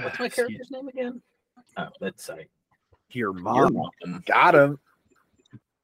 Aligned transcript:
What's 0.00 0.18
my 0.18 0.28
character's 0.30 0.70
name 0.70 0.88
again? 0.88 1.22
Oh, 1.76 1.88
let's 2.00 2.24
say 2.24 2.32
uh, 2.32 2.94
your 3.10 3.32
mom. 3.32 3.56
Your 3.56 3.68
mom. 3.70 4.22
Got 4.26 4.54
him. 4.54 4.78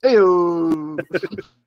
Hey. 0.02 0.16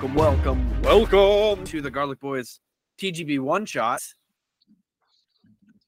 welcome, 0.00 0.14
welcome, 0.14 0.82
welcome, 0.82 1.18
welcome 1.18 1.64
to 1.66 1.82
the 1.82 1.90
Garlic 1.90 2.20
Boys 2.20 2.58
TGB 2.98 3.38
one 3.40 3.66
shot. 3.66 4.00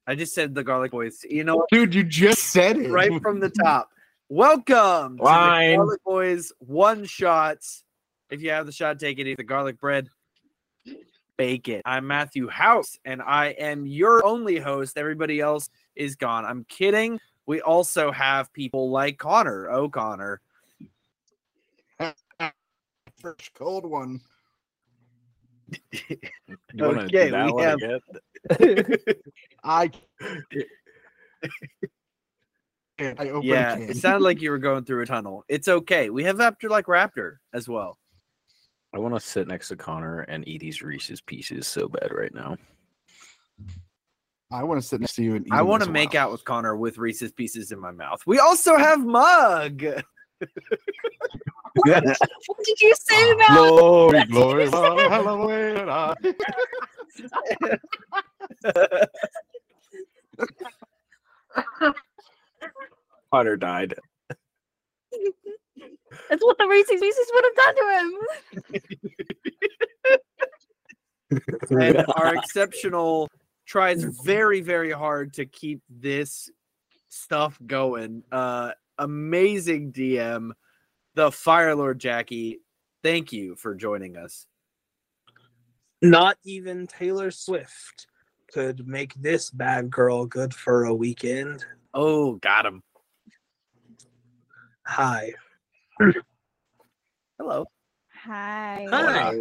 I 0.07 0.15
just 0.15 0.35
said 0.35 0.55
the 0.55 0.63
Garlic 0.63 0.91
Boys. 0.91 1.25
You 1.31 1.45
know, 1.45 1.67
dude, 1.71 1.95
you 1.95 2.05
just 2.05 2.43
said 2.53 2.77
it 2.77 2.91
right 2.91 3.23
from 3.23 3.41
the 3.41 3.49
top. 3.49 3.89
Welcome 4.29 5.17
Line. 5.17 5.71
to 5.71 5.71
the 5.71 5.77
Garlic 5.77 6.05
Boys 6.05 6.53
one 6.59 7.07
shots. 7.07 7.85
If 8.29 8.43
you 8.43 8.51
have 8.51 8.67
the 8.67 8.73
shot, 8.73 8.99
take 8.99 9.19
it. 9.19 9.27
Eat 9.27 9.39
the 9.39 9.45
garlic 9.45 9.81
bread, 9.81 10.11
bake 11.39 11.69
it. 11.69 11.81
I'm 11.87 12.07
Matthew 12.07 12.51
Haux, 12.51 12.99
and 13.07 13.23
I 13.23 13.47
am 13.47 13.87
your 13.87 14.27
only 14.27 14.59
host. 14.59 14.99
Everybody 14.99 15.41
else 15.41 15.71
is 15.97 16.17
gone. 16.17 16.45
I'm 16.45 16.65
kidding. 16.65 17.19
We 17.47 17.63
also 17.63 18.13
have 18.13 18.53
people 18.53 18.91
like 18.91 19.17
Connor 19.17 19.71
O'Connor 19.71 20.43
fresh 23.23 23.53
cold 23.55 23.87
one. 23.87 24.21
you 25.93 26.19
want 26.75 26.99
to 26.99 27.05
okay, 27.05 27.27
do 27.27 27.31
that 27.31 27.55
one 27.55 27.65
have... 27.65 27.79
again? 28.51 28.97
I. 29.65 29.91
I 33.19 33.41
yeah, 33.43 33.77
it 33.79 33.97
sounded 33.97 34.23
like 34.23 34.41
you 34.41 34.51
were 34.51 34.59
going 34.59 34.85
through 34.85 35.03
a 35.03 35.07
tunnel. 35.07 35.45
It's 35.49 35.67
okay. 35.67 36.11
We 36.11 36.23
have 36.25 36.37
VaptvrLikeRaptor 36.37 37.37
as 37.53 37.69
well. 37.69 37.99
I 38.95 38.99
want 38.99 39.15
to 39.15 39.21
sit 39.21 39.49
next 39.49 39.69
to 39.69 39.77
Connor 39.77 40.21
and 40.21 40.47
eat 40.47 40.61
these 40.61 40.83
Reese's 40.83 41.21
pieces 41.21 41.67
so 41.67 41.89
bad 41.89 42.13
right 42.13 42.33
now. 42.33 42.59
I 44.53 44.63
want 44.63 44.81
to 44.81 44.87
sit 44.87 45.01
next 45.01 45.17
to 45.17 45.25
you 45.25 45.37
and 45.37 45.47
I 45.51 45.63
want 45.63 45.83
to 45.83 45.91
make 45.91 46.15
out 46.15 46.31
with 46.31 46.45
Connor 46.45 46.77
with 46.77 46.99
Reese's 46.99 47.33
pieces 47.33 47.73
in 47.73 47.81
my 47.81 47.91
mouth. 47.91 48.23
We 48.27 48.39
also 48.39 48.77
have 48.77 49.05
Mug. 49.05 49.83
What? 51.75 52.05
what 52.05 52.65
did 52.65 52.81
you 52.81 52.95
say 52.99 53.31
about 53.31 53.49
glory, 53.79 54.25
glory, 54.25 54.71
hallelujah? 54.71 56.17
Hunter 63.33 63.57
died. 63.57 63.95
That's 66.29 66.45
what 66.45 66.59
the 66.59 66.67
Reese's 66.67 67.01
Pieces 67.01 67.31
would 67.33 67.45
have 67.45 67.55
done 67.57 67.75
to 67.77 67.99
him. 67.99 68.13
and 71.81 72.05
our 72.17 72.35
exceptional 72.35 73.31
tries 73.67 74.05
very, 74.05 74.61
very 74.61 74.91
hard 74.91 75.33
to 75.35 75.47
keep 75.47 75.81
this 75.89 76.51
stuff 77.09 77.59
going. 77.67 78.23
Uh, 78.31 78.73
amazing 79.03 79.93
DM 79.93 80.53
the 81.15 81.31
Firelord 81.31 81.99
Jaqi. 81.99 82.59
Thank 83.03 83.33
you 83.33 83.57
for 83.57 83.75
joining 83.75 84.17
us. 84.17 84.47
Not 86.01 86.37
even 86.45 86.87
Taylor 86.87 87.31
Swift 87.31 88.07
could 88.53 88.87
make 88.87 89.15
this 89.15 89.51
bad 89.51 89.91
girl 89.91 90.25
good 90.27 90.55
for 90.55 90.85
a 90.85 90.95
weekend. 90.95 91.65
Oh, 91.95 92.35
got 92.37 92.67
him. 92.67 92.83
Hi. 94.87 95.33
Hello. 97.39 97.67
Hi. 98.25 98.87
Hi. 98.91 99.41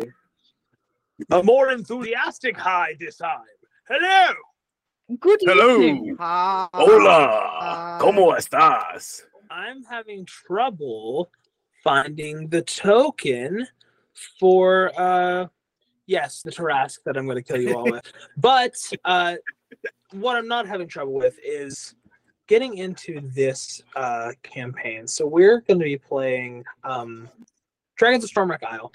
A 1.30 1.44
more 1.44 1.72
enthusiastic 1.72 2.58
hi 2.58 2.96
this 3.00 3.18
time. 3.18 3.40
Hello. 3.88 4.34
Good 5.20 5.40
Hello. 5.44 5.82
evening. 5.82 6.16
Hi. 6.20 6.68
Hola. 6.74 8.00
¿Cómo 8.02 8.36
estás? 8.36 9.24
I'm 9.52 9.84
having 9.84 10.26
trouble 10.26 11.30
finding 11.84 12.48
the 12.48 12.62
token 12.62 13.68
for 14.40 14.92
uh 14.98 15.48
yes 16.06 16.42
the 16.44 16.52
Tarrasque 16.52 17.00
that 17.06 17.18
i'm 17.18 17.26
going 17.26 17.38
to 17.38 17.44
kill 17.44 17.62
you 17.62 17.76
all 17.76 17.92
with. 17.92 18.06
But 18.38 18.76
uh 19.04 19.36
what 20.12 20.38
i'm 20.38 20.48
not 20.48 20.68
having 20.68 20.88
trouble 20.88 21.14
with 21.14 21.38
is 21.44 21.96
getting 22.48 22.78
into 22.78 23.22
this 23.34 23.82
uh 23.96 24.32
campaign. 24.44 25.08
So 25.08 25.26
we're 25.26 25.62
going 25.62 25.80
to 25.80 25.86
be 25.86 25.98
playing 25.98 26.64
um 26.84 27.30
dragons 27.98 28.24
of 28.24 28.30
stormwreck 28.30 28.64
isle. 28.64 28.94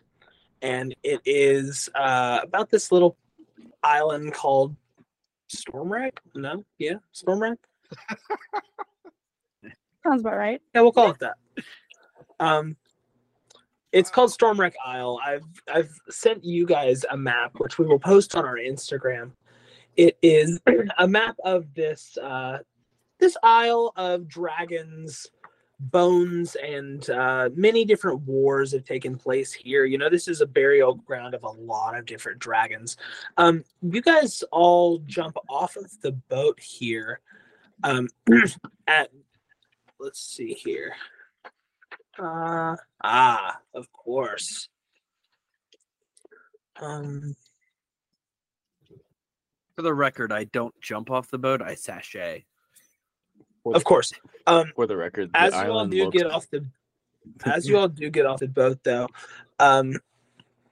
And 0.62 0.94
it 1.02 1.20
is 1.26 1.90
uh 1.94 2.40
about 2.42 2.70
this 2.70 2.90
little 2.90 3.16
island 3.82 4.32
called 4.32 4.74
stormwreck? 5.54 6.12
No? 6.34 6.64
Yeah? 6.78 6.94
Stormwreck 7.14 7.56
sounds 10.06 10.20
about 10.20 10.36
right 10.36 10.60
yeah 10.74 10.80
we'll 10.80 10.92
call 10.92 11.10
it 11.10 11.18
that 11.18 11.36
um, 12.38 12.76
it's 13.92 14.10
called 14.10 14.30
Stormwreck 14.30 14.74
Isle. 14.84 15.18
I've 15.24 15.44
I've 15.72 15.90
sent 16.10 16.44
you 16.44 16.66
guys 16.66 17.04
a 17.10 17.16
map, 17.16 17.52
which 17.58 17.78
we 17.78 17.86
will 17.86 17.98
post 17.98 18.36
on 18.36 18.44
our 18.44 18.56
Instagram. 18.56 19.32
It 19.96 20.18
is 20.22 20.60
a 20.98 21.08
map 21.08 21.36
of 21.44 21.72
this 21.74 22.18
uh, 22.18 22.58
this 23.18 23.36
isle 23.42 23.92
of 23.96 24.28
dragons, 24.28 25.26
bones, 25.80 26.56
and 26.56 27.08
uh, 27.08 27.48
many 27.54 27.86
different 27.86 28.20
wars 28.22 28.72
have 28.72 28.84
taken 28.84 29.16
place 29.16 29.52
here. 29.52 29.86
You 29.86 29.96
know, 29.96 30.10
this 30.10 30.28
is 30.28 30.42
a 30.42 30.46
burial 30.46 30.96
ground 30.96 31.34
of 31.34 31.44
a 31.44 31.50
lot 31.50 31.96
of 31.96 32.04
different 32.04 32.38
dragons. 32.38 32.98
Um, 33.38 33.64
you 33.80 34.02
guys 34.02 34.44
all 34.52 34.98
jump 35.06 35.38
off 35.48 35.76
of 35.76 35.90
the 36.02 36.12
boat 36.12 36.60
here. 36.60 37.20
Um, 37.82 38.08
at 38.86 39.10
let's 39.98 40.20
see 40.20 40.54
here. 40.54 40.94
Uh, 42.18 42.76
ah, 43.02 43.58
of 43.74 43.92
course. 43.92 44.68
Um, 46.80 47.34
for 49.74 49.82
the 49.82 49.94
record, 49.94 50.32
I 50.32 50.44
don't 50.44 50.78
jump 50.80 51.10
off 51.10 51.30
the 51.30 51.38
boat; 51.38 51.62
I 51.62 51.74
sashay. 51.74 52.44
Of 53.64 53.84
course. 53.84 54.12
Um, 54.46 54.72
for 54.74 54.86
the 54.86 54.96
record, 54.96 55.32
the 55.32 55.40
as 55.40 55.52
you 55.54 55.72
all 55.72 55.86
do 55.86 56.04
looks... 56.04 56.16
get 56.16 56.30
off 56.30 56.48
the, 56.50 56.64
as 57.44 57.68
you 57.68 57.78
all 57.78 57.88
do 57.88 58.08
get 58.10 58.26
off 58.26 58.40
the 58.40 58.48
boat, 58.48 58.78
though, 58.84 59.08
um, 59.58 59.94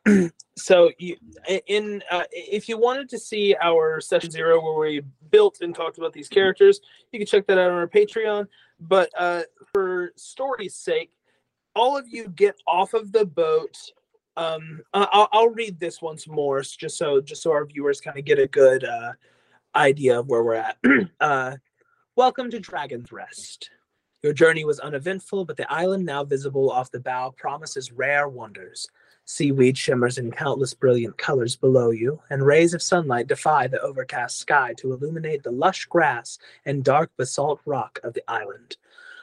so 0.56 0.90
you 0.98 1.16
in 1.66 2.02
uh, 2.10 2.24
if 2.30 2.68
you 2.68 2.78
wanted 2.78 3.08
to 3.10 3.18
see 3.18 3.56
our 3.60 4.00
session 4.00 4.30
zero 4.30 4.62
where 4.62 4.78
we 4.78 5.02
built 5.30 5.58
and 5.60 5.74
talked 5.74 5.98
about 5.98 6.12
these 6.12 6.28
characters, 6.28 6.80
you 7.12 7.18
can 7.18 7.26
check 7.26 7.46
that 7.46 7.58
out 7.58 7.70
on 7.70 7.76
our 7.78 7.88
Patreon. 7.88 8.46
But 8.80 9.10
uh, 9.18 9.42
for 9.72 10.12
story's 10.16 10.74
sake, 10.74 11.12
all 11.74 11.96
of 11.96 12.08
you 12.08 12.28
get 12.28 12.56
off 12.66 12.94
of 12.94 13.12
the 13.12 13.24
boat. 13.24 13.76
Um, 14.36 14.80
I'll, 14.92 15.28
I'll 15.32 15.48
read 15.48 15.78
this 15.78 16.02
once 16.02 16.26
more, 16.26 16.60
just 16.62 16.96
so 16.96 17.20
just 17.20 17.42
so 17.42 17.52
our 17.52 17.64
viewers 17.64 18.00
kind 18.00 18.18
of 18.18 18.24
get 18.24 18.38
a 18.38 18.46
good 18.46 18.84
uh, 18.84 19.12
idea 19.74 20.18
of 20.18 20.28
where 20.28 20.42
we're 20.42 20.54
at. 20.54 20.76
uh, 21.20 21.56
welcome 22.16 22.50
to 22.50 22.60
Dragon's 22.60 23.12
Rest. 23.12 23.70
Your 24.22 24.32
journey 24.32 24.64
was 24.64 24.80
uneventful, 24.80 25.44
but 25.44 25.56
the 25.56 25.70
island 25.70 26.06
now 26.06 26.24
visible 26.24 26.70
off 26.70 26.90
the 26.90 27.00
bow 27.00 27.34
promises 27.36 27.92
rare 27.92 28.28
wonders. 28.28 28.88
Seaweed 29.26 29.78
shimmers 29.78 30.18
in 30.18 30.30
countless 30.30 30.74
brilliant 30.74 31.16
colors 31.16 31.56
below 31.56 31.90
you, 31.90 32.20
and 32.28 32.44
rays 32.44 32.74
of 32.74 32.82
sunlight 32.82 33.26
defy 33.26 33.66
the 33.66 33.80
overcast 33.80 34.38
sky 34.38 34.74
to 34.76 34.92
illuminate 34.92 35.42
the 35.42 35.50
lush 35.50 35.86
grass 35.86 36.38
and 36.66 36.84
dark 36.84 37.10
basalt 37.16 37.60
rock 37.64 37.98
of 38.04 38.12
the 38.12 38.22
island. 38.28 38.76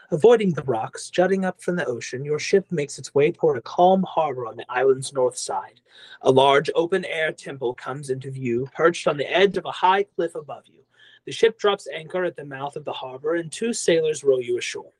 Avoiding 0.09 0.53
the 0.53 0.63
rocks 0.63 1.11
jutting 1.11 1.45
up 1.45 1.61
from 1.61 1.75
the 1.75 1.85
ocean, 1.85 2.25
your 2.25 2.39
ship 2.39 2.65
makes 2.71 2.97
its 2.97 3.13
way 3.13 3.31
toward 3.31 3.57
a 3.57 3.61
calm 3.61 4.03
harbor 4.03 4.47
on 4.47 4.57
the 4.57 4.65
island's 4.69 5.13
north 5.13 5.37
side. 5.37 5.79
A 6.23 6.31
large 6.31 6.71
open 6.73 7.05
air 7.05 7.31
temple 7.31 7.75
comes 7.75 8.09
into 8.09 8.31
view, 8.31 8.67
perched 8.73 9.07
on 9.07 9.17
the 9.17 9.31
edge 9.31 9.55
of 9.55 9.65
a 9.65 9.71
high 9.71 10.03
cliff 10.03 10.33
above 10.33 10.63
you. 10.65 10.83
The 11.25 11.31
ship 11.31 11.59
drops 11.59 11.87
anchor 11.87 12.25
at 12.25 12.35
the 12.35 12.43
mouth 12.43 12.75
of 12.75 12.85
the 12.85 12.91
harbor, 12.91 13.35
and 13.35 13.51
two 13.51 13.71
sailors 13.71 14.23
row 14.23 14.39
you 14.39 14.57
ashore. 14.57 14.91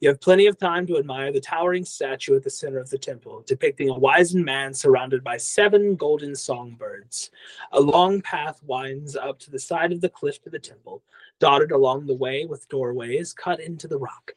You 0.00 0.08
have 0.10 0.20
plenty 0.20 0.46
of 0.46 0.56
time 0.56 0.86
to 0.86 0.96
admire 0.96 1.32
the 1.32 1.40
towering 1.40 1.84
statue 1.84 2.36
at 2.36 2.44
the 2.44 2.50
center 2.50 2.78
of 2.78 2.88
the 2.88 2.98
temple, 2.98 3.42
depicting 3.48 3.88
a 3.88 3.98
wizened 3.98 4.44
man 4.44 4.72
surrounded 4.72 5.24
by 5.24 5.38
seven 5.38 5.96
golden 5.96 6.36
songbirds. 6.36 7.32
A 7.72 7.80
long 7.80 8.22
path 8.22 8.60
winds 8.62 9.16
up 9.16 9.40
to 9.40 9.50
the 9.50 9.58
side 9.58 9.90
of 9.90 10.00
the 10.00 10.08
cliff 10.08 10.40
to 10.42 10.50
the 10.50 10.58
temple, 10.58 11.02
dotted 11.40 11.72
along 11.72 12.06
the 12.06 12.14
way 12.14 12.44
with 12.44 12.68
doorways 12.68 13.32
cut 13.32 13.58
into 13.58 13.88
the 13.88 13.98
rock. 13.98 14.32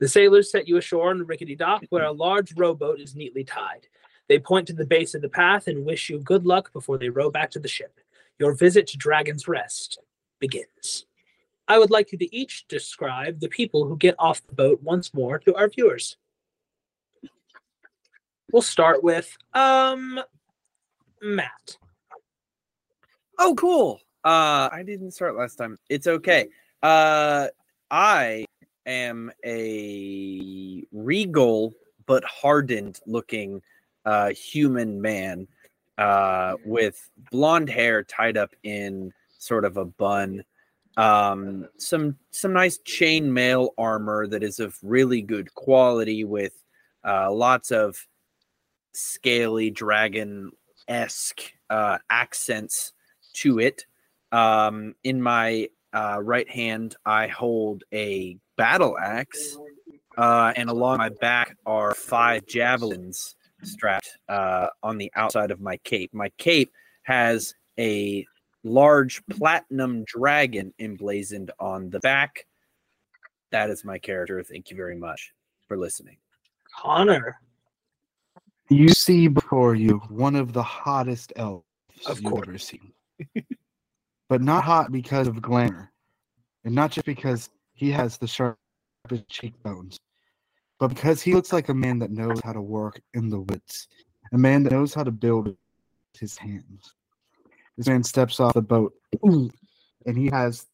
The 0.00 0.08
sailors 0.08 0.50
set 0.50 0.68
you 0.68 0.76
ashore 0.76 1.08
on 1.08 1.22
a 1.22 1.24
rickety 1.24 1.56
dock 1.56 1.84
where 1.88 2.04
a 2.04 2.12
large 2.12 2.52
rowboat 2.54 3.00
is 3.00 3.16
neatly 3.16 3.44
tied. 3.44 3.88
They 4.28 4.38
point 4.38 4.66
to 4.66 4.74
the 4.74 4.84
base 4.84 5.14
of 5.14 5.22
the 5.22 5.30
path 5.30 5.66
and 5.66 5.86
wish 5.86 6.10
you 6.10 6.18
good 6.18 6.44
luck 6.44 6.74
before 6.74 6.98
they 6.98 7.08
row 7.08 7.30
back 7.30 7.50
to 7.52 7.58
the 7.58 7.68
ship. 7.68 8.00
Your 8.38 8.52
visit 8.52 8.86
to 8.88 8.98
Dragon's 8.98 9.48
Rest 9.48 9.98
begins. 10.40 11.06
I 11.68 11.78
would 11.78 11.90
like 11.90 12.12
you 12.12 12.18
to 12.18 12.36
each 12.36 12.66
describe 12.68 13.40
the 13.40 13.48
people 13.48 13.86
who 13.86 13.96
get 13.96 14.14
off 14.18 14.46
the 14.46 14.54
boat 14.54 14.82
once 14.82 15.12
more 15.12 15.38
to 15.40 15.54
our 15.54 15.68
viewers. 15.68 16.16
We'll 18.52 18.62
start 18.62 19.02
with 19.02 19.36
um 19.54 20.20
Matt. 21.22 21.76
Oh, 23.38 23.54
cool. 23.56 24.00
Uh, 24.24 24.68
I 24.72 24.82
didn't 24.84 25.12
start 25.12 25.36
last 25.36 25.56
time. 25.56 25.78
It's 25.88 26.06
okay. 26.06 26.48
Uh, 26.82 27.48
I 27.90 28.46
am 28.86 29.30
a 29.44 30.84
regal 30.92 31.74
but 32.06 32.24
hardened 32.24 33.00
looking 33.06 33.62
uh, 34.04 34.30
human 34.30 35.00
man 35.00 35.46
uh, 35.98 36.54
with 36.64 37.10
blonde 37.30 37.68
hair 37.68 38.02
tied 38.02 38.36
up 38.36 38.54
in 38.62 39.12
sort 39.38 39.64
of 39.64 39.76
a 39.76 39.84
bun. 39.84 40.44
Um, 40.96 41.68
some 41.76 42.16
some 42.30 42.52
nice 42.52 42.78
chain 42.78 43.32
mail 43.32 43.74
armor 43.76 44.26
that 44.28 44.42
is 44.42 44.60
of 44.60 44.78
really 44.82 45.20
good 45.20 45.54
quality 45.54 46.24
with 46.24 46.52
uh, 47.06 47.30
lots 47.30 47.70
of 47.70 48.06
scaly 48.94 49.70
dragon 49.70 50.50
esque 50.88 51.52
uh, 51.70 51.98
accents 52.10 52.92
to 53.34 53.58
it. 53.58 53.84
Um, 54.32 54.94
in 55.04 55.20
my 55.20 55.68
uh, 55.92 56.20
right 56.22 56.48
hand, 56.48 56.96
I 57.04 57.26
hold 57.26 57.84
a 57.92 58.38
battle 58.56 58.96
axe, 58.98 59.56
uh, 60.16 60.52
and 60.56 60.70
along 60.70 60.98
my 60.98 61.10
back 61.10 61.56
are 61.66 61.94
five 61.94 62.46
javelins 62.46 63.36
strapped 63.62 64.16
uh, 64.28 64.68
on 64.82 64.98
the 64.98 65.10
outside 65.14 65.50
of 65.50 65.60
my 65.60 65.76
cape. 65.78 66.12
My 66.12 66.30
cape 66.38 66.72
has 67.02 67.54
a 67.78 68.26
large 68.66 69.22
platinum 69.30 70.04
dragon 70.04 70.74
emblazoned 70.78 71.50
on 71.58 71.88
the 71.90 72.00
back. 72.00 72.46
That 73.52 73.70
is 73.70 73.84
my 73.84 73.98
character. 73.98 74.42
Thank 74.42 74.70
you 74.70 74.76
very 74.76 74.96
much 74.96 75.32
for 75.68 75.76
listening. 75.76 76.16
Connor. 76.76 77.38
You 78.68 78.88
see 78.88 79.28
before 79.28 79.74
you 79.76 79.98
one 80.08 80.34
of 80.34 80.52
the 80.52 80.62
hottest 80.62 81.32
elves 81.36 81.64
Of 82.06 82.20
you've 82.20 82.32
course. 82.32 82.48
ever 82.48 82.58
seen. 82.58 82.92
but 84.28 84.42
not 84.42 84.64
hot 84.64 84.90
because 84.90 85.28
of 85.28 85.40
glamour. 85.40 85.92
And 86.64 86.74
not 86.74 86.90
just 86.90 87.06
because 87.06 87.48
he 87.74 87.92
has 87.92 88.18
the 88.18 88.26
sharpest 88.26 89.28
cheekbones, 89.28 89.98
but 90.80 90.88
because 90.88 91.22
he 91.22 91.32
looks 91.32 91.52
like 91.52 91.68
a 91.68 91.74
man 91.74 92.00
that 92.00 92.10
knows 92.10 92.40
how 92.42 92.52
to 92.52 92.60
work 92.60 93.00
in 93.14 93.30
the 93.30 93.40
woods. 93.40 93.86
A 94.32 94.38
man 94.38 94.64
that 94.64 94.72
knows 94.72 94.92
how 94.92 95.04
to 95.04 95.12
build 95.12 95.46
with 95.46 95.56
his 96.18 96.36
hands. 96.36 96.92
This 97.76 97.88
man 97.88 98.02
steps 98.02 98.40
off 98.40 98.54
the 98.54 98.62
boat 98.62 98.94
and 99.22 99.52
he 100.16 100.28
has 100.32 100.66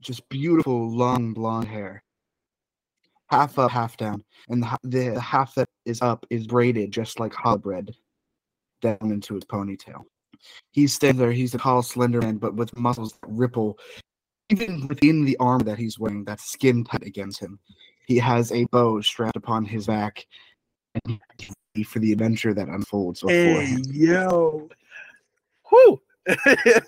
just 0.00 0.28
beautiful 0.28 0.90
long 0.90 1.32
blonde 1.32 1.68
hair. 1.68 2.02
Half 3.30 3.58
up, 3.58 3.70
half 3.70 3.96
down. 3.96 4.22
And 4.48 4.62
the, 4.62 4.78
the, 4.82 5.10
the 5.10 5.20
half 5.20 5.54
that 5.54 5.68
is 5.86 6.02
up 6.02 6.26
is 6.30 6.46
braided 6.46 6.92
just 6.92 7.18
like 7.18 7.32
challah 7.32 7.62
bread 7.62 7.94
down 8.82 8.98
into 9.02 9.34
his 9.34 9.44
ponytail. 9.44 10.02
He 10.72 10.86
stands 10.86 11.18
there, 11.18 11.32
he's 11.32 11.54
a 11.54 11.58
tall, 11.58 11.82
slender 11.82 12.20
man, 12.20 12.36
but 12.36 12.54
with 12.54 12.76
muscles 12.76 13.12
that 13.12 13.28
ripple 13.28 13.78
even 14.50 14.86
within 14.88 15.24
the 15.24 15.36
armor 15.38 15.64
that 15.64 15.78
he's 15.78 15.98
wearing, 15.98 16.24
that's 16.24 16.50
skin 16.50 16.84
tight 16.84 17.04
against 17.04 17.40
him. 17.40 17.58
He 18.06 18.18
has 18.18 18.52
a 18.52 18.64
bow 18.64 19.00
strapped 19.00 19.36
upon 19.36 19.64
his 19.64 19.86
back 19.86 20.26
and 21.04 21.18
he's 21.38 21.54
ready 21.74 21.84
for 21.84 21.98
the 21.98 22.12
adventure 22.12 22.52
that 22.52 22.68
unfolds 22.68 23.22
before 23.22 23.62
him. 23.62 23.82
yo. 23.90 24.68
Whoo! 25.72 26.00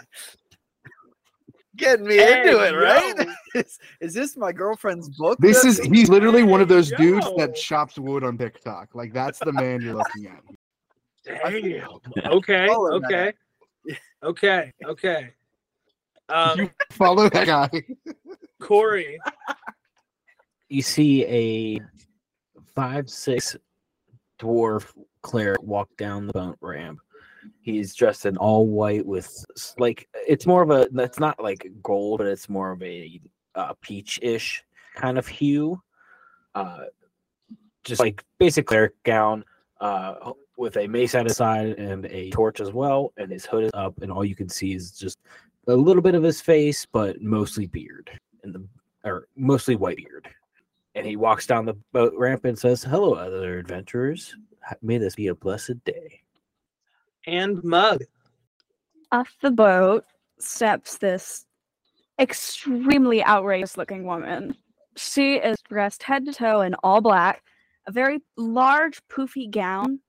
Getting 1.76 2.06
me 2.06 2.16
Hey, 2.16 2.48
into 2.48 2.64
it, 2.64 2.72
right? 2.72 3.28
is, 3.54 3.78
is 4.00 4.14
this 4.14 4.36
my 4.36 4.50
girlfriend's 4.50 5.10
book? 5.10 5.38
This 5.40 5.64
is 5.64 5.78
he's 5.78 6.08
literally 6.08 6.42
one 6.42 6.62
of 6.62 6.68
those 6.68 6.90
Hey, 6.90 6.96
dudes 6.96 7.26
that 7.36 7.54
chops 7.54 7.98
wood 7.98 8.24
on 8.24 8.38
TikTok. 8.38 8.94
Like 8.94 9.12
that's 9.12 9.38
the 9.40 9.52
man 9.52 9.82
you're 9.82 9.94
looking 9.94 10.26
at. 10.26 10.42
Damn. 11.24 11.82
Okay. 12.26 12.68
Okay. 12.68 13.32
Okay. 14.22 14.72
Okay. 14.84 15.30
Um, 16.28 16.58
you 16.58 16.70
follow 16.90 17.28
that 17.28 17.46
guy. 17.46 17.68
Corey. 18.60 19.18
you 20.68 20.82
see 20.82 21.24
a 21.26 21.80
five 22.74 23.08
six 23.10 23.56
dwarf 24.38 24.92
cleric 25.22 25.62
walk 25.62 25.88
down 25.96 26.26
the 26.26 26.32
boat 26.32 26.56
ramp. 26.60 26.98
He's 27.60 27.94
dressed 27.94 28.26
in 28.26 28.36
all 28.36 28.66
white 28.66 29.04
with 29.04 29.44
like 29.78 30.08
it's 30.26 30.46
more 30.46 30.62
of 30.62 30.70
a 30.70 30.88
that's 30.92 31.18
not 31.18 31.42
like 31.42 31.70
gold, 31.82 32.18
but 32.18 32.26
it's 32.26 32.48
more 32.48 32.72
of 32.72 32.82
a 32.82 33.20
uh, 33.54 33.74
peach-ish 33.80 34.62
kind 34.94 35.18
of 35.18 35.26
hue. 35.26 35.80
Uh, 36.54 36.84
just 37.84 38.00
like 38.00 38.24
basic 38.38 38.66
cleric 38.66 39.00
gown, 39.04 39.44
uh, 39.80 40.32
with 40.56 40.76
a 40.76 40.86
mace 40.86 41.14
at 41.14 41.26
his 41.26 41.36
side 41.36 41.78
and 41.78 42.06
a 42.06 42.30
torch 42.30 42.60
as 42.60 42.72
well, 42.72 43.12
and 43.16 43.30
his 43.30 43.44
hood 43.46 43.64
is 43.64 43.70
up, 43.74 43.94
and 44.02 44.10
all 44.10 44.24
you 44.24 44.34
can 44.34 44.48
see 44.48 44.74
is 44.74 44.92
just 44.92 45.18
a 45.68 45.74
little 45.74 46.02
bit 46.02 46.14
of 46.14 46.22
his 46.22 46.40
face, 46.40 46.86
but 46.86 47.20
mostly 47.20 47.66
beard 47.66 48.10
and 48.42 48.54
the 48.54 48.66
or 49.04 49.28
mostly 49.36 49.76
white 49.76 49.98
beard 49.98 50.28
and 50.96 51.06
he 51.06 51.14
walks 51.14 51.46
down 51.46 51.66
the 51.66 51.76
boat 51.92 52.14
ramp 52.16 52.46
and 52.46 52.58
says, 52.58 52.82
"Hello, 52.82 53.12
other 53.12 53.58
adventurers. 53.58 54.34
May 54.82 54.98
this 54.98 55.14
be 55.14 55.28
a 55.28 55.34
blessed 55.34 55.84
day." 55.84 56.22
And 57.26 57.62
Mug. 57.64 58.02
Off 59.12 59.34
the 59.42 59.50
boat 59.50 60.04
steps 60.38 60.98
this 60.98 61.46
extremely 62.20 63.24
outrageous 63.24 63.76
looking 63.76 64.04
woman. 64.04 64.56
She 64.96 65.34
is 65.36 65.60
dressed 65.68 66.02
head 66.02 66.24
to 66.26 66.32
toe 66.32 66.62
in 66.62 66.74
all 66.82 67.00
black, 67.00 67.42
a 67.86 67.92
very 67.92 68.22
large, 68.36 69.00
poofy 69.08 69.50
gown, 69.50 70.00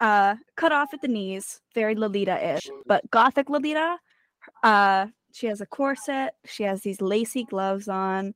uh, 0.00 0.36
cut 0.56 0.72
off 0.72 0.94
at 0.94 1.00
the 1.00 1.08
knees, 1.08 1.60
very 1.74 1.94
Lolita 1.94 2.54
ish, 2.56 2.68
but 2.86 3.08
gothic 3.10 3.48
Lolita. 3.50 3.96
Uh, 4.62 5.06
she 5.32 5.46
has 5.46 5.60
a 5.60 5.66
corset, 5.66 6.34
she 6.44 6.62
has 6.62 6.82
these 6.82 7.00
lacy 7.00 7.44
gloves 7.44 7.88
on, 7.88 8.34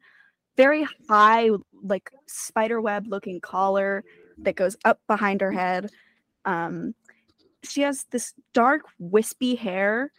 very 0.56 0.87
high, 1.09 1.50
like 1.83 2.11
spider 2.26 2.80
web 2.80 3.06
looking 3.06 3.40
collar 3.40 4.02
that 4.38 4.56
goes 4.56 4.76
up 4.85 5.00
behind 5.06 5.40
her 5.40 5.52
head. 5.52 5.90
Um, 6.44 6.94
she 7.65 7.83
has 7.83 8.05
this 8.11 8.35
dark 8.53 8.83
wispy 8.99 9.55
hair 9.55 10.12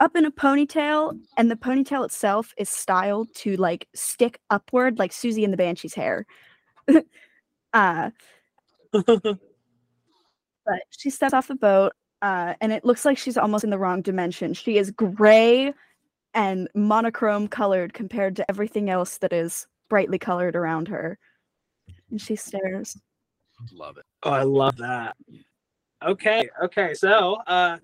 up 0.00 0.16
in 0.16 0.24
a 0.24 0.30
ponytail 0.30 1.18
and 1.36 1.50
the 1.50 1.56
ponytail 1.56 2.04
itself 2.04 2.54
is 2.56 2.68
styled 2.68 3.32
to 3.34 3.56
like 3.56 3.86
stick 3.94 4.40
upward 4.48 4.98
like 4.98 5.12
Siouxsie 5.12 5.44
and 5.44 5.52
the 5.52 5.58
Banshee's 5.58 5.94
hair. 5.94 6.26
uh 7.72 8.10
but 8.92 9.36
she 10.90 11.10
steps 11.10 11.34
off 11.34 11.48
the 11.48 11.54
boat 11.54 11.92
uh 12.22 12.54
and 12.60 12.72
it 12.72 12.84
looks 12.84 13.04
like 13.04 13.18
she's 13.18 13.36
almost 13.36 13.64
in 13.64 13.70
the 13.70 13.78
wrong 13.78 14.00
dimension. 14.02 14.54
She 14.54 14.78
is 14.78 14.90
gray 14.90 15.74
and 16.32 16.68
monochrome 16.74 17.48
colored 17.48 17.92
compared 17.92 18.36
to 18.36 18.50
everything 18.50 18.88
else 18.88 19.18
that 19.18 19.32
is 19.32 19.66
brightly 19.88 20.18
colored 20.18 20.56
around 20.56 20.88
her. 20.88 21.18
And 22.10 22.20
she 22.20 22.36
stares. 22.36 22.96
Love 23.72 23.98
it. 23.98 24.04
Oh, 24.22 24.30
I 24.30 24.42
love 24.44 24.76
that. 24.78 25.16
Okay, 26.06 26.48
okay. 26.62 26.94
So, 26.94 27.34
uh, 27.46 27.78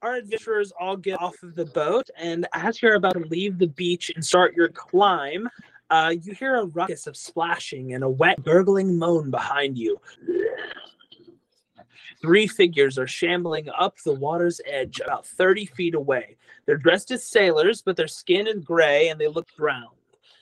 our 0.00 0.14
adventurers 0.14 0.72
all 0.78 0.96
get 0.96 1.20
off 1.20 1.42
of 1.42 1.54
the 1.54 1.66
boat, 1.66 2.08
and 2.16 2.46
as 2.54 2.80
you're 2.80 2.94
about 2.94 3.14
to 3.14 3.26
leave 3.28 3.58
the 3.58 3.66
beach 3.66 4.10
and 4.14 4.24
start 4.24 4.54
your 4.54 4.68
climb, 4.68 5.48
uh, 5.90 6.14
you 6.22 6.34
hear 6.34 6.56
a 6.56 6.66
ruckus 6.66 7.06
of 7.06 7.16
splashing 7.16 7.94
and 7.94 8.04
a 8.04 8.08
wet, 8.08 8.42
gurgling 8.44 8.98
moan 8.98 9.30
behind 9.30 9.76
you. 9.76 10.00
Three 12.20 12.46
figures 12.46 12.98
are 12.98 13.06
shambling 13.06 13.68
up 13.78 13.96
the 14.04 14.14
water's 14.14 14.60
edge 14.66 15.00
about 15.00 15.26
30 15.26 15.66
feet 15.66 15.94
away. 15.94 16.36
They're 16.66 16.76
dressed 16.76 17.10
as 17.10 17.24
sailors, 17.24 17.82
but 17.82 17.96
their 17.96 18.08
skin 18.08 18.46
is 18.46 18.64
gray 18.64 19.08
and 19.08 19.20
they 19.20 19.28
look 19.28 19.48
drowned. 19.56 19.97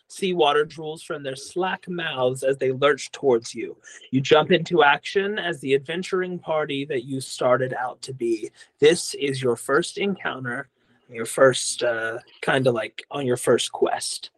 Sea 0.08 0.32
water 0.32 0.64
drools 0.64 1.02
from 1.02 1.22
their 1.22 1.36
slack 1.36 1.88
mouths 1.88 2.42
as 2.42 2.56
they 2.58 2.72
lurch 2.72 3.10
towards 3.12 3.54
you. 3.54 3.76
You 4.10 4.20
jump 4.20 4.52
into 4.52 4.82
action 4.82 5.38
as 5.38 5.60
the 5.60 5.74
adventuring 5.74 6.38
party 6.38 6.84
that 6.86 7.04
you 7.04 7.20
started 7.20 7.74
out 7.74 8.00
to 8.02 8.14
be. 8.14 8.50
This 8.78 9.14
is 9.14 9.42
your 9.42 9.56
first 9.56 9.98
encounter, 9.98 10.68
your 11.08 11.26
first 11.26 11.82
uh, 11.82 12.18
kind 12.42 12.66
of 12.66 12.74
like 12.74 13.04
on 13.10 13.26
your 13.26 13.36
first 13.36 13.72
quest. 13.72 14.30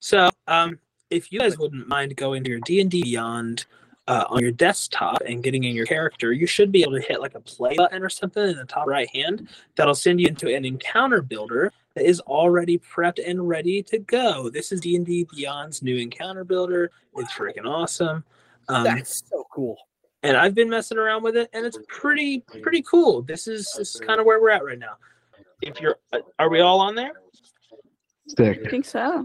So, 0.00 0.30
um, 0.48 0.78
if 1.10 1.32
you 1.32 1.38
guys 1.38 1.58
wouldn't 1.58 1.88
mind 1.88 2.16
going 2.16 2.42
to 2.44 2.50
your 2.50 2.60
D 2.60 2.80
and 2.80 2.90
D 2.90 3.02
Beyond 3.02 3.66
uh, 4.08 4.24
on 4.28 4.40
your 4.40 4.52
desktop 4.52 5.22
and 5.26 5.42
getting 5.42 5.64
in 5.64 5.74
your 5.74 5.86
character, 5.86 6.32
you 6.32 6.46
should 6.46 6.72
be 6.72 6.82
able 6.82 6.92
to 6.92 7.00
hit 7.00 7.20
like 7.20 7.34
a 7.34 7.40
play 7.40 7.74
button 7.76 8.02
or 8.02 8.08
something 8.08 8.42
in 8.42 8.56
the 8.56 8.64
top 8.64 8.86
right 8.86 9.08
hand. 9.14 9.48
That'll 9.76 9.94
send 9.94 10.20
you 10.20 10.26
into 10.26 10.54
an 10.54 10.64
encounter 10.64 11.22
builder 11.22 11.72
is 11.96 12.20
already 12.20 12.78
prepped 12.78 13.20
and 13.24 13.48
ready 13.48 13.82
to 13.84 13.98
go. 13.98 14.50
This 14.50 14.72
is 14.72 14.80
D 14.80 14.96
and 14.96 15.06
D 15.06 15.26
Beyond's 15.32 15.82
new 15.82 15.96
encounter 15.96 16.44
builder. 16.44 16.90
It's 17.16 17.32
freaking 17.32 17.66
awesome. 17.66 18.24
Um, 18.68 18.84
That's 18.84 19.22
so 19.28 19.44
cool. 19.52 19.76
and 20.22 20.36
I've 20.36 20.54
been 20.54 20.68
messing 20.70 20.98
around 20.98 21.22
with 21.22 21.36
it, 21.36 21.50
and 21.52 21.64
it's 21.66 21.78
pretty 21.88 22.40
pretty 22.62 22.82
cool. 22.82 23.22
This 23.22 23.46
is 23.46 23.72
this 23.76 23.94
is 23.94 24.00
kind 24.00 24.18
of 24.20 24.26
where 24.26 24.40
we're 24.40 24.50
at 24.50 24.64
right 24.64 24.78
now. 24.78 24.96
If 25.62 25.80
you're, 25.80 25.96
uh, 26.12 26.18
are 26.38 26.50
we 26.50 26.60
all 26.60 26.80
on 26.80 26.94
there? 26.94 27.12
Sick. 28.36 28.60
I 28.66 28.68
think 28.70 28.84
so. 28.84 29.24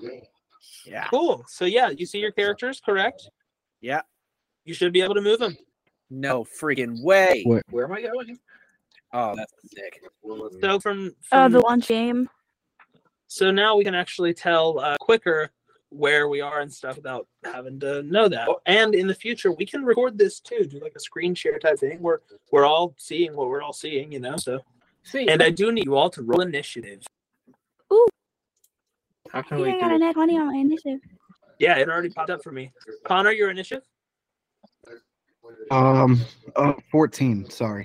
Yeah. 0.86 1.06
Cool. 1.10 1.44
So 1.48 1.66
yeah, 1.66 1.90
you 1.90 2.06
see 2.06 2.20
your 2.20 2.32
characters, 2.32 2.82
correct? 2.86 3.30
Yeah. 3.82 4.02
You 4.66 4.74
should 4.74 4.94
be 4.94 5.02
able 5.02 5.16
to 5.16 5.22
move 5.22 5.40
them. 5.40 5.58
No 6.10 6.44
freaking 6.44 7.02
way. 7.04 7.44
Wait. 7.46 7.64
Where 7.70 7.86
am 7.86 7.92
I 7.94 8.02
going? 8.02 8.38
Oh, 9.14 9.36
that's 9.36 9.54
sick. 9.74 10.02
So 10.62 10.80
from, 10.80 11.16
Oh, 11.32 11.44
from 11.44 11.52
the 11.52 11.60
launch 11.60 11.88
game. 11.88 12.30
So 13.30 13.52
now 13.52 13.78
we 13.78 13.84
can 13.84 13.94
actually 13.94 14.34
tell 14.34 14.80
uh, 14.80 14.98
quicker 15.00 15.52
where 15.90 16.30
we 16.30 16.42
are 16.42 16.62
and 16.62 16.74
stuff 16.74 16.96
without 16.96 17.28
having 17.44 17.80
to 17.80 18.02
know 18.04 18.28
that. 18.28 18.50
And 18.66 18.96
in 18.96 19.06
the 19.06 19.14
future, 19.14 19.52
we 19.52 19.68
can 19.68 19.86
record 19.86 20.18
this 20.18 20.40
too, 20.40 20.66
do 20.66 20.80
like 20.80 20.94
a 20.96 21.00
screen 21.00 21.36
share 21.36 21.60
type 21.60 21.78
thing 21.78 22.02
where 22.02 22.22
we're 22.52 22.66
all 22.66 22.96
seeing 22.98 23.36
what 23.36 23.48
we're 23.48 23.62
all 23.62 23.72
seeing, 23.72 24.12
you 24.12 24.20
know. 24.20 24.36
So, 24.38 24.60
See, 25.04 25.28
and 25.28 25.44
I 25.44 25.52
do 25.52 25.72
need 25.72 25.86
you 25.86 25.96
all 25.96 26.10
to 26.10 26.24
roll 26.24 26.42
initiative. 26.42 27.04
Ooh. 27.94 28.08
How 29.30 29.40
I 29.40 29.42
can 29.44 29.58
think 29.58 29.68
we 29.68 29.78
I 29.78 29.80
got 29.80 29.90
do 29.90 29.96
a 29.96 30.00
net 30.00 30.16
20 30.16 30.38
on 30.40 30.48
my 30.48 30.58
initiative. 30.58 31.00
Yeah, 31.60 31.78
it 31.78 31.88
already 31.88 32.10
popped 32.10 32.32
up 32.32 32.42
for 32.42 32.52
me. 32.52 32.72
Connor, 33.06 33.32
your 33.32 33.52
initiative. 33.52 33.84
Um, 35.70 36.20
uh, 36.56 36.74
14. 36.92 37.48
Sorry. 37.52 37.84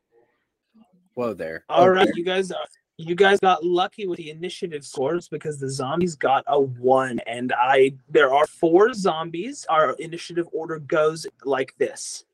Whoa 1.14 1.34
there. 1.34 1.64
All 1.68 1.90
right, 1.90 2.08
you 2.14 2.24
guys 2.24 2.50
are. 2.50 2.66
You 2.96 3.16
guys 3.16 3.40
got 3.40 3.64
lucky 3.64 4.06
with 4.06 4.18
the 4.18 4.30
initiative 4.30 4.84
scores 4.84 5.28
because 5.28 5.58
the 5.58 5.68
zombies 5.68 6.14
got 6.14 6.44
a 6.46 6.60
one, 6.60 7.18
and 7.26 7.52
I 7.52 7.94
there 8.08 8.32
are 8.32 8.46
four 8.46 8.92
zombies. 8.92 9.66
Our 9.68 9.94
initiative 9.94 10.46
order 10.52 10.78
goes 10.78 11.26
like 11.44 11.76
this, 11.76 12.24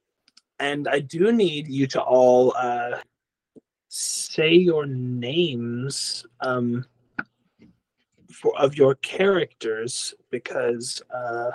and 0.58 0.86
I 0.86 1.00
do 1.00 1.32
need 1.32 1.66
you 1.66 1.86
to 1.88 2.02
all 2.02 2.54
uh, 2.58 2.98
say 3.88 4.52
your 4.52 4.84
names 4.84 6.26
um, 6.40 6.84
for 8.30 8.54
of 8.58 8.76
your 8.76 8.96
characters 8.96 10.12
because 10.30 11.00
uh, 11.10 11.52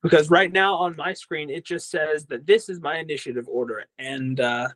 because 0.00 0.30
right 0.30 0.52
now 0.52 0.76
on 0.76 0.94
my 0.94 1.12
screen 1.12 1.50
it 1.50 1.64
just 1.64 1.90
says 1.90 2.24
that 2.26 2.46
this 2.46 2.68
is 2.68 2.80
my 2.80 2.98
initiative 2.98 3.48
order, 3.48 3.84
and 3.98 4.38
uh, 4.38 4.68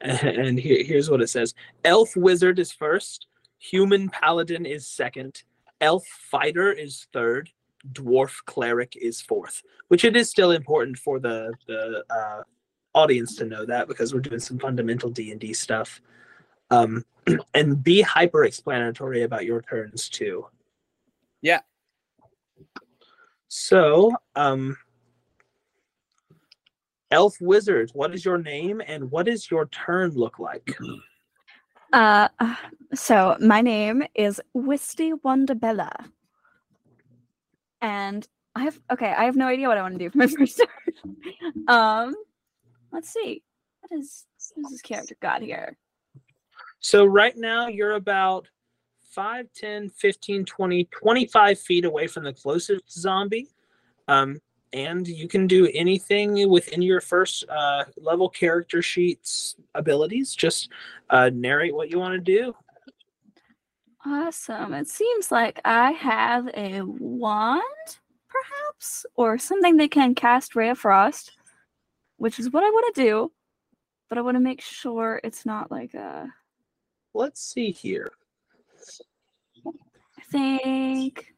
and 0.00 0.58
here, 0.58 0.82
here's 0.82 1.10
what 1.10 1.22
it 1.22 1.28
says. 1.28 1.54
Elf 1.84 2.16
wizard 2.16 2.58
is 2.58 2.72
first 2.72 3.26
human 3.58 4.08
paladin 4.08 4.64
is 4.64 4.86
second 4.86 5.42
elf 5.80 6.06
fighter 6.06 6.70
is 6.70 7.08
third 7.12 7.50
dwarf 7.92 8.36
cleric 8.46 8.96
is 8.96 9.20
fourth 9.20 9.62
which 9.88 10.04
it 10.04 10.16
is 10.16 10.30
still 10.30 10.52
important 10.52 10.96
for 10.96 11.18
the 11.18 11.52
the 11.66 12.04
uh, 12.08 12.42
audience 12.94 13.36
to 13.36 13.44
know 13.44 13.64
that 13.64 13.88
because 13.88 14.14
we're 14.14 14.20
doing 14.20 14.40
some 14.40 14.58
fundamental 14.58 15.10
d&d 15.10 15.52
stuff. 15.52 16.00
Um, 16.70 17.04
and 17.54 17.82
be 17.82 18.00
hyper 18.02 18.44
explanatory 18.44 19.22
about 19.22 19.44
your 19.44 19.62
turns 19.62 20.08
too. 20.08 20.46
Yeah. 21.40 21.60
so 23.46 24.12
um 24.34 24.76
elf 27.10 27.36
wizard 27.40 27.90
what 27.94 28.14
is 28.14 28.24
your 28.24 28.38
name 28.38 28.82
and 28.86 29.10
what 29.10 29.26
does 29.26 29.50
your 29.50 29.66
turn 29.66 30.10
look 30.10 30.38
like 30.38 30.76
Uh, 31.92 32.28
so 32.94 33.36
my 33.40 33.62
name 33.62 34.02
is 34.14 34.40
Wisty 34.52 35.12
Wandabella, 35.12 35.90
and 37.80 38.26
I 38.54 38.64
have 38.64 38.78
okay. 38.92 39.12
I 39.16 39.24
have 39.24 39.36
no 39.36 39.46
idea 39.46 39.68
what 39.68 39.78
I 39.78 39.82
want 39.82 39.94
to 39.94 39.98
do 39.98 40.10
for 40.10 40.18
my 40.18 40.26
first 40.38 40.58
turn. 40.58 41.64
um, 41.68 42.14
let's 42.92 43.10
see. 43.10 43.42
What 43.80 43.98
is 43.98 44.26
what 44.54 44.66
is 44.66 44.72
this 44.72 44.82
character 44.82 45.16
got 45.20 45.40
here? 45.40 45.78
So 46.80 47.04
right 47.04 47.36
now 47.36 47.68
you're 47.68 47.94
about 47.94 48.46
5, 49.10 49.46
10, 49.54 49.88
15, 49.88 50.44
20, 50.44 50.84
25 50.84 51.58
feet 51.58 51.84
away 51.84 52.06
from 52.06 52.24
the 52.24 52.32
closest 52.32 52.90
zombie. 52.92 53.48
Um, 54.06 54.40
and 54.72 55.06
you 55.06 55.28
can 55.28 55.46
do 55.46 55.68
anything 55.74 56.48
within 56.48 56.82
your 56.82 57.00
first 57.00 57.44
uh, 57.48 57.84
level 57.96 58.28
character 58.28 58.82
sheets 58.82 59.56
abilities. 59.74 60.34
Just 60.34 60.70
uh, 61.10 61.30
narrate 61.32 61.74
what 61.74 61.90
you 61.90 61.98
want 61.98 62.14
to 62.14 62.20
do. 62.20 62.54
Awesome. 64.06 64.74
It 64.74 64.88
seems 64.88 65.30
like 65.30 65.60
I 65.64 65.92
have 65.92 66.48
a 66.54 66.82
wand, 66.82 67.62
perhaps, 68.28 69.04
or 69.16 69.38
something 69.38 69.76
that 69.78 69.90
can 69.90 70.14
cast 70.14 70.54
Ray 70.54 70.70
of 70.70 70.78
Frost, 70.78 71.32
which 72.16 72.38
is 72.38 72.50
what 72.50 72.62
I 72.62 72.70
want 72.70 72.94
to 72.94 73.02
do. 73.02 73.32
But 74.08 74.18
I 74.18 74.22
want 74.22 74.36
to 74.36 74.40
make 74.40 74.62
sure 74.62 75.20
it's 75.24 75.44
not 75.44 75.70
like 75.70 75.94
a. 75.94 76.28
Let's 77.12 77.42
see 77.42 77.70
here. 77.70 78.12
I 79.66 80.22
think. 80.30 81.34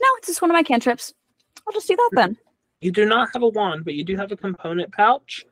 No, 0.00 0.08
it's 0.18 0.28
just 0.28 0.42
one 0.42 0.50
of 0.50 0.54
my 0.54 0.62
cantrips. 0.62 1.14
I'll 1.66 1.72
just 1.72 1.88
do 1.88 1.96
that 1.96 2.10
then. 2.12 2.36
You 2.80 2.92
do 2.92 3.06
not 3.06 3.30
have 3.32 3.42
a 3.42 3.48
wand, 3.48 3.84
but 3.84 3.94
you 3.94 4.04
do 4.04 4.16
have 4.16 4.32
a 4.32 4.36
component 4.36 4.92
pouch, 4.92 5.46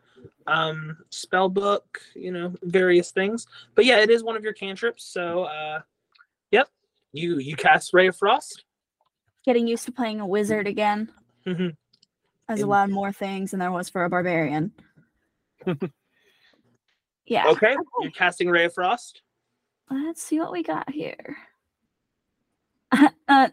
um, 0.46 0.96
spell 1.10 1.48
book, 1.48 2.00
you 2.14 2.30
know, 2.30 2.54
various 2.62 3.10
things. 3.12 3.46
But 3.74 3.86
yeah, 3.86 4.00
it 4.00 4.10
is 4.10 4.22
one 4.22 4.36
of 4.36 4.44
your 4.44 4.52
cantrips. 4.52 5.04
So, 5.04 5.44
uh, 5.44 5.80
yep, 6.50 6.68
you 7.12 7.38
you 7.38 7.56
cast 7.56 7.94
Ray 7.94 8.08
of 8.08 8.16
Frost. 8.16 8.64
Getting 9.44 9.66
used 9.66 9.84
to 9.86 9.92
playing 9.92 10.20
a 10.20 10.26
wizard 10.26 10.66
again. 10.66 11.10
Mhm. 11.46 11.76
Has 12.48 12.60
In- 12.60 12.66
allowed 12.66 12.90
more 12.90 13.12
things 13.12 13.52
than 13.52 13.60
there 13.60 13.72
was 13.72 13.88
for 13.88 14.04
a 14.04 14.10
barbarian. 14.10 14.72
yeah. 17.26 17.48
Okay, 17.48 17.74
you're 18.02 18.10
casting 18.10 18.50
Ray 18.50 18.66
of 18.66 18.74
Frost. 18.74 19.22
Let's 19.90 20.22
see 20.22 20.38
what 20.40 20.52
we 20.52 20.62
got 20.62 20.90
here. 20.90 21.36
uh, 23.28 23.48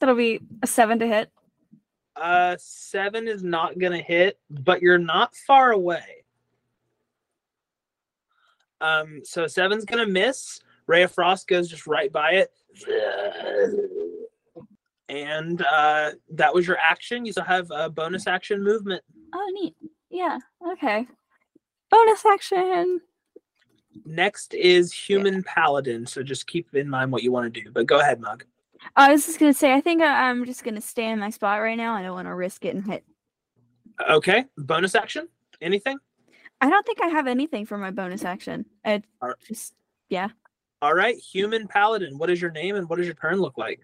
that'll 0.00 0.14
be 0.14 0.40
a 0.62 0.66
seven 0.66 0.98
to 1.00 1.06
hit. 1.06 1.30
Uh, 2.16 2.56
seven 2.58 3.26
is 3.28 3.42
not 3.42 3.78
gonna 3.78 4.02
hit, 4.02 4.38
but 4.50 4.80
you're 4.82 4.98
not 4.98 5.34
far 5.34 5.72
away. 5.72 6.24
Um, 8.80 9.22
so 9.24 9.46
seven's 9.46 9.84
gonna 9.84 10.06
miss. 10.06 10.60
Ray 10.86 11.02
of 11.02 11.12
Frost 11.12 11.48
goes 11.48 11.68
just 11.68 11.86
right 11.86 12.12
by 12.12 12.32
it, 12.32 12.52
and 15.08 15.62
uh, 15.62 16.12
that 16.32 16.54
was 16.54 16.66
your 16.66 16.76
action. 16.78 17.24
You 17.24 17.32
still 17.32 17.44
have 17.44 17.70
a 17.70 17.88
bonus 17.88 18.26
action 18.26 18.62
movement. 18.62 19.02
Oh, 19.34 19.52
neat. 19.54 19.74
Yeah. 20.10 20.38
Okay. 20.72 21.06
Bonus 21.90 22.24
action. 22.26 23.00
Next 24.04 24.54
is 24.54 24.92
human 24.92 25.42
paladin. 25.42 26.06
So 26.06 26.22
just 26.22 26.46
keep 26.46 26.74
in 26.74 26.88
mind 26.88 27.12
what 27.12 27.22
you 27.22 27.32
want 27.32 27.52
to 27.52 27.60
do. 27.62 27.70
But 27.70 27.86
go 27.86 28.00
ahead, 28.00 28.20
Mug. 28.20 28.44
I 28.96 29.12
was 29.12 29.26
just 29.26 29.38
gonna 29.38 29.54
say. 29.54 29.72
I 29.74 29.80
think 29.80 30.02
I, 30.02 30.28
I'm 30.28 30.44
just 30.44 30.64
gonna 30.64 30.80
stay 30.80 31.08
in 31.08 31.18
my 31.18 31.30
spot 31.30 31.60
right 31.60 31.76
now. 31.76 31.94
I 31.94 32.02
don't 32.02 32.14
want 32.14 32.28
to 32.28 32.34
risk 32.34 32.60
getting 32.60 32.82
hit. 32.82 33.04
Okay, 34.08 34.44
bonus 34.58 34.94
action. 34.94 35.28
Anything? 35.60 35.98
I 36.60 36.70
don't 36.70 36.84
think 36.86 37.00
I 37.02 37.08
have 37.08 37.26
anything 37.26 37.66
for 37.66 37.78
my 37.78 37.90
bonus 37.90 38.24
action. 38.24 38.64
I 38.84 39.02
Alright. 39.22 39.36
just 39.46 39.74
yeah. 40.08 40.28
All 40.82 40.94
right, 40.94 41.16
human 41.16 41.66
paladin. 41.66 42.18
What 42.18 42.30
is 42.30 42.40
your 42.40 42.50
name 42.50 42.76
and 42.76 42.88
what 42.88 42.96
does 42.96 43.06
your 43.06 43.14
turn 43.14 43.40
look 43.40 43.56
like? 43.56 43.80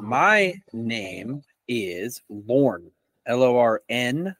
My 0.00 0.54
name 0.72 1.42
is 1.68 2.22
Lorn. 2.28 2.90
L 3.26 3.42
O 3.42 3.56
R 3.56 3.82
N. 3.88 4.36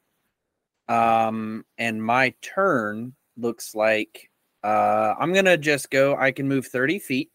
Um, 0.88 1.64
and 1.78 2.02
my 2.02 2.34
turn 2.42 3.14
looks 3.36 3.74
like 3.74 4.30
uh 4.62 5.14
I'm 5.18 5.32
gonna 5.32 5.56
just 5.56 5.90
go. 5.90 6.16
I 6.16 6.30
can 6.30 6.48
move 6.48 6.66
30 6.66 6.98
feet. 6.98 7.30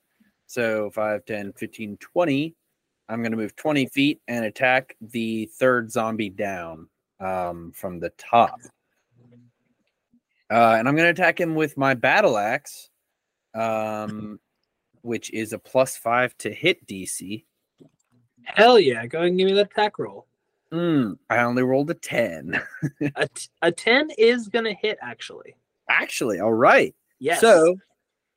So 0.45 0.89
5, 0.91 1.25
10, 1.25 1.53
15, 1.53 1.98
20. 1.98 2.55
I'm 3.09 3.23
gonna 3.23 3.35
move 3.35 3.55
20 3.55 3.87
feet 3.87 4.21
and 4.27 4.45
attack 4.45 4.95
the 5.01 5.49
third 5.53 5.91
zombie 5.91 6.29
down 6.29 6.87
um 7.19 7.71
from 7.75 7.99
the 7.99 8.11
top. 8.11 8.59
Uh, 10.51 10.75
and 10.79 10.87
I'm 10.87 10.95
gonna 10.95 11.09
attack 11.09 11.39
him 11.39 11.55
with 11.55 11.77
my 11.77 11.93
battle 11.93 12.37
axe. 12.37 12.89
Um 13.53 14.39
which 15.01 15.31
is 15.31 15.53
a 15.53 15.59
plus 15.59 15.97
five 15.97 16.37
to 16.37 16.51
hit 16.51 16.85
DC. 16.85 17.45
Hell 18.43 18.79
yeah! 18.79 19.05
Go 19.05 19.19
ahead 19.19 19.29
and 19.29 19.37
give 19.37 19.47
me 19.47 19.53
that 19.53 19.71
attack 19.71 19.99
roll. 19.99 20.27
Mm, 20.71 21.17
I 21.29 21.39
only 21.39 21.63
rolled 21.63 21.89
a 21.89 21.95
10. 21.95 22.61
A, 23.15 23.27
t- 23.27 23.47
a 23.63 23.71
ten 23.71 24.09
is 24.17 24.47
gonna 24.47 24.73
hit 24.73 24.97
actually. 25.01 25.55
Actually, 25.89 26.39
all 26.39 26.53
right. 26.53 26.93
Yes. 27.19 27.41
So 27.41 27.75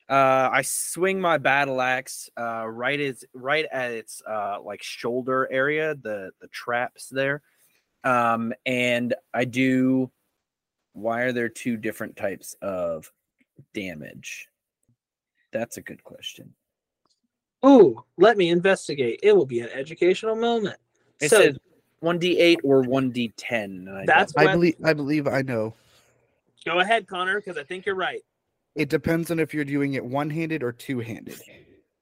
uh, 0.09 0.49
I 0.51 0.61
swing 0.63 1.21
my 1.21 1.37
battle 1.37 1.81
axe 1.81 2.29
uh, 2.37 2.67
right 2.67 2.99
as 2.99 3.23
right 3.33 3.65
at 3.71 3.91
its 3.91 4.21
uh, 4.29 4.57
like 4.63 4.83
shoulder 4.83 5.47
area, 5.51 5.95
the 5.95 6.31
the 6.41 6.47
traps 6.49 7.09
there, 7.09 7.41
um, 8.03 8.53
and 8.65 9.13
I 9.33 9.45
do. 9.45 10.11
Why 10.93 11.21
are 11.21 11.31
there 11.31 11.49
two 11.49 11.77
different 11.77 12.15
types 12.15 12.55
of 12.61 13.11
damage? 13.73 14.47
That's 15.51 15.77
a 15.77 15.81
good 15.81 16.03
question. 16.03 16.53
Ooh, 17.65 18.03
let 18.17 18.37
me 18.37 18.49
investigate. 18.49 19.21
It 19.23 19.35
will 19.35 19.45
be 19.45 19.61
an 19.61 19.69
educational 19.69 20.35
moment. 20.35 20.77
It 21.21 21.29
so 21.29 21.39
says 21.41 21.57
one 22.01 22.19
d 22.19 22.37
eight 22.37 22.59
or 22.63 22.81
one 22.81 23.09
d 23.09 23.33
ten. 23.37 24.03
That's 24.05 24.35
I 24.35 24.45
Well- 24.45 24.55
believe 24.55 24.75
I 24.83 24.93
believe 24.93 25.27
I 25.27 25.41
know. 25.41 25.73
go 26.65 26.79
ahead, 26.79 27.07
Connor, 27.07 27.39
because 27.39 27.57
I 27.57 27.63
think 27.63 27.85
you're 27.85 27.95
right. 27.95 28.21
It 28.75 28.89
depends 28.89 29.29
on 29.31 29.39
if 29.39 29.53
you're 29.53 29.65
doing 29.65 29.93
it 29.93 30.03
one-handed 30.03 30.63
or 30.63 30.71
two-handed. 30.71 31.39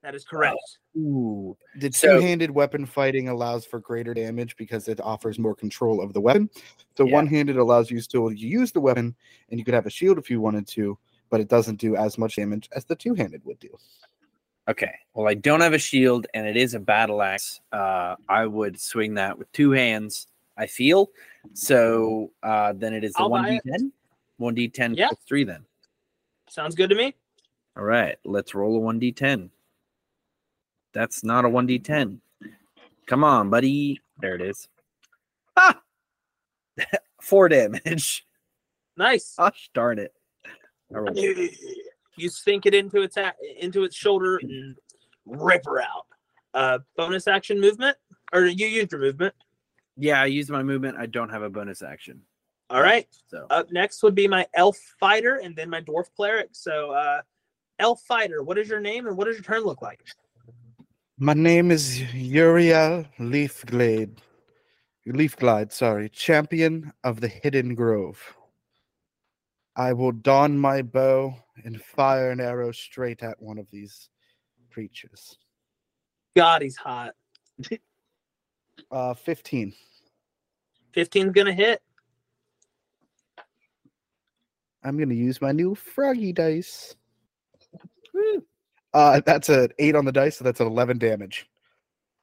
That 0.04 0.16
is 0.16 0.24
correct. 0.26 0.58
Ooh, 0.98 1.56
The 1.78 1.92
So- 1.92 2.16
two-handed 2.16 2.50
weapon 2.52 2.86
fighting 2.86 3.28
allows 3.30 3.66
for 3.66 3.80
greater 3.80 4.14
damage 4.14 4.56
because 4.58 4.88
it 4.88 5.00
offers 5.00 5.38
more 5.38 5.54
control 5.54 6.02
of 6.02 6.14
the 6.14 6.22
weapon. 6.22 6.50
So 6.98 7.06
Yeah. 7.06 7.14
one-handed 7.14 7.58
allows 7.58 7.92
you 7.92 8.00
still 8.02 8.30
to 8.30 8.36
use 8.36 8.72
the 8.72 8.80
weapon, 8.82 9.16
and 9.50 9.60
you 9.60 9.66
could 9.66 9.74
have 9.76 9.86
a 9.86 9.92
shield 9.92 10.18
if 10.18 10.30
you 10.32 10.42
wanted 10.42 10.66
to, 10.70 10.98
but 11.30 11.40
it 11.40 11.50
doesn't 11.50 11.76
do 11.80 11.96
as 11.96 12.18
much 12.18 12.36
damage 12.38 12.68
as 12.76 12.86
the 12.86 12.96
two-handed 12.96 13.46
would 13.46 13.60
do. 13.60 13.70
Okay. 14.68 14.94
Well, 15.14 15.28
I 15.28 15.34
don't 15.36 15.62
have 15.62 15.74
a 15.74 15.80
shield, 15.80 16.28
and 16.34 16.48
it 16.48 16.56
is 16.58 16.74
a 16.74 16.80
battle 16.80 17.22
axe. 17.22 17.62
Uh, 17.72 18.16
I 18.30 18.46
would 18.48 18.80
swing 18.80 19.14
that 19.16 19.38
with 19.38 19.52
two 19.52 19.72
hands. 19.72 20.28
I 20.58 20.68
feel 20.68 21.12
so. 21.54 22.32
Uh, 22.44 22.74
then 22.74 22.94
it 22.94 23.04
is 23.04 23.14
the 23.14 23.20
I'll 23.22 23.30
one 23.30 23.44
buy 23.44 23.50
d 23.52 23.56
it. 23.58 23.64
ten. 23.72 23.92
One 24.38 24.54
d 24.56 24.68
ten 24.68 24.94
Yeah. 24.94 25.08
plus 25.10 25.20
three. 25.28 25.44
Then. 25.44 25.66
Sounds 26.52 26.76
good 26.76 26.90
to 26.90 26.96
me. 26.96 27.16
All 27.78 27.84
right. 27.86 28.18
Let's 28.26 28.54
roll 28.54 28.76
a 28.76 28.80
one 28.80 29.00
d 29.00 29.14
ten. 29.14 29.50
That's 30.94 31.24
not 31.24 31.46
a 31.46 31.50
one 31.50 31.66
d 31.66 31.80
ten. 31.80 32.20
Come 33.08 33.24
on, 33.24 33.50
buddy. 33.50 34.02
There 34.20 34.36
it 34.36 34.42
is. 34.42 34.68
Ah. 35.56 35.82
Four 37.22 37.48
damage. 37.48 38.28
Nice. 38.98 39.36
Gosh 39.38 39.70
darn 39.74 39.98
it. 39.98 40.14
You 42.18 42.28
sink 42.28 42.66
it 42.66 42.74
into 42.74 43.02
its 43.02 43.16
a- 43.16 43.34
into 43.58 43.86
its 43.86 43.96
shoulder 43.96 44.38
and 44.44 44.76
rip 45.26 45.64
her 45.66 45.82
out. 45.82 46.06
Uh, 46.54 46.80
bonus 46.98 47.30
action 47.30 47.62
movement, 47.62 47.96
or 48.34 48.46
you 48.46 48.68
used 48.68 48.92
your 48.92 49.00
movement. 49.00 49.34
Yeah, 49.96 50.22
I 50.22 50.26
used 50.26 50.50
my 50.50 50.64
movement. 50.64 50.98
I 50.98 51.06
don't 51.06 51.30
have 51.30 51.44
a 51.44 51.50
bonus 51.50 51.82
action. 51.82 52.22
All 52.72 52.82
right. 52.82 53.06
So 53.28 53.48
Up 53.50 53.70
next 53.70 54.02
would 54.02 54.16
be 54.16 54.30
my 54.30 54.48
elf 54.54 54.78
fighter, 54.98 55.42
and 55.44 55.54
then 55.54 55.70
my 55.70 55.82
dwarf 55.82 56.06
cleric. 56.16 56.50
So, 56.54 56.92
uh, 56.92 57.22
elf 57.80 58.02
fighter, 58.08 58.44
what 58.44 58.58
is 58.58 58.70
your 58.70 58.80
name 58.80 59.08
and 59.08 59.18
what 59.18 59.26
does 59.26 59.36
your 59.36 59.44
turn 59.44 59.64
look 59.64 59.82
like? 59.82 60.00
My 61.18 61.34
name 61.34 61.70
is 61.70 62.02
Uriel 62.14 63.06
Leafglade. 63.20 64.22
Leafglide, 65.06 65.74
sorry, 65.74 66.08
champion 66.08 66.94
of 67.04 67.20
the 67.20 67.28
Hidden 67.28 67.76
Grove. 67.76 68.20
I 69.76 69.92
will 69.92 70.14
don 70.14 70.58
my 70.58 70.82
bow 70.82 71.36
and 71.66 71.82
fire 71.82 72.32
an 72.32 72.40
arrow 72.40 72.72
straight 72.72 73.22
at 73.22 73.42
one 73.42 73.58
of 73.58 73.70
these 73.70 74.10
creatures. 74.72 75.38
God, 76.38 76.62
he's 76.62 76.78
hot. 76.78 77.16
Uh, 78.90 79.14
15. 79.14 79.74
15's 80.96 81.34
gonna 81.34 81.54
hit. 81.54 81.82
I'm 84.84 84.98
going 84.98 85.10
to 85.10 85.16
use 85.16 85.42
my 85.42 85.52
new 85.52 85.76
froggy 85.76 86.34
dice. 86.34 86.96
Uh, 88.94 89.22
that's 89.26 89.50
an 89.50 89.70
8 89.80 89.96
on 89.96 90.06
the 90.06 90.12
dice, 90.12 90.38
so 90.38 90.44
that's 90.44 90.60
an 90.60 90.68
11 90.68 90.98
damage. 90.98 91.48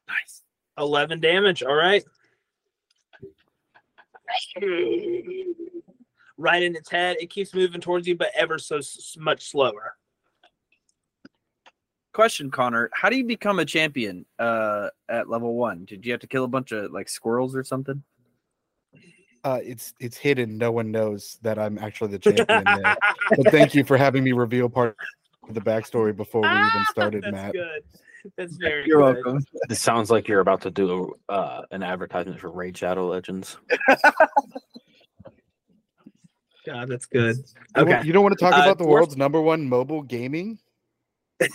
nice. 0.08 0.42
11 0.78 1.20
damage. 1.20 1.62
All 1.62 1.74
right. 1.74 2.04
Right 6.36 6.62
in 6.62 6.76
its 6.76 6.90
head. 6.90 7.16
It 7.20 7.30
keeps 7.30 7.54
moving 7.54 7.80
towards 7.80 8.06
you, 8.06 8.16
but 8.16 8.30
ever 8.36 8.58
so 8.58 8.78
s- 8.78 9.16
much 9.18 9.50
slower. 9.50 9.96
Question, 12.12 12.50
Connor. 12.50 12.90
How 12.92 13.08
do 13.10 13.16
you 13.16 13.24
become 13.24 13.58
a 13.58 13.64
champion 13.64 14.24
uh, 14.38 14.88
at 15.08 15.28
level 15.28 15.54
one? 15.54 15.84
Did 15.84 16.04
you 16.06 16.12
have 16.12 16.20
to 16.20 16.26
kill 16.26 16.44
a 16.44 16.48
bunch 16.48 16.72
of 16.72 16.92
like 16.92 17.08
squirrels 17.08 17.56
or 17.56 17.64
something? 17.64 18.02
Uh, 19.44 19.60
it's 19.62 19.94
it's 20.00 20.16
hidden. 20.16 20.58
No 20.58 20.72
one 20.72 20.90
knows 20.90 21.38
that 21.42 21.58
I'm 21.58 21.78
actually 21.78 22.10
the 22.12 22.18
champion 22.18 22.64
there. 22.64 22.96
But 23.36 23.46
thank 23.50 23.74
you 23.74 23.84
for 23.84 23.96
having 23.96 24.24
me 24.24 24.32
reveal 24.32 24.68
part 24.68 24.96
of 25.48 25.54
the 25.54 25.60
backstory 25.60 26.14
before 26.14 26.42
we 26.42 26.48
even 26.48 26.84
started, 26.90 27.22
Matt. 27.22 27.32
That's 27.32 27.42
Matt. 27.44 27.52
good. 27.54 27.82
That's 28.36 28.56
very 28.56 28.84
You're 28.86 28.98
good. 29.14 29.24
welcome. 29.24 29.44
This 29.68 29.80
sounds 29.80 30.10
like 30.10 30.26
you're 30.28 30.40
about 30.40 30.60
to 30.62 30.70
do 30.70 31.14
uh, 31.28 31.62
an 31.70 31.82
advertisement 31.82 32.40
for 32.40 32.50
Raid 32.50 32.76
Shadow 32.76 33.06
Legends. 33.08 33.56
God, 36.66 36.88
that's 36.88 37.06
good. 37.06 37.36
You 37.76 37.82
Okay. 37.82 38.02
You 38.04 38.12
don't 38.12 38.22
want 38.22 38.36
to 38.38 38.44
talk 38.44 38.54
Uh, 38.54 38.62
about 38.62 38.76
the 38.78 38.84
dwarf- 38.84 38.88
world's 38.90 39.16
number 39.16 39.40
one 39.40 39.68
mobile 39.68 40.02
gaming? 40.02 40.58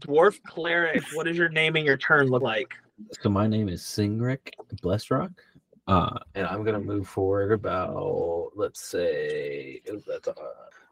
Dwarf 0.00 0.42
cleric, 0.46 1.02
what 1.14 1.26
does 1.26 1.36
your 1.36 1.48
name 1.48 1.76
and 1.76 1.84
your 1.86 1.96
turn 1.96 2.26
look 2.28 2.42
like? 2.42 2.74
So 3.22 3.28
my 3.30 3.46
name 3.46 3.68
is 3.68 3.82
Singrick 3.82 4.50
Blessrock, 4.82 5.32
uh, 5.88 6.18
and 6.34 6.46
I'm 6.46 6.62
gonna 6.62 6.78
move 6.78 7.08
forward 7.08 7.50
about 7.50 8.52
let's 8.54 8.80
say 8.80 9.80
ooh, 9.90 10.00
that's, 10.06 10.28
uh, 10.28 10.32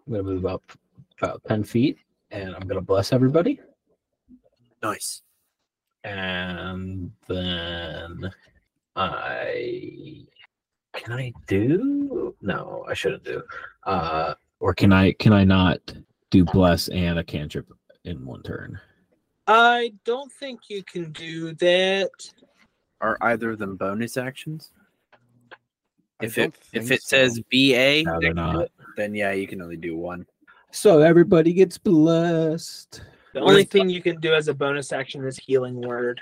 I'm 0.06 0.12
gonna 0.12 0.24
move 0.24 0.46
up 0.46 0.62
about 1.20 1.42
ten 1.46 1.62
feet, 1.62 1.98
and 2.32 2.54
I'm 2.54 2.66
gonna 2.66 2.80
bless 2.80 3.12
everybody, 3.12 3.60
Nice. 4.82 5.22
and 6.04 7.12
then 7.28 8.30
I 8.96 10.24
can 10.94 11.12
I 11.12 11.32
do 11.46 12.34
no 12.40 12.84
I 12.88 12.94
shouldn't 12.94 13.24
do 13.24 13.42
uh 13.84 14.34
or 14.60 14.72
can 14.74 14.92
I 14.92 15.12
can 15.12 15.32
I 15.34 15.44
not 15.44 15.78
do 16.30 16.44
bless 16.44 16.88
and 16.88 17.18
a 17.18 17.24
cantrip 17.24 17.70
in 18.04 18.24
one 18.24 18.42
turn? 18.42 18.80
I 19.46 19.92
don't 20.04 20.32
think 20.32 20.70
you 20.70 20.82
can 20.82 21.12
do 21.12 21.52
that. 21.54 22.10
Are 23.00 23.18
either 23.20 23.50
of 23.50 23.58
them 23.58 23.76
bonus 23.76 24.16
actions? 24.16 24.72
I 26.20 26.24
If 26.24 26.38
it 26.38 26.54
if 26.72 26.88
think 26.88 26.90
it 26.92 27.02
says. 27.02 27.40
BA, 27.50 28.02
No, 28.04 28.18
they're 28.20 28.32
not. 28.34 28.70
then 28.96 29.14
yeah, 29.14 29.32
you 29.32 29.46
can 29.46 29.60
only 29.60 29.76
do 29.76 29.96
one. 29.96 30.26
So 30.70 31.00
everybody 31.00 31.52
gets 31.52 31.76
blessed. 31.78 33.02
The 33.34 33.40
What 33.40 33.50
only 33.50 33.62
is- 33.62 33.68
thing 33.68 33.88
you 33.90 34.00
can 34.02 34.18
do 34.20 34.32
as 34.34 34.48
a 34.48 34.54
bonus 34.54 34.92
action 34.92 35.24
is 35.26 35.36
healing 35.38 35.80
word. 35.80 36.20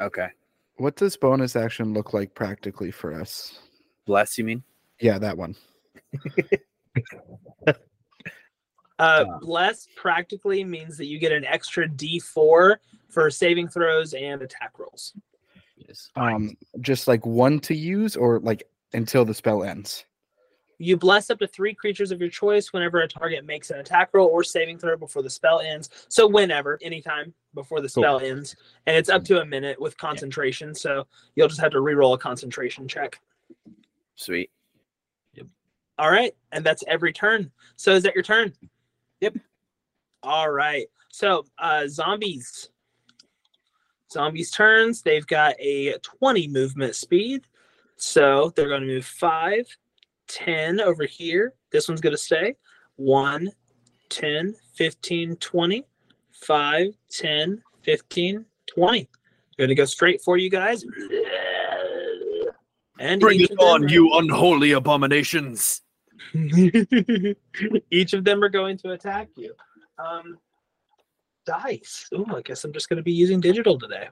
Okay. 0.00 0.28
What 0.76 0.96
does 0.96 1.16
bonus 1.16 1.56
action 1.56 1.94
look 1.94 2.12
like 2.12 2.34
practically 2.34 2.90
for 2.90 3.18
us? 3.18 3.60
Bless 4.04 4.36
you 4.36 4.44
mean? 4.44 4.62
Yeah, 5.00 5.18
that 5.18 5.36
one. 5.36 5.56
Uh, 8.98 9.26
Ah. 9.28 9.38
bless 9.40 9.88
practically 9.94 10.64
means 10.64 10.96
that 10.96 11.04
you 11.04 11.18
get 11.18 11.30
an 11.30 11.44
extra 11.44 11.86
D4 11.86 12.76
for 13.10 13.30
saving 13.30 13.68
throws 13.68 14.14
and 14.14 14.40
attack 14.40 14.78
rolls. 14.78 15.12
Yes. 15.76 16.08
Um, 16.16 16.56
just 16.80 17.06
like 17.06 17.26
one 17.26 17.60
to 17.60 17.74
use, 17.74 18.16
or 18.16 18.40
like 18.40 18.66
until 18.92 19.24
the 19.24 19.34
spell 19.34 19.62
ends. 19.64 20.04
You 20.78 20.96
bless 20.96 21.30
up 21.30 21.38
to 21.38 21.46
three 21.46 21.72
creatures 21.72 22.10
of 22.10 22.20
your 22.20 22.28
choice 22.28 22.72
whenever 22.72 23.00
a 23.00 23.08
target 23.08 23.46
makes 23.46 23.70
an 23.70 23.78
attack 23.78 24.10
roll 24.12 24.28
or 24.28 24.44
saving 24.44 24.78
throw 24.78 24.96
before 24.96 25.22
the 25.22 25.30
spell 25.30 25.60
ends. 25.60 25.88
So 26.08 26.26
whenever, 26.26 26.78
anytime 26.82 27.32
before 27.54 27.80
the 27.80 27.88
Cool. 27.88 28.02
spell 28.02 28.20
ends, 28.20 28.54
and 28.86 28.94
it's 28.94 29.08
up 29.08 29.24
to 29.24 29.40
a 29.40 29.44
minute 29.44 29.80
with 29.80 29.96
concentration. 29.96 30.74
So 30.74 31.06
you'll 31.34 31.48
just 31.48 31.60
have 31.62 31.72
to 31.72 31.80
re-roll 31.80 32.12
a 32.12 32.18
concentration 32.18 32.86
check. 32.86 33.18
Sweet. 34.16 34.50
Yep. 35.34 35.46
All 35.98 36.10
right, 36.10 36.34
and 36.52 36.64
that's 36.64 36.84
every 36.86 37.12
turn. 37.12 37.50
So 37.76 37.92
is 37.92 38.02
that 38.02 38.14
your 38.14 38.24
turn? 38.24 38.52
Yep. 39.22 39.36
All 40.22 40.50
right. 40.50 40.86
So 41.10 41.46
uh 41.58 41.86
zombies. 41.88 42.68
Zombies 44.12 44.50
turns. 44.50 45.02
They've 45.02 45.26
got 45.26 45.54
a 45.58 45.98
20 45.98 46.48
movement 46.48 46.94
speed. 46.94 47.46
So 47.96 48.52
they're 48.54 48.68
going 48.68 48.82
to 48.82 48.86
move 48.86 49.06
5, 49.06 49.64
10 50.28 50.80
over 50.80 51.04
here. 51.04 51.54
This 51.70 51.88
one's 51.88 52.00
going 52.00 52.14
to 52.14 52.18
stay. 52.18 52.54
1, 52.96 53.50
10, 54.10 54.54
15, 54.74 55.36
20. 55.36 55.84
5, 56.32 56.86
10, 57.10 57.62
15, 57.82 58.44
20. 58.74 59.08
Going 59.58 59.68
to 59.68 59.74
go 59.74 59.84
straight 59.86 60.20
for 60.22 60.36
you 60.36 60.50
guys. 60.50 60.84
And 62.98 63.20
Bring 63.20 63.40
it 63.40 63.50
on, 63.58 63.84
are- 63.84 63.88
you 63.88 64.10
unholy 64.14 64.72
abominations. 64.72 65.82
Each 67.90 68.12
of 68.12 68.24
them 68.24 68.42
are 68.42 68.48
going 68.48 68.76
to 68.78 68.92
attack 68.92 69.28
you. 69.36 69.54
Um, 69.98 70.38
dice. 71.46 72.08
Oh, 72.12 72.26
I 72.34 72.42
guess 72.42 72.64
I'm 72.64 72.72
just 72.72 72.88
going 72.88 72.98
to 72.98 73.02
be 73.02 73.12
using 73.12 73.40
digital 73.40 73.78
today. 73.78 74.08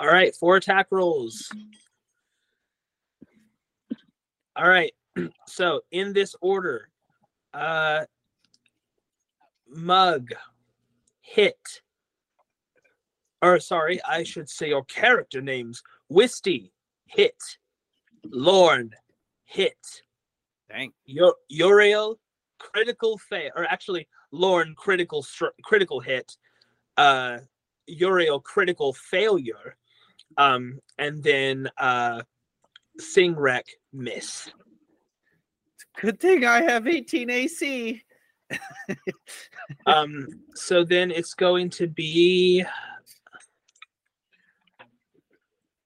All 0.00 0.06
right, 0.06 0.34
four 0.34 0.56
attack 0.56 0.86
rolls. 0.90 1.50
All 4.56 4.68
right. 4.68 4.92
So 5.46 5.82
in 5.90 6.14
this 6.14 6.34
order, 6.40 6.88
uh 7.52 8.04
mug 9.68 10.28
hit. 11.20 11.82
Or 13.42 13.58
sorry, 13.60 14.00
I 14.08 14.22
should 14.22 14.48
say 14.48 14.68
your 14.68 14.84
character 14.84 15.42
names. 15.42 15.82
Wisty 16.08 16.72
hit. 17.04 17.36
Lorn 18.24 18.92
hit. 19.44 20.02
Dang. 20.70 20.92
Ur- 21.20 21.34
Uriel 21.50 22.18
critical 22.58 23.18
fail 23.18 23.50
or 23.54 23.64
actually 23.64 24.08
Lorn 24.32 24.74
critical 24.76 25.26
critical 25.62 26.00
hit. 26.00 26.38
Uh 26.96 27.38
Uriel 27.86 28.40
critical 28.40 28.94
failure. 28.94 29.76
Um 30.36 30.78
and 30.98 31.22
then 31.22 31.68
uh 31.78 32.22
Sing 32.98 33.34
Wreck 33.34 33.66
miss. 33.92 34.50
Good 36.00 36.20
thing 36.20 36.44
I 36.44 36.62
have 36.62 36.86
18 36.86 37.30
AC. 37.30 38.02
Um 39.86 40.26
so 40.54 40.82
then 40.82 41.12
it's 41.12 41.34
going 41.34 41.70
to 41.70 41.86
be 41.86 42.64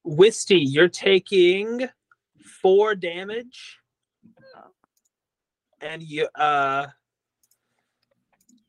Wisty, 0.04 0.58
you're 0.60 0.88
taking 0.88 1.88
four 2.62 2.94
damage. 2.94 3.78
And 5.80 6.02
you 6.02 6.28
uh 6.34 6.86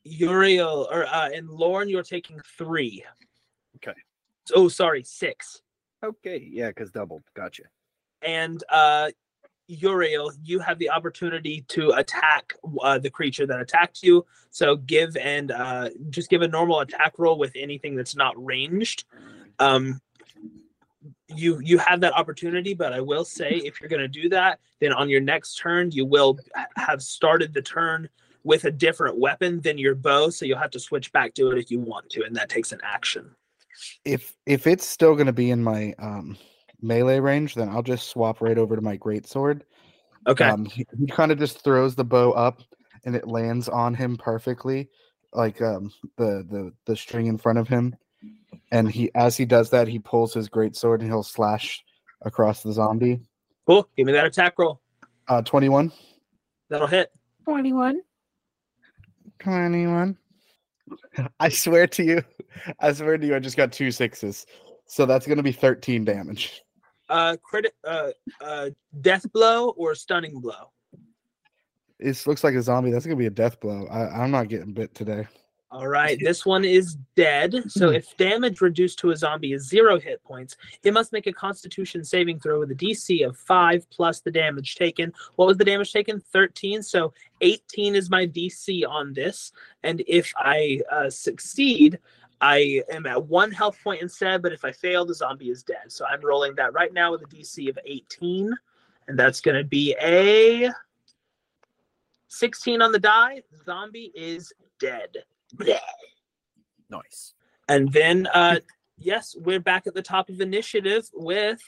Uriel 0.04 0.88
or 0.90 1.06
uh 1.06 1.30
and 1.34 1.48
Lorn, 1.48 1.88
you're 1.88 2.02
taking 2.02 2.40
three. 2.58 3.04
Okay. 3.76 3.98
Oh, 4.54 4.68
sorry, 4.68 5.02
six. 5.02 5.62
Okay, 6.06 6.48
yeah, 6.50 6.68
because 6.68 6.90
doubled. 6.90 7.22
Gotcha. 7.34 7.64
And 8.22 8.62
uh 8.70 9.10
Uriel, 9.68 10.32
you 10.44 10.60
have 10.60 10.78
the 10.78 10.90
opportunity 10.90 11.64
to 11.68 11.90
attack 11.90 12.54
uh, 12.82 12.98
the 12.98 13.10
creature 13.10 13.46
that 13.46 13.60
attacked 13.60 14.02
you. 14.02 14.24
So 14.50 14.76
give 14.76 15.16
and 15.16 15.50
uh, 15.50 15.90
just 16.10 16.30
give 16.30 16.42
a 16.42 16.48
normal 16.48 16.80
attack 16.80 17.14
roll 17.18 17.38
with 17.38 17.52
anything 17.56 17.96
that's 17.96 18.14
not 18.14 18.34
ranged. 18.42 19.04
Um, 19.58 20.00
you 21.28 21.60
you 21.60 21.78
have 21.78 22.00
that 22.00 22.14
opportunity, 22.14 22.74
but 22.74 22.92
I 22.92 23.00
will 23.00 23.24
say 23.24 23.60
if 23.64 23.80
you're 23.80 23.90
going 23.90 24.02
to 24.02 24.08
do 24.08 24.28
that, 24.28 24.60
then 24.80 24.92
on 24.92 25.08
your 25.08 25.20
next 25.20 25.56
turn 25.56 25.90
you 25.90 26.04
will 26.04 26.38
have 26.76 27.02
started 27.02 27.52
the 27.52 27.62
turn 27.62 28.08
with 28.44 28.64
a 28.64 28.70
different 28.70 29.18
weapon 29.18 29.60
than 29.60 29.76
your 29.76 29.96
bow, 29.96 30.30
so 30.30 30.46
you'll 30.46 30.58
have 30.58 30.70
to 30.70 30.80
switch 30.80 31.10
back 31.10 31.34
to 31.34 31.50
it 31.50 31.58
if 31.58 31.70
you 31.70 31.80
want 31.80 32.08
to, 32.10 32.24
and 32.24 32.36
that 32.36 32.48
takes 32.48 32.70
an 32.70 32.80
action. 32.84 33.34
If 34.04 34.34
if 34.46 34.66
it's 34.66 34.86
still 34.86 35.14
gonna 35.14 35.32
be 35.32 35.50
in 35.50 35.62
my 35.62 35.94
um 35.98 36.36
melee 36.80 37.20
range, 37.20 37.54
then 37.54 37.68
I'll 37.68 37.82
just 37.82 38.08
swap 38.08 38.40
right 38.40 38.58
over 38.58 38.76
to 38.76 38.82
my 38.82 38.96
great 38.96 39.26
sword. 39.26 39.64
Okay. 40.26 40.44
Um, 40.44 40.64
he, 40.64 40.86
he 40.98 41.06
kind 41.06 41.30
of 41.32 41.38
just 41.38 41.62
throws 41.62 41.94
the 41.94 42.04
bow 42.04 42.32
up, 42.32 42.62
and 43.04 43.14
it 43.14 43.28
lands 43.28 43.68
on 43.68 43.94
him 43.94 44.16
perfectly, 44.16 44.90
like 45.32 45.60
um 45.62 45.92
the 46.16 46.46
the 46.50 46.72
the 46.86 46.96
string 46.96 47.26
in 47.26 47.38
front 47.38 47.58
of 47.58 47.68
him. 47.68 47.96
And 48.72 48.90
he, 48.90 49.10
as 49.14 49.36
he 49.36 49.44
does 49.44 49.70
that, 49.70 49.86
he 49.86 49.98
pulls 49.98 50.34
his 50.34 50.48
great 50.48 50.74
sword 50.74 51.00
and 51.00 51.10
he'll 51.10 51.22
slash 51.22 51.84
across 52.22 52.62
the 52.62 52.72
zombie. 52.72 53.20
cool. 53.66 53.88
Give 53.96 54.06
me 54.06 54.12
that 54.12 54.24
attack 54.24 54.58
roll. 54.58 54.80
Uh, 55.28 55.42
twenty-one. 55.42 55.92
That'll 56.68 56.86
hit. 56.86 57.12
21. 57.44 58.00
21. 59.38 60.18
I 61.40 61.48
swear 61.48 61.86
to 61.88 62.04
you, 62.04 62.22
I 62.80 62.92
swear 62.92 63.18
to 63.18 63.26
you, 63.26 63.34
I 63.34 63.38
just 63.38 63.56
got 63.56 63.72
two 63.72 63.90
sixes. 63.90 64.46
So 64.86 65.04
that's 65.06 65.26
going 65.26 65.38
to 65.38 65.42
be 65.42 65.52
13 65.52 66.04
damage. 66.04 66.62
Uh, 67.08 67.36
credit. 67.42 67.74
Uh, 67.84 68.10
uh, 68.40 68.70
death 69.00 69.30
blow 69.32 69.70
or 69.70 69.94
stunning 69.94 70.40
blow. 70.40 70.70
It 71.98 72.26
looks 72.26 72.44
like 72.44 72.54
a 72.54 72.62
zombie. 72.62 72.90
That's 72.90 73.06
going 73.06 73.16
to 73.16 73.20
be 73.20 73.26
a 73.26 73.30
death 73.30 73.58
blow. 73.60 73.86
I, 73.86 74.22
I'm 74.22 74.30
not 74.30 74.48
getting 74.48 74.72
bit 74.72 74.94
today. 74.94 75.26
All 75.76 75.88
right, 75.88 76.18
this 76.18 76.46
one 76.46 76.64
is 76.64 76.96
dead. 77.16 77.70
So 77.70 77.90
Hmm. 77.90 77.96
if 77.96 78.16
damage 78.16 78.62
reduced 78.62 78.98
to 79.00 79.10
a 79.10 79.16
zombie 79.16 79.52
is 79.52 79.68
zero 79.68 80.00
hit 80.00 80.24
points, 80.24 80.56
it 80.82 80.94
must 80.94 81.12
make 81.12 81.26
a 81.26 81.34
Constitution 81.34 82.02
saving 82.02 82.40
throw 82.40 82.60
with 82.60 82.70
a 82.70 82.74
DC 82.74 83.22
of 83.22 83.36
five 83.36 83.86
plus 83.90 84.20
the 84.20 84.30
damage 84.30 84.76
taken. 84.76 85.12
What 85.34 85.44
was 85.48 85.58
the 85.58 85.66
damage 85.66 85.92
taken? 85.92 86.18
Thirteen. 86.18 86.82
So 86.82 87.12
eighteen 87.42 87.94
is 87.94 88.08
my 88.08 88.26
DC 88.26 88.86
on 88.88 89.12
this, 89.12 89.52
and 89.82 90.02
if 90.06 90.32
I 90.38 90.80
uh, 90.90 91.10
succeed, 91.10 91.98
I 92.40 92.82
am 92.90 93.04
at 93.04 93.26
one 93.26 93.50
health 93.52 93.78
point 93.84 94.00
instead. 94.00 94.40
But 94.40 94.54
if 94.54 94.64
I 94.64 94.72
fail, 94.72 95.04
the 95.04 95.14
zombie 95.14 95.50
is 95.50 95.62
dead. 95.62 95.92
So 95.92 96.06
I'm 96.06 96.22
rolling 96.22 96.54
that 96.54 96.72
right 96.72 96.94
now 96.94 97.12
with 97.12 97.20
a 97.20 97.26
DC 97.26 97.68
of 97.68 97.78
eighteen, 97.84 98.50
and 99.08 99.18
that's 99.18 99.42
going 99.42 99.58
to 99.58 99.64
be 99.64 99.94
a 100.00 100.70
sixteen 102.28 102.80
on 102.80 102.92
the 102.92 102.98
die. 102.98 103.42
Zombie 103.66 104.10
is 104.14 104.54
dead. 104.78 105.18
Bleh. 105.54 105.78
Nice. 106.88 107.34
And 107.68 107.92
then 107.92 108.28
uh 108.32 108.60
yes, 108.96 109.34
we're 109.36 109.58
back 109.58 109.88
at 109.88 109.94
the 109.94 110.02
top 110.02 110.28
of 110.28 110.40
initiative 110.40 111.08
with 111.12 111.60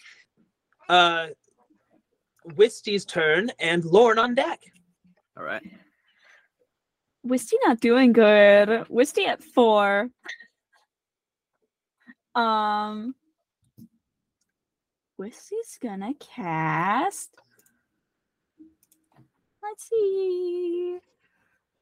uh 0.88 1.26
Wisty's 2.54 3.04
turn 3.04 3.50
and 3.58 3.84
Lorn 3.84 4.20
on 4.20 4.36
deck. 4.36 4.60
All 5.36 5.42
right. 5.42 5.62
Wisty 7.24 7.56
not 7.64 7.80
doing 7.80 8.12
good. 8.12 8.86
Wisty 8.88 9.26
at 9.26 9.42
four. 9.42 10.08
Um, 12.34 13.14
Wisty's 15.18 15.78
gonna 15.82 16.14
cast. 16.14 17.30
Let's 19.62 19.88
see. 19.88 20.98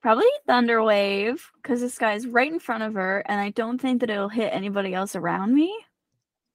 Probably 0.03 0.27
Thunderwave, 0.49 1.41
because 1.63 1.81
this 1.81 1.99
guy's 1.99 2.27
right 2.27 2.53
in 2.53 2.61
front 2.61 2.83
of 2.85 2.95
her, 2.95 3.25
and 3.27 3.41
I 3.41 3.51
don't 3.51 3.81
think 3.81 4.01
that 4.01 4.11
it'll 4.11 4.29
hit 4.29 4.51
anybody 4.53 4.95
else 4.95 5.17
around 5.17 5.55
me. 5.55 5.75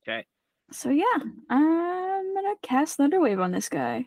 Okay. 0.08 0.26
So 0.72 0.90
yeah, 0.90 1.06
I'm 1.50 2.34
gonna 2.34 2.56
cast 2.62 2.98
Thunderwave 2.98 3.44
on 3.44 3.52
this 3.52 3.68
guy. 3.68 4.06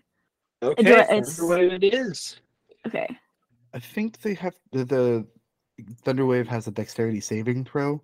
Okay, 0.63 0.83
Do 0.83 0.93
it- 0.93 1.11
it's- 1.11 1.39
Thunderwave 1.39 1.73
it 1.83 1.95
is. 1.95 2.41
Okay. 2.87 3.09
I 3.75 3.79
think 3.81 4.19
they 4.21 4.35
have 4.35 4.55
the, 4.73 4.85
the 4.85 5.27
Thunderwave 6.05 6.47
has 6.47 6.67
a 6.69 6.71
dexterity 6.71 7.21
saving 7.21 7.65
throw. 7.65 8.01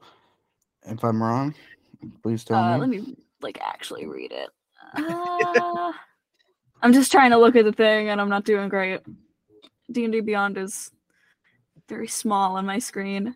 If 0.82 1.04
I'm 1.04 1.22
wrong, 1.22 1.54
please 2.22 2.44
tell 2.44 2.58
Uh, 2.58 2.74
me. 2.74 2.80
let 2.80 2.88
me 2.88 3.16
like 3.40 3.58
actually 3.62 4.06
read 4.06 4.32
it. 4.32 4.50
Uh, 4.94 5.92
I'm 6.82 6.92
just 6.92 7.12
trying 7.12 7.30
to 7.30 7.38
look 7.38 7.56
at 7.56 7.64
the 7.64 7.72
thing, 7.72 8.08
and 8.08 8.20
I'm 8.20 8.28
not 8.28 8.44
doing 8.44 8.68
great. 8.68 9.00
D 9.92 10.04
and 10.04 10.12
D 10.12 10.20
Beyond 10.20 10.58
is 10.58 10.90
very 11.90 12.08
small 12.08 12.56
on 12.56 12.64
my 12.64 12.78
screen. 12.78 13.34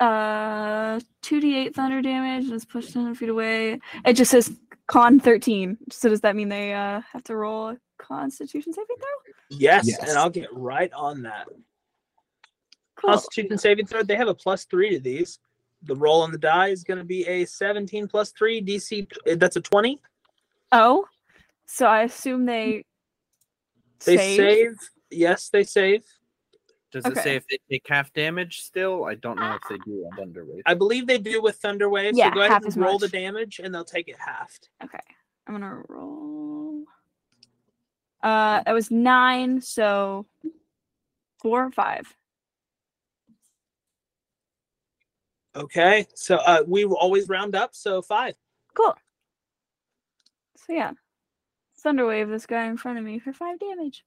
Uh, 0.00 1.00
two 1.22 1.40
d 1.40 1.56
eight 1.56 1.74
thunder 1.74 2.02
damage 2.02 2.44
and 2.44 2.52
is 2.52 2.64
pushed 2.64 2.94
100 2.94 3.16
feet 3.16 3.28
away. 3.30 3.80
It 4.04 4.14
just 4.14 4.32
says 4.32 4.52
con 4.88 5.18
13. 5.20 5.78
So 5.90 6.08
does 6.10 6.20
that 6.22 6.36
mean 6.36 6.48
they 6.48 6.74
uh 6.74 7.00
have 7.12 7.22
to 7.24 7.36
roll 7.36 7.68
a 7.70 7.78
Constitution 7.98 8.72
saving 8.74 8.96
throw? 8.98 9.32
Yes, 9.48 9.86
Yes. 9.88 10.00
and 10.08 10.18
I'll 10.18 10.28
get 10.28 10.48
right 10.52 10.92
on 10.92 11.22
that. 11.22 11.46
Cool. 12.96 13.10
Constitution 13.12 13.56
saving 13.58 13.86
throw, 13.86 14.02
they 14.02 14.16
have 14.16 14.28
a 14.28 14.34
plus 14.34 14.64
three 14.64 14.90
to 14.90 14.98
these. 15.00 15.38
The 15.84 15.94
roll 15.96 16.22
on 16.22 16.32
the 16.32 16.38
die 16.38 16.68
is 16.68 16.82
going 16.84 16.98
to 16.98 17.04
be 17.04 17.26
a 17.26 17.44
17 17.44 18.06
plus 18.06 18.30
3 18.32 18.62
DC. 18.62 19.06
uh, 19.28 19.34
That's 19.36 19.56
a 19.56 19.60
20. 19.60 20.00
Oh, 20.70 21.06
so 21.66 21.86
I 21.86 22.02
assume 22.04 22.44
they 22.46 22.84
They 24.06 24.16
save? 24.16 24.36
save. 24.36 24.74
Yes, 25.10 25.48
they 25.48 25.64
save. 25.64 26.04
Does 26.92 27.06
it 27.06 27.12
Okay. 27.12 27.22
say 27.22 27.36
if 27.36 27.46
they 27.48 27.58
take 27.70 27.88
half 27.88 28.12
damage 28.12 28.60
still? 28.60 29.04
I 29.04 29.14
don't 29.14 29.38
know 29.38 29.54
if 29.54 29.62
they 29.68 29.78
do 29.78 30.04
on 30.06 30.12
Thunderwave. 30.12 30.60
I 30.66 30.74
believe 30.74 31.06
they 31.06 31.16
do 31.18 31.40
with 31.40 31.60
Thunderwave. 31.60 32.12
Yeah, 32.14 32.28
so 32.28 32.34
go 32.34 32.40
ahead 32.42 32.62
and 32.62 32.66
as 32.66 32.76
roll 32.76 32.98
the 32.98 33.08
damage, 33.08 33.60
and 33.64 33.74
they'll 33.74 33.84
take 33.84 34.08
it 34.08 34.16
halved. 34.18 34.68
Okay. 34.84 35.00
I'm 35.46 35.54
gonna 35.54 35.82
roll. 35.88 36.84
Uh, 38.22 38.62
that 38.62 38.72
was 38.72 38.90
nine, 38.90 39.60
so 39.60 40.26
four 41.40 41.64
or 41.64 41.70
five. 41.70 42.14
Okay, 45.56 46.06
so 46.14 46.36
uh, 46.36 46.62
we 46.66 46.84
will 46.84 46.96
always 46.96 47.28
round 47.28 47.54
up, 47.54 47.74
so 47.74 48.00
five. 48.00 48.34
Cool. 48.74 48.94
So 50.56 50.72
yeah, 50.72 50.92
Thunderwave 51.84 52.28
this 52.30 52.46
guy 52.46 52.66
in 52.66 52.76
front 52.76 52.98
of 52.98 53.04
me 53.04 53.18
for 53.18 53.32
five 53.32 53.58
damage. 53.58 54.04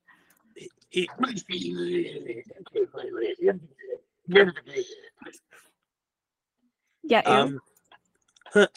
Yeah, 7.03 7.19
um, 7.19 7.59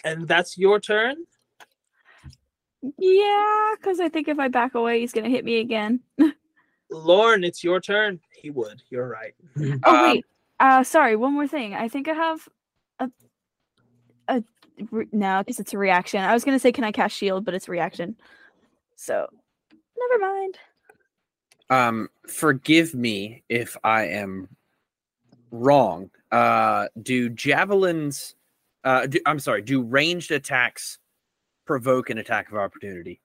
and 0.04 0.28
that's 0.28 0.58
your 0.58 0.80
turn. 0.80 1.16
yeah, 2.98 3.74
because 3.76 4.00
I 4.00 4.08
think 4.08 4.28
if 4.28 4.38
I 4.38 4.48
back 4.48 4.74
away, 4.74 5.00
he's 5.00 5.12
gonna 5.12 5.30
hit 5.30 5.44
me 5.44 5.60
again. 5.60 6.00
Lauren, 6.90 7.44
it's 7.44 7.62
your 7.64 7.80
turn. 7.80 8.20
He 8.34 8.50
would. 8.50 8.82
You're 8.90 9.08
right. 9.08 9.34
Oh 9.84 9.96
Um, 9.96 10.02
wait, 10.02 10.26
uh, 10.60 10.82
sorry. 10.82 11.16
One 11.16 11.34
more 11.34 11.46
thing. 11.46 11.74
I 11.74 11.88
think 11.88 12.08
I 12.08 12.14
have 12.14 12.48
a 12.98 13.10
a 14.28 14.42
re- 14.90 15.08
no, 15.12 15.42
because 15.42 15.60
it's 15.60 15.72
a 15.72 15.78
reaction. 15.78 16.20
I 16.22 16.34
was 16.34 16.44
gonna 16.44 16.58
say, 16.58 16.72
can 16.72 16.84
I 16.84 16.92
cast 16.92 17.16
shield, 17.16 17.44
but 17.44 17.54
it's 17.54 17.68
a 17.68 17.72
reaction. 17.72 18.16
So, 18.96 19.26
never 19.96 20.18
mind. 20.20 20.58
Um, 21.70 22.08
forgive 22.26 22.94
me 22.94 23.42
if 23.48 23.76
I 23.84 24.04
am 24.04 24.48
wrong. 25.50 26.10
Uh, 26.30 26.88
do 27.02 27.28
javelins? 27.28 28.34
Uh, 28.84 29.06
do, 29.06 29.18
I'm 29.26 29.38
sorry. 29.38 29.62
Do 29.62 29.82
ranged 29.82 30.30
attacks 30.30 30.98
provoke 31.66 32.10
an 32.10 32.18
attack 32.18 32.50
of 32.50 32.56
opportunity? 32.56 33.20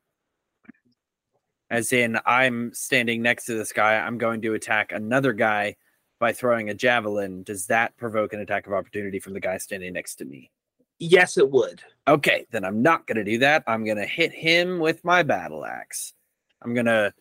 As 1.70 1.94
in, 1.94 2.20
I'm 2.26 2.74
standing 2.74 3.22
next 3.22 3.46
to 3.46 3.56
this 3.56 3.72
guy. 3.72 3.96
I'm 3.96 4.18
going 4.18 4.42
to 4.42 4.54
attack 4.54 4.92
another 4.92 5.34
guy 5.34 5.76
by 6.20 6.32
throwing 6.32 6.70
a 6.70 6.74
javelin. 6.74 7.44
Does 7.44 7.66
that 7.68 7.98
provoke 7.98 8.34
an 8.34 8.42
attack 8.42 8.68
of 8.68 8.74
opportunity 8.74 9.20
from 9.20 9.34
the 9.34 9.40
guy 9.40 9.58
standing 9.58 9.94
next 9.94 10.16
to 10.16 10.26
me? 10.26 10.52
Yes, 11.00 11.38
it 11.38 11.50
would. 11.50 11.82
Okay, 12.08 12.46
then 12.52 12.64
I'm 12.64 12.82
not 12.82 13.08
going 13.08 13.18
to 13.18 13.24
do 13.24 13.40
that. 13.40 13.64
I'm 13.66 13.84
going 13.84 13.98
to 13.98 14.06
hit 14.06 14.32
him 14.32 14.80
with 14.80 15.04
my 15.04 15.24
battle 15.24 15.66
axe. 15.66 16.14
I'm 16.62 16.74
going 16.74 16.86
to 16.86 17.14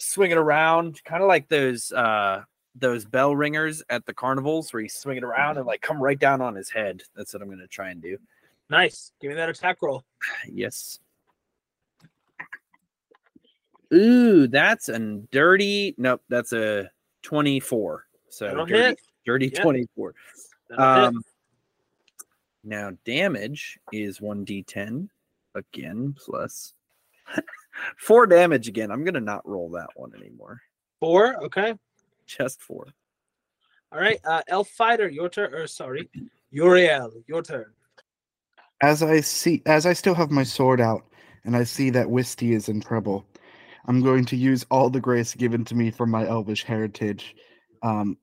swing 0.00 0.30
it 0.30 0.38
around, 0.38 1.02
kind 1.04 1.22
of 1.22 1.28
like 1.28 1.48
those 1.48 1.92
uh 1.92 2.42
those 2.74 3.04
bell 3.04 3.34
ringers 3.34 3.82
at 3.90 4.06
the 4.06 4.14
carnivals 4.14 4.72
where 4.72 4.82
you 4.82 4.88
swing 4.88 5.16
it 5.16 5.24
around 5.24 5.58
and 5.58 5.66
like 5.66 5.80
come 5.82 6.02
right 6.02 6.18
down 6.18 6.40
on 6.40 6.54
his 6.54 6.70
head. 6.70 7.02
That's 7.14 7.32
what 7.34 7.42
I'm 7.42 7.48
going 7.48 7.60
to 7.60 7.66
try 7.66 7.90
and 7.90 8.00
do. 8.00 8.16
Nice. 8.68 9.12
Give 9.20 9.30
me 9.30 9.34
that 9.36 9.48
attack 9.48 9.78
roll. 9.82 10.04
Yes. 10.52 11.00
Ooh, 13.92 14.46
that's 14.46 14.88
a 14.88 14.98
dirty. 15.32 15.96
Nope, 15.98 16.22
that's 16.28 16.52
a 16.52 16.88
24. 17.22 18.06
So 18.28 18.64
dirty, 18.64 18.72
hit. 18.72 19.00
dirty 19.26 19.50
Yep. 19.52 19.62
24. 19.62 20.14
That'll 20.68 20.94
hit. 20.94 21.04
Um, 21.04 21.22
now 22.62 22.92
damage 23.04 23.80
is 23.90 24.20
1d10 24.20 25.08
again 25.56 26.14
plus 26.16 26.74
four 27.98 28.26
damage 28.26 28.68
again. 28.68 28.90
I'm 28.90 29.04
gonna 29.04 29.20
not 29.20 29.46
roll 29.46 29.70
that 29.70 29.88
one 29.96 30.12
anymore. 30.14 30.60
Four. 31.00 31.42
Okay. 31.44 31.74
Just 32.26 32.62
four. 32.62 32.86
All 33.92 33.98
right. 33.98 34.20
Uh, 34.24 34.42
Elf 34.48 34.68
Fighter, 34.68 35.08
your 35.08 35.28
turn. 35.28 35.54
Or 35.54 35.66
sorry, 35.66 36.08
Uriel, 36.50 37.12
your 37.26 37.42
turn. 37.42 37.72
As 38.82 39.02
I 39.02 39.20
see, 39.20 39.62
as 39.66 39.84
I 39.86 39.92
still 39.92 40.14
have 40.14 40.30
my 40.30 40.44
sword 40.44 40.80
out, 40.80 41.04
and 41.44 41.56
I 41.56 41.64
see 41.64 41.90
that 41.90 42.10
Wisty 42.10 42.54
is 42.54 42.68
in 42.68 42.80
trouble, 42.80 43.26
I'm 43.86 44.02
going 44.02 44.24
to 44.26 44.36
use 44.36 44.64
all 44.70 44.90
the 44.90 45.00
grace 45.00 45.34
given 45.34 45.64
to 45.66 45.74
me 45.74 45.90
from 45.90 46.10
my 46.10 46.26
elvish 46.26 46.64
heritage, 46.64 47.34
um, 47.82 48.16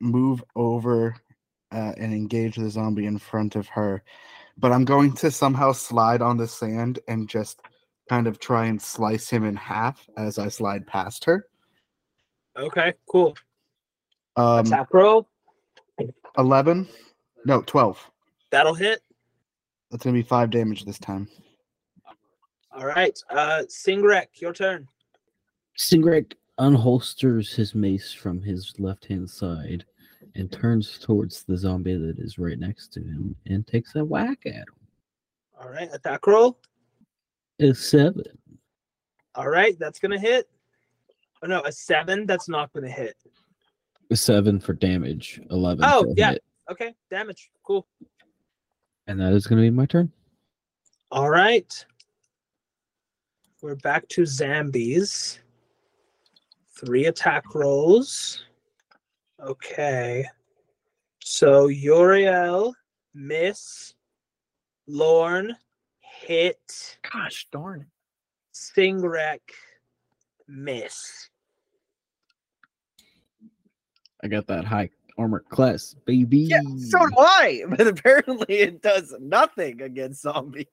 move 0.00 0.42
over 0.54 1.16
uh, 1.72 1.92
and 1.96 2.12
engage 2.12 2.56
the 2.56 2.70
zombie 2.70 3.06
in 3.06 3.18
front 3.18 3.56
of 3.56 3.68
her. 3.68 4.02
But 4.58 4.72
I'm 4.72 4.84
going 4.84 5.12
to 5.14 5.30
somehow 5.30 5.72
slide 5.72 6.22
on 6.22 6.36
the 6.36 6.48
sand 6.48 6.98
and 7.08 7.28
just 7.28 7.60
kind 8.08 8.26
of 8.26 8.38
try 8.38 8.66
and 8.66 8.80
slice 8.80 9.28
him 9.28 9.44
in 9.44 9.56
half 9.56 10.06
as 10.16 10.38
I 10.38 10.48
slide 10.48 10.86
past 10.86 11.24
her. 11.24 11.46
Okay. 12.56 12.94
Cool. 13.08 13.36
Um, 14.36 14.66
attack 14.66 14.92
roll. 14.92 15.28
11? 16.38 16.88
No, 17.44 17.62
12. 17.62 18.10
That'll 18.50 18.74
hit. 18.74 19.00
That's 19.90 20.04
going 20.04 20.14
to 20.14 20.22
be 20.22 20.26
five 20.26 20.50
damage 20.50 20.84
this 20.84 20.98
time. 20.98 21.28
All 22.72 22.86
right. 22.86 23.18
Uh, 23.30 23.62
Singrek, 23.68 24.26
your 24.40 24.52
turn. 24.52 24.86
Stingrek 25.78 26.34
unholsters 26.58 27.54
his 27.54 27.74
mace 27.74 28.12
from 28.12 28.42
his 28.42 28.74
left 28.78 29.06
hand 29.06 29.28
side 29.28 29.84
and 30.34 30.50
turns 30.50 30.98
towards 30.98 31.44
the 31.44 31.56
zombie 31.56 31.96
that 31.96 32.18
is 32.18 32.38
right 32.38 32.58
next 32.58 32.92
to 32.92 33.00
him 33.00 33.34
and 33.46 33.66
takes 33.66 33.94
a 33.94 34.04
whack 34.04 34.38
at 34.46 34.54
him. 34.54 34.64
All 35.60 35.70
right. 35.70 35.88
Attack 35.92 36.26
roll. 36.26 36.58
A 37.60 37.74
seven. 37.74 38.24
All 39.34 39.48
right. 39.48 39.78
That's 39.78 39.98
gonna 39.98 40.18
hit. 40.18 40.48
Oh 41.42 41.46
no, 41.46 41.62
a 41.62 41.72
seven. 41.72 42.26
That's 42.26 42.48
not 42.48 42.72
gonna 42.72 42.90
hit. 42.90 43.16
A 44.10 44.16
seven 44.16 44.60
for 44.60 44.72
damage. 44.72 45.40
Eleven. 45.50 45.84
Oh, 45.86 46.12
yeah. 46.16 46.32
hit. 46.32 46.44
Okay. 46.70 46.94
Damage. 47.10 47.50
Cool. 47.62 47.86
And 49.06 49.20
that 49.20 49.32
is 49.32 49.46
going 49.46 49.58
to 49.58 49.62
be 49.62 49.70
my 49.70 49.86
turn. 49.86 50.10
All 51.10 51.30
right. 51.30 51.84
We're 53.62 53.76
back 53.76 54.08
to 54.08 54.26
zombies. 54.26 55.40
Three 56.78 57.06
attack 57.06 57.54
rolls. 57.54 58.44
Okay. 59.40 60.26
So 61.22 61.68
Uriel, 61.68 62.74
miss. 63.14 63.94
Lorn, 64.88 65.56
hit. 66.20 66.98
Gosh 67.12 67.46
darn 67.52 67.82
it. 67.82 67.86
Singrek, 68.54 69.40
miss. 70.48 71.28
I 74.24 74.28
got 74.28 74.46
that 74.46 74.64
high 74.64 74.90
armor 75.18 75.40
class, 75.48 75.94
baby. 76.04 76.38
Yeah, 76.38 76.60
so 76.78 76.98
do 77.06 77.14
I. 77.18 77.64
But 77.68 77.86
apparently 77.86 78.46
it 78.58 78.82
does 78.82 79.14
nothing 79.20 79.82
against 79.82 80.22
zombies. 80.22 80.66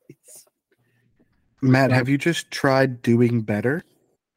Matt, 1.61 1.91
have 1.91 2.09
you 2.09 2.17
just 2.17 2.51
tried 2.51 3.01
doing 3.01 3.41
better? 3.41 3.83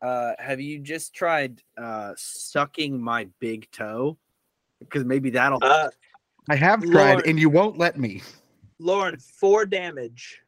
Uh, 0.02 0.32
have 0.38 0.60
you 0.60 0.78
just 0.78 1.14
tried 1.14 1.62
uh 1.76 2.12
sucking 2.16 3.00
my 3.00 3.28
big 3.40 3.70
toe? 3.70 4.18
Because 4.80 5.04
maybe 5.04 5.30
that'll 5.30 5.58
Uh, 5.62 5.90
I 6.48 6.56
have 6.56 6.82
tried, 6.82 7.12
Lord. 7.14 7.26
and 7.26 7.38
you 7.38 7.48
won't 7.48 7.78
let 7.78 7.98
me. 7.98 8.22
Lauren, 8.78 9.18
four 9.18 9.64
damage. 9.66 10.40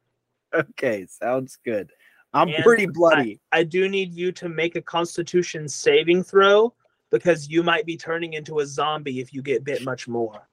Okay, 0.54 1.06
sounds 1.06 1.58
good. 1.64 1.90
I'm 2.34 2.48
And 2.48 2.62
pretty 2.62 2.87
bloody. 2.87 3.40
I 3.52 3.62
do 3.62 3.88
need 3.88 4.12
you 4.12 4.32
to 4.32 4.48
make 4.48 4.76
a 4.76 4.82
constitution 4.82 5.68
saving 5.68 6.22
throw 6.22 6.74
because 7.11 7.48
you 7.48 7.62
might 7.62 7.87
be 7.87 7.96
turning 7.96 8.34
into 8.34 8.58
a 8.58 8.66
zombie 8.66 9.20
if 9.20 9.32
you 9.32 9.42
get 9.42 9.64
bit 9.64 9.82
much 9.82 10.08
more. 10.08 10.46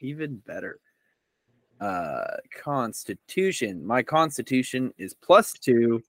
Even 0.00 0.36
better. 0.46 0.80
Uh 1.80 2.36
constitution. 2.62 3.86
My 3.86 4.02
constitution 4.02 4.92
is 4.98 5.14
plus 5.14 5.52
two. 5.52 6.02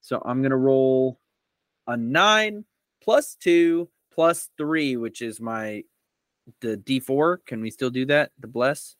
So 0.00 0.22
I'm 0.24 0.42
gonna 0.42 0.56
roll 0.56 1.18
a 1.86 1.96
nine 1.96 2.64
plus 3.02 3.34
two 3.34 3.88
plus 4.12 4.50
three, 4.56 4.96
which 4.96 5.22
is 5.22 5.40
my 5.40 5.82
the 6.60 6.76
D4. 6.76 7.38
Can 7.44 7.60
we 7.60 7.70
still 7.70 7.90
do 7.90 8.06
that? 8.06 8.30
The 8.38 8.46
bless? 8.46 8.96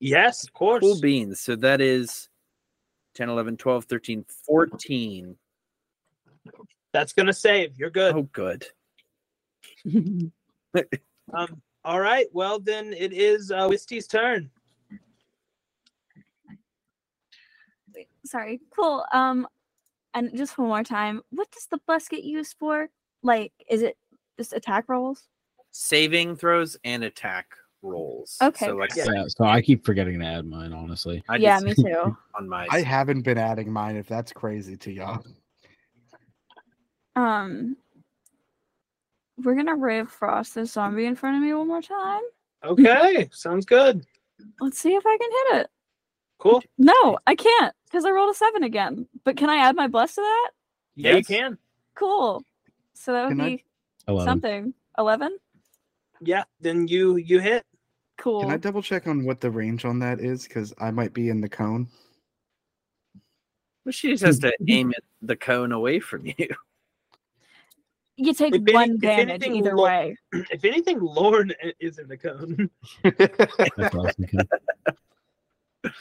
Yes, 0.00 0.44
of 0.44 0.52
course. 0.52 0.80
Cool 0.80 1.00
beans. 1.00 1.40
So 1.40 1.56
that 1.56 1.80
is 1.80 2.28
10, 3.14 3.28
11, 3.28 3.56
12, 3.56 3.84
13, 3.84 4.24
14. 4.46 5.36
That's 6.92 7.12
gonna 7.12 7.32
save. 7.32 7.76
You're 7.78 7.90
good. 7.90 8.14
Oh, 8.14 8.28
good. 8.32 8.66
Um. 11.32 11.62
All 11.84 12.00
right. 12.00 12.26
Well, 12.32 12.58
then 12.58 12.92
it 12.92 13.12
is 13.12 13.50
uh, 13.50 13.66
Wisty's 13.68 14.06
turn. 14.06 14.50
Wait, 17.94 18.08
sorry. 18.26 18.60
Cool. 18.74 19.04
Um, 19.12 19.46
and 20.14 20.36
just 20.36 20.58
one 20.58 20.68
more 20.68 20.82
time, 20.84 21.22
what 21.30 21.50
does 21.50 21.66
the 21.70 21.80
bus 21.86 22.08
get 22.08 22.24
used 22.24 22.56
for? 22.58 22.88
Like, 23.22 23.52
is 23.70 23.82
it 23.82 23.96
just 24.38 24.52
attack 24.52 24.84
rolls? 24.88 25.28
Saving 25.72 26.36
throws 26.36 26.76
and 26.84 27.04
attack 27.04 27.46
rolls. 27.84 28.36
Okay, 28.42 28.66
So 28.66 28.76
like 28.76 28.90
Yeah. 28.96 29.04
Yeah, 29.12 29.24
so 29.28 29.44
I 29.44 29.60
keep 29.62 29.84
forgetting 29.84 30.18
to 30.20 30.24
add 30.26 30.46
mine, 30.46 30.72
honestly. 30.72 31.22
I 31.28 31.36
yeah, 31.36 31.60
just- 31.60 31.78
me 31.78 31.84
too. 31.92 32.16
on 32.34 32.48
my 32.48 32.66
I 32.70 32.82
haven't 32.82 33.22
been 33.22 33.38
adding 33.38 33.70
mine. 33.72 33.96
If 33.96 34.08
that's 34.08 34.32
crazy 34.32 34.76
to 34.78 34.90
y'all, 34.92 35.24
Um, 37.16 37.76
we're 39.42 39.54
gonna 39.54 39.76
ray 39.76 40.00
of 40.00 40.10
frost 40.10 40.54
this 40.54 40.72
zombie 40.72 41.06
in 41.06 41.14
front 41.16 41.36
of 41.36 41.42
me 41.42 41.52
one 41.54 41.68
more 41.68 41.82
time. 41.82 42.22
Okay. 42.64 43.28
Sounds 43.32 43.66
good. 43.66 44.04
Let's 44.60 44.78
see 44.78 44.94
if 44.94 45.04
I 45.06 45.16
can 45.18 45.30
hit 45.30 45.62
it. 45.62 45.70
Cool. 46.38 46.62
No, 46.78 47.18
I 47.26 47.34
can't 47.34 47.74
because 47.84 48.04
I 48.04 48.10
rolled 48.10 48.30
a 48.30 48.34
seven 48.34 48.64
again. 48.64 49.06
But 49.24 49.36
can 49.36 49.48
I 49.48 49.56
add 49.56 49.76
my 49.76 49.86
bless 49.86 50.14
to 50.16 50.20
that? 50.22 50.50
Yeah, 50.96 51.16
you 51.16 51.24
can. 51.24 51.58
Cool. 51.94 52.42
So 52.94 53.12
that 53.12 53.28
would 53.28 53.36
Can 53.38 53.46
be 53.46 53.64
Eleven. 54.08 54.26
something. 54.32 54.74
Eleven. 54.98 55.36
Yeah. 56.20 56.44
Then 56.60 56.88
you 56.88 57.16
you 57.16 57.38
hit. 57.40 57.64
Cool. 58.16 58.42
can 58.42 58.50
I 58.50 58.56
double 58.56 58.80
check 58.82 59.06
on 59.06 59.24
what 59.24 59.40
the 59.40 59.50
range 59.50 59.84
on 59.84 59.98
that 59.98 60.20
is? 60.20 60.44
Because 60.46 60.72
I 60.80 60.90
might 60.90 61.12
be 61.12 61.28
in 61.30 61.40
the 61.40 61.48
cone. 61.48 61.88
Well, 63.84 63.92
she 63.92 64.10
just 64.10 64.22
has 64.24 64.38
to 64.40 64.52
aim 64.68 64.92
it, 64.92 65.04
the 65.22 65.36
cone 65.36 65.72
away 65.72 66.00
from 66.00 66.24
you. 66.38 66.48
You 68.16 68.32
take 68.32 68.54
If 68.54 68.62
one 68.72 68.92
if 68.92 69.00
damage 69.00 69.28
anything, 69.28 69.56
either 69.56 69.76
lo- 69.76 69.84
way. 69.84 70.16
If 70.32 70.64
anything, 70.64 71.00
Lauren 71.00 71.52
i- 71.62 71.72
is 71.80 71.98
in 71.98 72.06
the 72.08 72.16
cone. 72.16 72.70
That's 73.02 73.94
awesome. 73.94 74.26
Ken. 74.26 75.92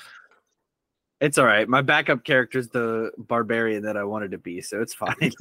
It's 1.21 1.38
all 1.38 1.45
right. 1.45 1.69
My 1.69 1.82
backup 1.82 2.26
character 2.26 2.60
is 2.60 2.67
the 2.67 3.12
barbarian 3.17 3.82
that 3.84 3.95
I 3.95 4.04
wanted 4.04 4.32
to 4.32 4.38
be, 4.38 4.60
so 4.60 4.82
it's 4.82 4.93
fine. 4.93 5.32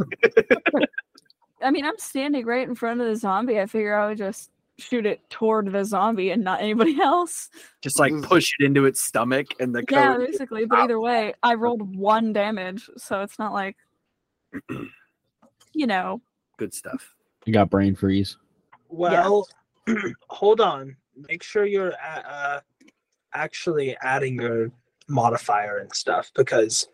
I 1.60 1.72
mean, 1.72 1.84
I'm 1.84 1.98
standing 1.98 2.46
right 2.46 2.68
in 2.68 2.76
front 2.76 3.00
of 3.00 3.08
the 3.08 3.16
zombie. 3.16 3.58
I 3.58 3.66
figure 3.66 3.92
I 3.96 4.06
would 4.06 4.18
just 4.18 4.51
shoot 4.78 5.06
it 5.06 5.20
toward 5.30 5.70
the 5.70 5.84
zombie 5.84 6.30
and 6.30 6.42
not 6.42 6.60
anybody 6.60 7.00
else. 7.02 7.48
Just 7.82 7.98
like 7.98 8.12
push 8.22 8.52
it 8.58 8.64
into 8.64 8.84
its 8.86 9.02
stomach 9.02 9.48
and 9.60 9.74
the 9.74 9.84
Yeah, 9.90 10.16
basically. 10.18 10.64
But 10.64 10.80
either 10.80 11.00
way, 11.00 11.34
I 11.42 11.54
rolled 11.54 11.96
one 11.96 12.32
damage, 12.32 12.88
so 12.96 13.22
it's 13.22 13.38
not 13.38 13.52
like, 13.52 13.76
you 15.72 15.86
know, 15.86 16.20
Good 16.58 16.74
stuff. 16.74 17.14
You 17.44 17.52
got 17.52 17.70
brain 17.70 17.94
freeze. 17.96 18.36
Well, 18.88 19.48
hold 20.28 20.60
on. 20.60 20.96
Make 21.28 21.42
sure 21.42 21.64
you're 21.64 21.90
a- 21.90 22.24
uh, 22.28 22.60
actually 23.34 23.96
adding 24.02 24.40
your 24.40 24.70
modifier 25.08 25.78
and 25.78 25.92
stuff 25.92 26.30
because 26.36 26.86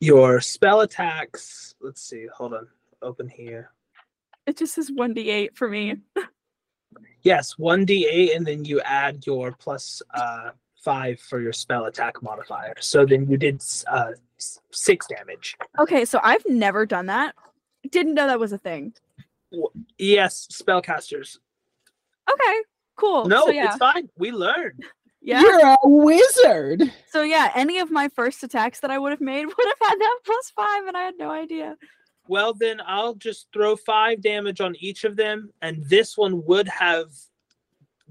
your 0.00 0.40
spell 0.40 0.82
attacks. 0.82 1.74
Let's 1.80 2.02
see. 2.02 2.26
Hold 2.34 2.54
on. 2.54 2.68
Open 3.02 3.28
here. 3.28 3.72
It 4.46 4.56
just 4.56 4.74
says 4.74 4.90
one 4.92 5.14
d 5.14 5.30
eight 5.30 5.56
for 5.56 5.68
me. 5.68 5.96
Yes, 7.22 7.58
one 7.58 7.84
d8, 7.84 8.36
and 8.36 8.46
then 8.46 8.64
you 8.64 8.80
add 8.82 9.26
your 9.26 9.50
plus 9.50 10.00
uh, 10.14 10.50
five 10.76 11.18
for 11.18 11.40
your 11.40 11.52
spell 11.52 11.86
attack 11.86 12.22
modifier. 12.22 12.74
So 12.78 13.04
then 13.04 13.28
you 13.28 13.36
did 13.36 13.60
uh, 13.88 14.12
six 14.70 15.08
damage. 15.08 15.56
Okay, 15.80 16.04
so 16.04 16.20
I've 16.22 16.46
never 16.46 16.86
done 16.86 17.06
that. 17.06 17.34
Didn't 17.90 18.14
know 18.14 18.28
that 18.28 18.38
was 18.38 18.52
a 18.52 18.58
thing. 18.58 18.94
Yes, 19.98 20.46
spellcasters. 20.52 21.38
Okay, 22.30 22.56
cool. 22.94 23.26
No, 23.26 23.46
so 23.46 23.50
yeah, 23.50 23.66
it's 23.66 23.76
fine. 23.76 24.08
We 24.16 24.30
learned. 24.30 24.84
yeah. 25.20 25.40
You're 25.40 25.58
a 25.60 25.76
wizard. 25.82 26.92
So 27.10 27.22
yeah, 27.22 27.50
any 27.56 27.78
of 27.78 27.90
my 27.90 28.08
first 28.08 28.44
attacks 28.44 28.78
that 28.80 28.92
I 28.92 29.00
would 29.00 29.10
have 29.10 29.20
made 29.20 29.46
would 29.46 29.56
have 29.66 29.88
had 29.88 29.98
that 29.98 30.18
plus 30.24 30.50
five, 30.50 30.86
and 30.86 30.96
I 30.96 31.02
had 31.02 31.14
no 31.18 31.30
idea. 31.32 31.76
Well, 32.28 32.52
then 32.54 32.80
I'll 32.84 33.14
just 33.14 33.48
throw 33.52 33.76
five 33.76 34.20
damage 34.20 34.60
on 34.60 34.74
each 34.76 35.04
of 35.04 35.16
them, 35.16 35.52
and 35.62 35.84
this 35.88 36.16
one 36.16 36.44
would 36.46 36.68
have 36.68 37.08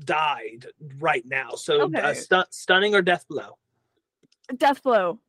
died 0.05 0.67
right 0.99 1.25
now. 1.25 1.51
So, 1.51 1.81
uh, 1.81 1.85
Okay. 1.85 2.13
stun- 2.15 2.51
stunning 2.51 2.95
or 2.95 3.01
death 3.01 3.27
blow. 3.27 3.57
Death 4.57 4.83
blow, 4.83 5.19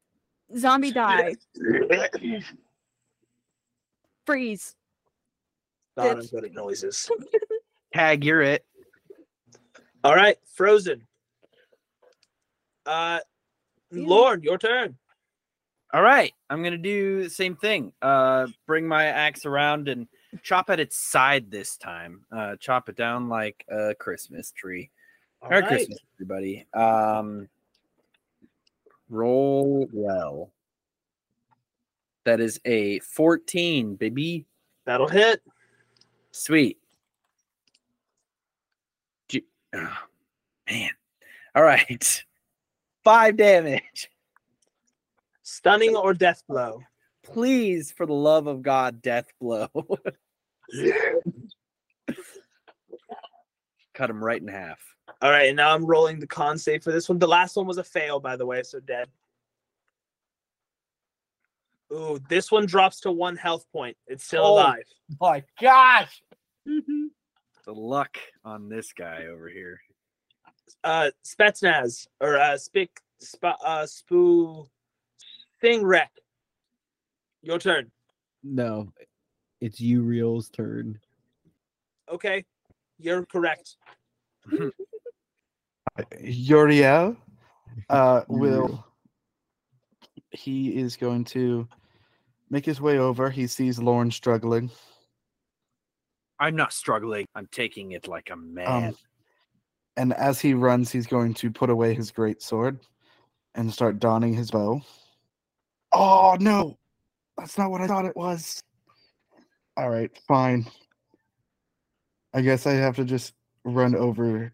zombie 0.57 0.91
die, 0.93 1.35
freeze. 4.27 4.77
God, 5.97 6.19
I'm 6.19 6.27
good 6.27 6.45
at 6.45 6.53
noises. 6.53 7.11
Tag, 7.95 8.25
you're 8.25 8.43
it. 8.43 8.67
All 10.05 10.15
right, 10.15 10.37
frozen. 10.55 11.07
Uh, 12.85 13.21
Yeah. 13.91 14.07
Lorn, 14.07 14.43
your 14.43 14.59
turn. 14.59 14.99
All 15.95 16.03
right, 16.03 16.33
I'm 16.51 16.63
gonna 16.63 16.79
do 16.79 17.23
the 17.23 17.31
same 17.31 17.57
thing. 17.57 17.93
Uh, 18.03 18.49
bring 18.67 18.87
my 18.87 19.07
axe 19.07 19.47
around 19.47 19.89
and 19.89 20.09
chop 20.43 20.69
at 20.69 20.81
its 20.81 20.97
side 20.97 21.51
this 21.51 21.77
time. 21.77 22.25
Uh, 22.31 22.57
chop 22.57 22.89
it 22.89 22.97
down 22.97 23.29
like 23.29 23.65
a 23.71 23.95
Christmas 23.95 24.53
tree. 24.53 24.91
All 25.41 25.51
Merry 25.51 25.63
right. 25.63 25.69
Christmas, 25.69 25.99
everybody. 26.17 26.67
Um, 26.75 27.49
roll 29.09 29.89
well. 29.93 30.51
That 32.25 32.41
is 32.41 32.61
a 32.65 32.99
14, 33.01 33.95
baby. 33.95 34.47
That'll 34.85 35.09
hit. 35.09 35.43
Sweet. 36.33 36.79
G- 39.29 39.47
oh, 39.73 39.97
man. 40.69 40.91
All 41.55 41.63
right. 41.63 42.25
Five 43.05 43.37
damage. 43.37 44.11
Stunning 45.51 45.95
or 45.95 46.13
death 46.13 46.43
blow. 46.49 46.83
Please, 47.23 47.93
for 47.93 48.05
the 48.05 48.13
love 48.13 48.49
of 48.49 48.63
God, 48.63 49.01
death 49.01 49.29
blow. 49.41 49.69
Cut 53.95 54.11
him 54.11 54.23
right 54.23 54.43
in 54.43 54.49
half. 54.49 54.81
All 55.23 55.31
right, 55.31 55.47
and 55.47 55.57
now 55.57 55.73
I'm 55.73 55.87
rolling 55.87 56.19
the 56.19 56.27
con 56.27 56.59
save 56.59 56.83
for 56.83 56.91
this 56.91 57.09
one. 57.09 57.21
The 57.21 57.29
last 57.29 57.55
one 57.55 57.65
was 57.67 57.79
a 57.79 57.85
fail, 57.85 58.19
by 58.19 58.35
the 58.35 58.45
way, 58.45 58.65
so 58.65 58.81
dead. 58.81 59.09
Ooh, 61.93 62.19
this 62.29 62.51
one 62.51 62.67
drops 62.67 62.99
to 63.03 63.13
one 63.13 63.37
health 63.37 63.65
point. 63.73 63.97
It's 64.09 64.25
still 64.27 64.45
Oh. 64.45 64.55
alive. 64.55 64.83
My 65.21 65.45
gosh. 65.61 66.21
The 66.65 67.73
luck 67.73 68.19
on 68.45 68.69
this 68.69 68.93
guy 68.93 69.27
over 69.27 69.49
here. 69.49 69.81
Uh, 70.83 71.13
Spetsnaz 71.25 72.09
or 72.21 72.37
uh, 72.37 72.59
Spick, 72.59 72.91
sp- 73.23 73.63
uh, 73.65 73.87
Spoo, 73.87 74.67
Thing 75.67 75.85
Wreck. 75.85 76.13
Your 77.43 77.59
turn. 77.59 77.91
No, 78.45 78.87
it's 79.61 79.81
Uriel's 79.81 80.49
turn. 80.49 81.01
Okay, 82.09 82.45
you're 83.01 83.27
correct. 83.27 83.75
Uriel 86.21 87.17
uh, 87.91 88.21
will. 88.29 88.87
He 90.31 90.77
is 90.77 90.95
going 90.97 91.25
to 91.25 91.67
make 92.49 92.65
his 92.65 92.81
way 92.81 92.99
over. 92.99 93.29
He 93.29 93.49
sees 93.49 93.81
Lorn 93.81 94.13
struggling. 94.13 94.71
I'm 96.39 96.55
not 96.55 96.75
struggling. 96.75 97.27
I'm 97.35 97.49
taking 97.51 97.91
it 97.91 98.07
like 98.07 98.31
a 98.31 98.37
man. 98.37 98.69
Um, 98.69 98.97
and 99.97 100.13
as 100.13 100.41
he 100.41 100.55
runs, 100.55 100.93
he's 100.93 101.09
going 101.09 101.35
to 101.35 101.51
put 101.51 101.71
away 101.71 101.93
his 101.93 102.13
great 102.13 102.41
sword 102.41 102.79
and 103.57 103.73
start 103.73 103.99
donning 103.99 104.33
his 104.33 104.53
bow. 104.53 104.81
Oh 105.99 106.37
no, 106.39 106.77
that's 107.39 107.57
not 107.57 107.71
what 107.71 107.81
I 107.81 107.87
thought 107.87 108.05
it 108.05 108.15
was. 108.15 108.63
All 109.79 109.89
right, 109.89 110.11
fine. 110.29 110.67
I 112.35 112.43
guess 112.43 112.67
I 112.67 112.73
have 112.73 112.97
to 112.97 113.05
just 113.05 113.33
run 113.65 113.95
over, 113.95 114.53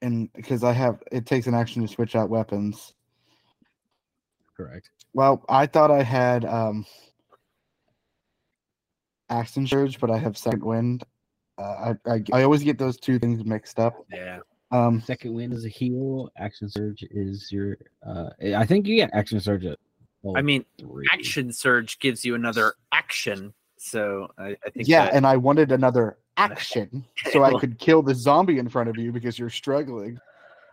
and 0.00 0.32
because 0.32 0.64
I 0.64 0.72
have, 0.72 1.02
it 1.12 1.26
takes 1.26 1.46
an 1.46 1.54
action 1.54 1.82
to 1.82 1.88
switch 1.88 2.16
out 2.16 2.30
weapons. 2.30 2.94
Correct. 4.56 4.88
Well, 5.12 5.44
I 5.50 5.66
thought 5.66 5.90
I 5.90 6.02
had 6.02 6.46
um 6.46 6.86
Action 9.28 9.66
Surge, 9.66 10.00
but 10.00 10.10
I 10.10 10.16
have 10.16 10.38
Second 10.38 10.64
Wind. 10.64 11.04
Uh, 11.58 11.94
I, 12.06 12.10
I 12.10 12.22
I 12.32 12.42
always 12.44 12.62
get 12.62 12.78
those 12.78 12.96
two 12.96 13.18
things 13.18 13.44
mixed 13.44 13.78
up. 13.78 13.96
yeah. 14.10 14.38
Um, 14.72 15.00
Second 15.02 15.34
wind 15.34 15.52
is 15.52 15.64
a 15.64 15.68
heal. 15.68 16.30
Action 16.38 16.68
surge 16.68 17.02
is 17.10 17.50
your. 17.52 17.76
uh 18.06 18.30
I 18.56 18.64
think 18.66 18.86
you 18.86 18.96
get 18.96 19.10
action 19.12 19.38
surge 19.40 19.64
at. 19.66 19.78
I 20.36 20.40
mean, 20.42 20.64
three. 20.78 21.04
action 21.12 21.52
surge 21.52 21.98
gives 21.98 22.24
you 22.24 22.34
another 22.34 22.74
action. 22.92 23.52
So 23.76 24.28
I, 24.38 24.56
I 24.64 24.70
think 24.70 24.88
yeah, 24.88 25.04
that- 25.06 25.14
and 25.14 25.26
I 25.26 25.36
wanted 25.36 25.72
another 25.80 26.16
action 26.38 27.04
so 27.30 27.44
I 27.44 27.58
could 27.60 27.78
kill 27.78 28.00
the 28.02 28.14
zombie 28.14 28.58
in 28.58 28.68
front 28.68 28.88
of 28.88 28.96
you 28.96 29.12
because 29.12 29.38
you're 29.38 29.50
struggling. 29.50 30.18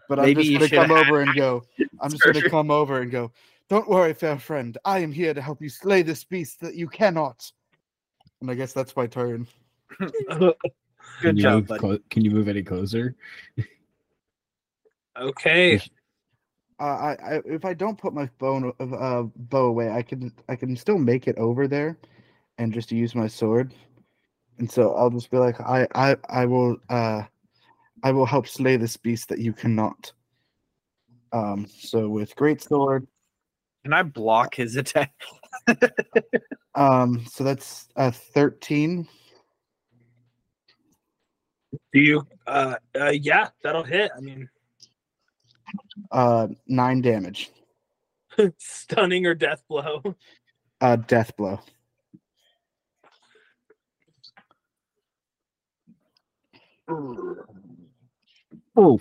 But 0.07 0.19
I'm 0.19 0.25
Maybe 0.25 0.41
just 0.43 0.51
you 0.51 0.57
gonna 0.59 0.67
should 0.69 0.75
come 0.79 0.89
have 0.89 1.07
over 1.07 1.21
and 1.21 1.35
go. 1.35 1.63
I'm 1.99 2.09
just 2.11 2.23
gonna 2.23 2.35
surgery. 2.35 2.49
come 2.49 2.71
over 2.71 3.01
and 3.01 3.11
go. 3.11 3.31
Don't 3.69 3.87
worry, 3.89 4.13
fair 4.13 4.39
friend. 4.39 4.77
I 4.85 4.99
am 4.99 5.11
here 5.11 5.33
to 5.33 5.41
help 5.41 5.61
you 5.61 5.69
slay 5.69 6.01
this 6.03 6.23
beast 6.23 6.59
that 6.61 6.75
you 6.75 6.87
cannot. 6.87 7.51
And 8.41 8.49
I 8.49 8.53
guess 8.55 8.71
that's 8.73 8.95
my 8.95 9.05
turn. 9.07 9.45
Can 9.99 10.53
good 11.21 11.37
you 11.37 11.43
job, 11.43 11.53
move 11.55 11.67
buddy. 11.67 11.79
clo- 11.79 11.99
can 12.09 12.23
you 12.23 12.31
move 12.31 12.47
any 12.47 12.61
closer? 12.63 13.15
Okay. 15.19 15.81
Uh, 16.79 16.83
I, 16.83 17.11
I 17.11 17.41
if 17.45 17.65
I 17.65 17.73
don't 17.73 17.97
put 17.97 18.13
my 18.13 18.29
bone 18.37 18.71
uh, 18.79 19.23
bow 19.35 19.65
away, 19.65 19.91
I 19.91 20.01
can 20.01 20.31
I 20.47 20.55
can 20.55 20.77
still 20.77 20.97
make 20.97 21.27
it 21.27 21.37
over 21.37 21.67
there, 21.67 21.97
and 22.57 22.73
just 22.73 22.91
use 22.91 23.15
my 23.15 23.27
sword. 23.27 23.73
And 24.59 24.71
so 24.71 24.93
I'll 24.93 25.09
just 25.09 25.29
be 25.29 25.37
like, 25.37 25.59
I 25.59 25.87
I 25.93 26.15
I 26.29 26.45
will 26.45 26.77
uh, 26.89 27.23
I 28.03 28.11
will 28.11 28.25
help 28.25 28.47
slay 28.47 28.77
this 28.77 28.95
beast 28.95 29.27
that 29.29 29.39
you 29.39 29.51
cannot. 29.51 30.13
Um. 31.33 31.67
So 31.67 32.07
with 32.07 32.35
great 32.35 32.61
sword, 32.61 33.05
Can 33.83 33.93
I 33.93 34.03
block 34.03 34.55
his 34.55 34.77
attack? 34.77 35.13
um. 36.75 37.25
So 37.29 37.43
that's 37.43 37.89
a 37.97 38.09
thirteen. 38.11 39.05
Do 41.91 41.99
you? 41.99 42.25
Uh, 42.47 42.75
uh, 42.99 43.09
yeah, 43.09 43.49
that'll 43.63 43.83
hit. 43.83 44.11
I 44.15 44.21
mean, 44.21 44.49
Uh, 46.11 46.47
nine 46.67 47.01
damage. 47.01 47.51
stunning 48.57 49.25
or 49.25 49.35
death 49.35 49.63
blow. 49.67 50.15
Uh, 50.81 50.95
death 50.95 51.35
blow. 51.37 51.59
Oh, 58.75 58.99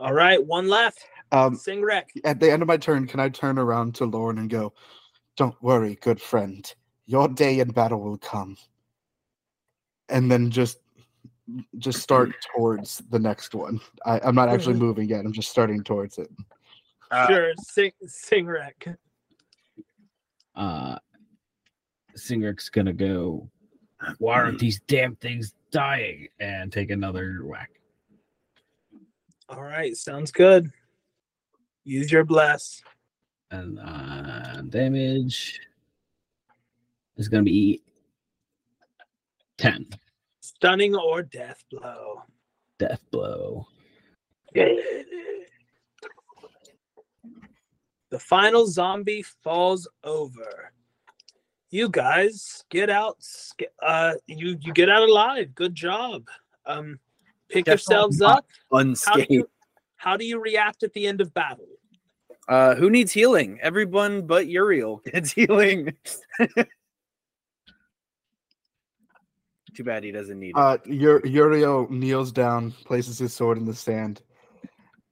All 0.00 0.14
right, 0.14 0.44
one 0.44 0.66
left. 0.68 1.06
Um. 1.30 1.54
Sing 1.54 1.82
wreck. 1.82 2.10
At 2.24 2.40
the 2.40 2.50
end 2.50 2.62
of 2.62 2.68
my 2.68 2.76
turn, 2.78 3.06
can 3.06 3.20
I 3.20 3.28
turn 3.28 3.58
around 3.58 3.94
to 3.96 4.06
Lorn 4.06 4.38
and 4.38 4.48
go, 4.48 4.72
Don't 5.36 5.54
worry, 5.62 5.96
good 6.00 6.20
friend. 6.20 6.72
Your 7.06 7.28
day 7.28 7.60
in 7.60 7.68
battle 7.68 8.00
will 8.00 8.18
come. 8.18 8.56
And 10.08 10.30
then 10.30 10.50
just 10.50 10.78
just 11.78 12.00
start 12.00 12.30
towards 12.54 13.02
the 13.10 13.18
next 13.18 13.54
one. 13.54 13.80
I, 14.04 14.20
I'm 14.20 14.34
not 14.34 14.48
actually 14.48 14.74
moving 14.74 15.08
yet. 15.08 15.24
I'm 15.24 15.32
just 15.32 15.50
starting 15.50 15.82
towards 15.82 16.18
it. 16.18 16.28
Uh, 17.10 17.26
sure, 17.26 17.52
sing 17.62 17.92
sing 18.06 18.46
wreck. 18.46 18.86
uh, 20.54 20.96
Singrick's 22.16 22.68
gonna 22.68 22.92
go. 22.92 23.48
Why 24.18 24.34
aren't 24.34 24.58
these 24.58 24.80
damn 24.86 25.16
things 25.16 25.54
dying? 25.70 26.28
And 26.38 26.72
take 26.72 26.90
another 26.90 27.40
whack. 27.44 27.70
All 29.48 29.62
right, 29.62 29.96
sounds 29.96 30.30
good. 30.30 30.70
Use 31.84 32.12
your 32.12 32.24
bless. 32.24 32.82
And 33.50 33.78
uh, 33.80 34.62
damage 34.68 35.60
is 37.16 37.28
gonna 37.28 37.42
be 37.42 37.82
ten. 39.58 39.86
Stunning 40.60 40.94
or 40.94 41.22
death 41.22 41.64
blow. 41.70 42.22
Death 42.78 43.00
blow. 43.10 43.66
The 44.54 45.46
final 48.18 48.66
zombie 48.66 49.22
falls 49.22 49.88
over. 50.04 50.70
You 51.70 51.88
guys 51.88 52.62
get 52.68 52.90
out. 52.90 53.24
Uh, 53.82 54.16
you 54.26 54.58
you 54.60 54.74
get 54.74 54.90
out 54.90 55.08
alive. 55.08 55.54
Good 55.54 55.74
job. 55.74 56.26
Um, 56.66 56.98
pick 57.48 57.64
Definitely 57.64 57.94
yourselves 57.94 58.20
up. 58.20 58.44
How 58.70 58.82
do 58.82 58.88
Unscathed. 58.90 59.30
you 59.30 59.48
how 59.96 60.18
do 60.18 60.26
you 60.26 60.40
react 60.40 60.82
at 60.82 60.92
the 60.92 61.06
end 61.06 61.22
of 61.22 61.32
battle? 61.32 61.68
Uh, 62.48 62.74
who 62.74 62.90
needs 62.90 63.12
healing? 63.12 63.58
Everyone 63.62 64.26
but 64.26 64.46
Uriel 64.46 65.00
gets 65.10 65.32
healing. 65.32 65.96
Too 69.74 69.84
bad 69.84 70.04
he 70.04 70.10
doesn't 70.10 70.38
need 70.38 70.50
it. 70.50 70.56
Uh, 70.56 70.78
Ur- 70.88 71.26
Uriel 71.26 71.88
kneels 71.90 72.32
down, 72.32 72.72
places 72.84 73.18
his 73.18 73.32
sword 73.32 73.58
in 73.58 73.64
the 73.64 73.74
sand, 73.74 74.22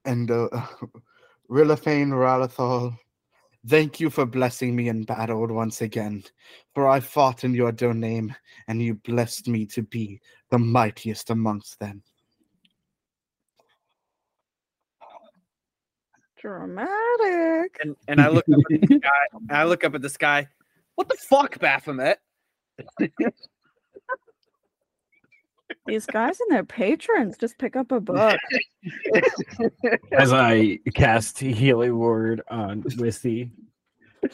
and 0.04 0.30
uh, 0.30 0.48
Rillifane 1.50 2.10
Rallathil, 2.10 2.96
thank 3.66 4.00
you 4.00 4.10
for 4.10 4.26
blessing 4.26 4.74
me 4.74 4.88
in 4.88 5.04
battle 5.04 5.46
once 5.46 5.80
again, 5.80 6.24
for 6.74 6.88
I 6.88 7.00
fought 7.00 7.44
in 7.44 7.54
your 7.54 7.72
domain, 7.72 8.34
and 8.66 8.82
you 8.82 8.94
blessed 8.94 9.48
me 9.48 9.66
to 9.66 9.82
be 9.82 10.20
the 10.50 10.58
mightiest 10.58 11.30
amongst 11.30 11.78
them. 11.78 12.02
Dramatic. 16.40 17.76
and 17.82 17.96
and 18.06 18.20
I 18.20 18.28
look 18.28 18.44
up 18.48 18.60
at 18.70 18.80
the 18.80 18.96
sky. 18.98 19.08
and 19.32 19.52
I 19.52 19.64
look 19.64 19.84
up 19.84 19.94
at 19.94 20.02
the 20.02 20.08
sky. 20.08 20.48
What 20.94 21.08
the 21.08 21.16
fuck, 21.16 21.58
Baphomet? 21.58 22.18
These 25.86 26.06
guys 26.06 26.38
and 26.40 26.50
their 26.50 26.64
patrons 26.64 27.36
just 27.38 27.58
pick 27.58 27.76
up 27.76 27.92
a 27.92 28.00
book. 28.00 28.38
As 30.12 30.32
I 30.32 30.78
cast 30.94 31.38
healing 31.38 31.98
word 31.98 32.42
on 32.50 32.84
Wisty. 32.96 33.52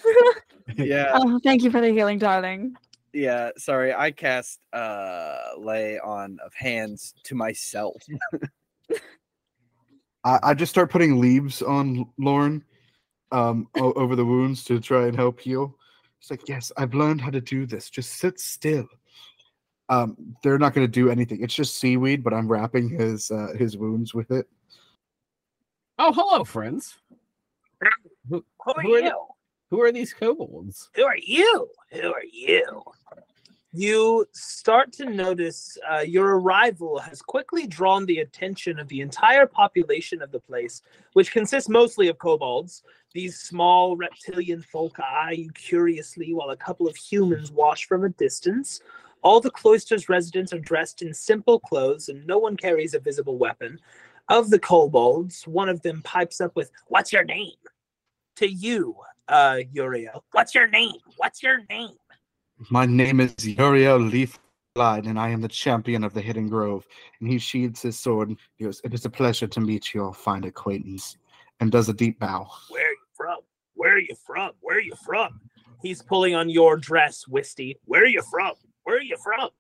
Yeah, 0.79 1.11
oh, 1.13 1.39
thank 1.45 1.63
you 1.63 1.71
for 1.71 1.83
the 1.83 1.91
healing, 1.91 2.19
darling. 2.19 2.75
yeah. 3.13 3.51
Sorry, 3.59 3.93
I 3.93 4.11
cast 4.11 4.61
uh 4.73 5.37
lay 5.59 5.99
on 5.99 6.39
of 6.43 6.55
hands 6.55 7.13
to 7.25 7.35
myself. 7.35 7.95
I, 10.25 10.39
I 10.43 10.55
just 10.55 10.71
start 10.71 10.91
putting 10.91 11.21
leaves 11.21 11.61
on 11.61 12.07
Lorn 12.17 12.65
um, 13.31 13.69
o- 13.77 13.93
over 13.93 14.17
the 14.17 14.25
wounds 14.25 14.65
to 14.65 14.81
try 14.81 15.07
and 15.07 15.15
help 15.15 15.39
heal. 15.41 15.77
It's 16.19 16.31
like, 16.31 16.49
yes, 16.49 16.73
I've 16.79 16.95
learned 16.95 17.21
how 17.21 17.31
to 17.31 17.43
do 17.43 17.67
this. 17.67 17.91
Just 17.91 18.15
sit 18.15 18.41
still. 18.41 18.89
Um, 19.89 20.37
they're 20.43 20.59
not 20.59 20.73
going 20.75 20.87
to 20.87 20.91
do 20.91 21.11
anything. 21.11 21.43
It's 21.43 21.55
just 21.55 21.79
seaweed, 21.79 22.25
but 22.25 22.33
I'm 22.33 22.49
wrapping 22.49 22.89
his 22.89 23.31
uh, 23.31 23.49
his 23.59 23.77
wounds 23.77 24.15
with 24.15 24.31
it. 24.31 24.47
Oh, 25.99 26.13
hello, 26.13 26.45
friends. 26.45 26.95
Who, 28.31 28.45
Who 28.65 28.73
are 28.73 28.83
Who 28.83 28.95
are 28.95 29.01
the- 29.01 29.07
you? 29.09 29.27
who 29.71 29.81
are 29.83 29.93
these 29.93 30.15
kobolds? 30.15 30.89
Who 30.95 31.03
are 31.05 31.17
you? 31.17 31.69
Who 31.93 32.13
are 32.13 32.25
you? 32.33 32.83
You 33.73 34.25
start 34.33 34.93
to 34.95 35.05
notice 35.07 35.77
uh, 35.91 35.99
your 36.01 36.39
arrival 36.39 37.01
has 37.01 37.21
quickly 37.21 37.67
drawn 37.67 38.07
the 38.07 38.21
attention 38.21 38.79
of 38.79 38.87
the 38.87 39.01
entire 39.01 39.47
population 39.47 40.23
of 40.23 40.31
the 40.31 40.39
place, 40.39 40.81
which 41.15 41.33
consists 41.33 41.69
mostly 41.69 42.07
of 42.07 42.19
kobolds. 42.19 42.85
These 43.15 43.41
small 43.41 43.97
reptilian 43.97 44.63
folk 44.63 45.01
eye 45.01 45.33
you 45.37 45.51
curiously 45.53 46.33
while 46.35 46.51
a 46.51 46.57
couple 46.57 46.87
of 46.87 46.95
humans 46.97 47.51
watch 47.51 47.87
from 47.87 48.05
a 48.05 48.11
distance. 48.11 48.81
All 49.25 49.41
the 49.41 49.51
cloister's 49.51 50.11
residents 50.11 50.53
are 50.53 50.59
dressed 50.59 51.01
in 51.01 51.15
simple 51.15 51.59
clothes 51.59 52.11
and 52.11 52.27
no 52.27 52.37
one 52.37 52.59
carries 52.59 52.93
a 52.93 53.01
visible 53.01 53.39
weapon. 53.39 53.81
Of 54.29 54.51
the 54.51 54.59
kobolds, 54.59 55.47
one 55.47 55.71
of 55.71 55.81
them 55.81 56.03
pipes 56.03 56.43
up 56.43 56.55
with, 56.55 56.71
What's 56.89 57.11
your 57.11 57.25
name? 57.25 57.55
To 58.37 58.47
you, 58.47 58.95
uh, 59.29 59.61
Uriel. 59.73 60.25
What's 60.33 60.55
your 60.55 60.69
name? 60.69 60.97
What's 61.17 61.43
your 61.43 61.63
name? 61.71 61.97
My 62.71 62.85
name 62.85 63.21
is 63.21 63.35
Uriel 63.47 63.99
Leafglide, 63.99 65.07
and 65.07 65.19
I 65.19 65.31
am 65.31 65.41
the 65.41 65.49
champion 65.49 66.05
of 66.05 66.13
the 66.13 66.21
Hidden 66.21 66.49
Grove. 66.49 66.87
And 67.21 67.29
he 67.29 67.39
sheathes 67.39 67.81
his 67.81 67.99
sword. 67.99 68.29
And 68.29 68.39
he 68.57 68.65
goes, 68.65 68.81
"It 68.85 68.93
is 68.93 69.07
a 69.07 69.11
pleasure 69.11 69.47
to 69.47 69.61
meet 69.61 69.95
your 69.95 70.13
fine 70.13 70.45
acquaintance," 70.45 71.17
and 71.61 71.73
does 71.73 71.89
a 71.89 71.95
deep 71.95 72.19
bow. 72.19 72.51
Where 72.69 72.87
are 72.87 72.91
you 72.91 73.07
from? 73.15 73.39
Where 73.75 73.95
are 73.95 73.99
you 73.99 74.15
from? 74.27 74.53
Where 74.61 74.77
are 74.77 74.81
you 74.81 74.95
from? 75.05 75.41
He's 75.83 76.03
pulling 76.03 76.35
on 76.35 76.49
your 76.49 76.77
dress, 76.77 77.27
Wisty. 77.27 77.79
Where 77.87 78.03
are 78.03 78.07
you 78.07 78.23
from? 78.31 78.55
Where 78.85 78.97
are 78.97 79.03
you 79.03 79.17
from? 79.17 79.51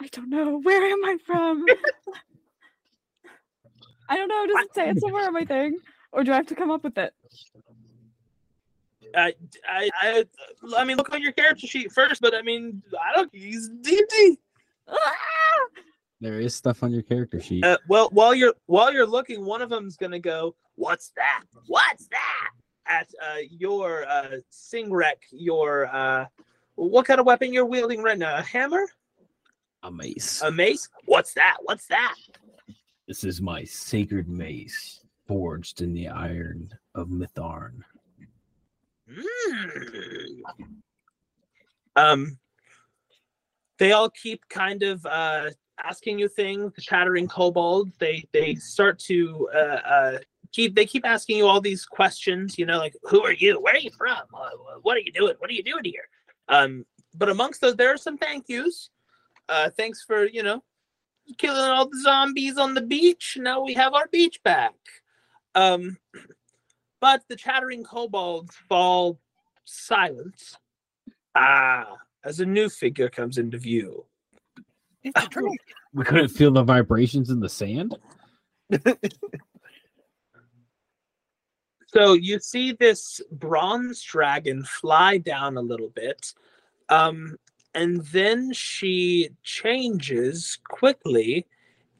I 0.00 0.08
don't 0.12 0.30
know. 0.30 0.60
Where 0.60 0.82
am 0.82 1.04
I 1.04 1.18
from? 1.26 1.64
I 4.08 4.16
don't 4.16 4.28
know. 4.28 4.46
Does 4.46 4.64
it 4.64 4.74
say 4.74 4.90
it 4.90 5.00
somewhere 5.00 5.26
on 5.26 5.32
my 5.32 5.44
thing? 5.44 5.78
Or 6.12 6.24
do 6.24 6.32
I 6.32 6.36
have 6.36 6.46
to 6.46 6.54
come 6.54 6.70
up 6.70 6.84
with 6.84 6.96
it? 6.98 7.12
I, 9.14 9.34
I, 9.68 9.90
I, 10.00 10.24
I 10.76 10.84
mean, 10.84 10.96
look 10.96 11.12
on 11.12 11.20
your 11.20 11.32
character 11.32 11.66
sheet 11.66 11.92
first, 11.92 12.20
but 12.20 12.34
I 12.34 12.42
mean, 12.42 12.82
I 13.00 13.16
don't. 13.16 13.30
He's 13.32 13.68
D&D. 13.68 14.38
Ah! 14.88 14.96
There 16.20 16.40
is 16.40 16.54
stuff 16.54 16.82
on 16.82 16.92
your 16.92 17.02
character 17.02 17.40
sheet. 17.40 17.64
Uh, 17.64 17.78
well, 17.88 18.08
while 18.12 18.34
you're 18.34 18.54
while 18.66 18.92
you're 18.92 19.06
looking, 19.06 19.44
one 19.44 19.62
of 19.62 19.70
them's 19.70 19.96
gonna 19.96 20.18
go, 20.18 20.54
"What's 20.74 21.12
that? 21.16 21.44
What's 21.66 22.08
that?" 22.08 22.50
At 22.86 23.08
uh, 23.22 23.38
your 23.48 24.06
uh, 24.06 24.40
Singrek, 24.52 25.16
your 25.32 25.86
uh, 25.86 26.26
what 26.88 27.06
kind 27.06 27.20
of 27.20 27.26
weapon 27.26 27.52
you're 27.52 27.66
wielding 27.66 28.02
right 28.02 28.18
now? 28.18 28.36
A 28.36 28.42
hammer? 28.42 28.86
A 29.82 29.90
mace. 29.90 30.40
A 30.42 30.50
mace? 30.50 30.88
What's 31.04 31.34
that? 31.34 31.58
What's 31.62 31.86
that? 31.86 32.14
This 33.06 33.24
is 33.24 33.42
my 33.42 33.64
sacred 33.64 34.28
mace, 34.28 35.00
forged 35.26 35.82
in 35.82 35.92
the 35.92 36.08
iron 36.08 36.70
of 36.94 37.08
Mitharn. 37.08 37.80
Mm. 39.10 40.40
Um, 41.96 42.38
they 43.78 43.92
all 43.92 44.10
keep 44.10 44.48
kind 44.48 44.82
of 44.82 45.04
uh, 45.04 45.50
asking 45.82 46.18
you 46.18 46.28
things. 46.28 46.72
The 46.74 46.82
chattering 46.82 47.26
kobolds. 47.28 47.92
They 47.98 48.24
they 48.32 48.54
start 48.54 48.98
to 49.00 49.48
uh, 49.54 49.58
uh, 49.58 50.18
keep 50.52 50.74
they 50.74 50.86
keep 50.86 51.04
asking 51.04 51.38
you 51.38 51.46
all 51.46 51.60
these 51.60 51.84
questions. 51.84 52.58
You 52.58 52.66
know, 52.66 52.78
like 52.78 52.94
who 53.02 53.22
are 53.24 53.32
you? 53.32 53.60
Where 53.60 53.74
are 53.74 53.78
you 53.78 53.90
from? 53.90 54.22
What 54.82 54.96
are 54.96 55.00
you 55.00 55.12
doing? 55.12 55.34
What 55.38 55.50
are 55.50 55.54
you 55.54 55.64
doing 55.64 55.84
here? 55.84 56.08
Um, 56.50 56.84
but 57.14 57.28
amongst 57.30 57.60
those, 57.60 57.76
there 57.76 57.92
are 57.92 57.96
some 57.96 58.18
thank 58.18 58.48
yous. 58.48 58.90
Uh, 59.48 59.70
thanks 59.70 60.02
for 60.02 60.26
you 60.26 60.42
know 60.42 60.62
killing 61.38 61.70
all 61.70 61.88
the 61.88 62.00
zombies 62.02 62.58
on 62.58 62.74
the 62.74 62.82
beach. 62.82 63.38
Now 63.40 63.62
we 63.62 63.74
have 63.74 63.94
our 63.94 64.08
beach 64.08 64.42
back. 64.42 64.74
Um, 65.54 65.96
but 67.00 67.22
the 67.28 67.36
chattering 67.36 67.84
kobolds 67.84 68.54
fall 68.68 69.18
silent. 69.64 70.56
Ah, 71.34 71.94
as 72.24 72.40
a 72.40 72.46
new 72.46 72.68
figure 72.68 73.08
comes 73.08 73.38
into 73.38 73.58
view. 73.58 74.04
We 75.92 76.04
couldn't 76.04 76.28
feel 76.28 76.52
the 76.52 76.62
vibrations 76.62 77.30
in 77.30 77.40
the 77.40 77.48
sand. 77.48 77.96
So 81.92 82.12
you 82.12 82.38
see 82.38 82.72
this 82.72 83.20
bronze 83.32 84.00
dragon 84.02 84.64
fly 84.64 85.18
down 85.18 85.56
a 85.56 85.62
little 85.62 85.88
bit, 85.88 86.34
um, 86.88 87.36
and 87.74 88.04
then 88.06 88.52
she 88.52 89.30
changes 89.42 90.58
quickly 90.68 91.46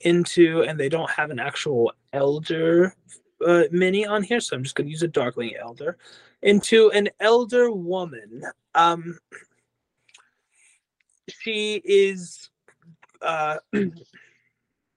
into, 0.00 0.62
and 0.62 0.78
they 0.78 0.88
don't 0.88 1.10
have 1.10 1.30
an 1.30 1.40
actual 1.40 1.92
elder 2.12 2.94
uh, 3.44 3.64
mini 3.72 4.06
on 4.06 4.22
here, 4.22 4.40
so 4.40 4.56
I'm 4.56 4.62
just 4.62 4.76
going 4.76 4.86
to 4.86 4.92
use 4.92 5.02
a 5.02 5.08
darkling 5.08 5.54
elder, 5.60 5.98
into 6.42 6.90
an 6.92 7.08
elder 7.18 7.70
woman. 7.72 8.42
Um, 8.74 9.18
she 11.28 11.82
is. 11.84 12.48
Uh, 13.20 13.56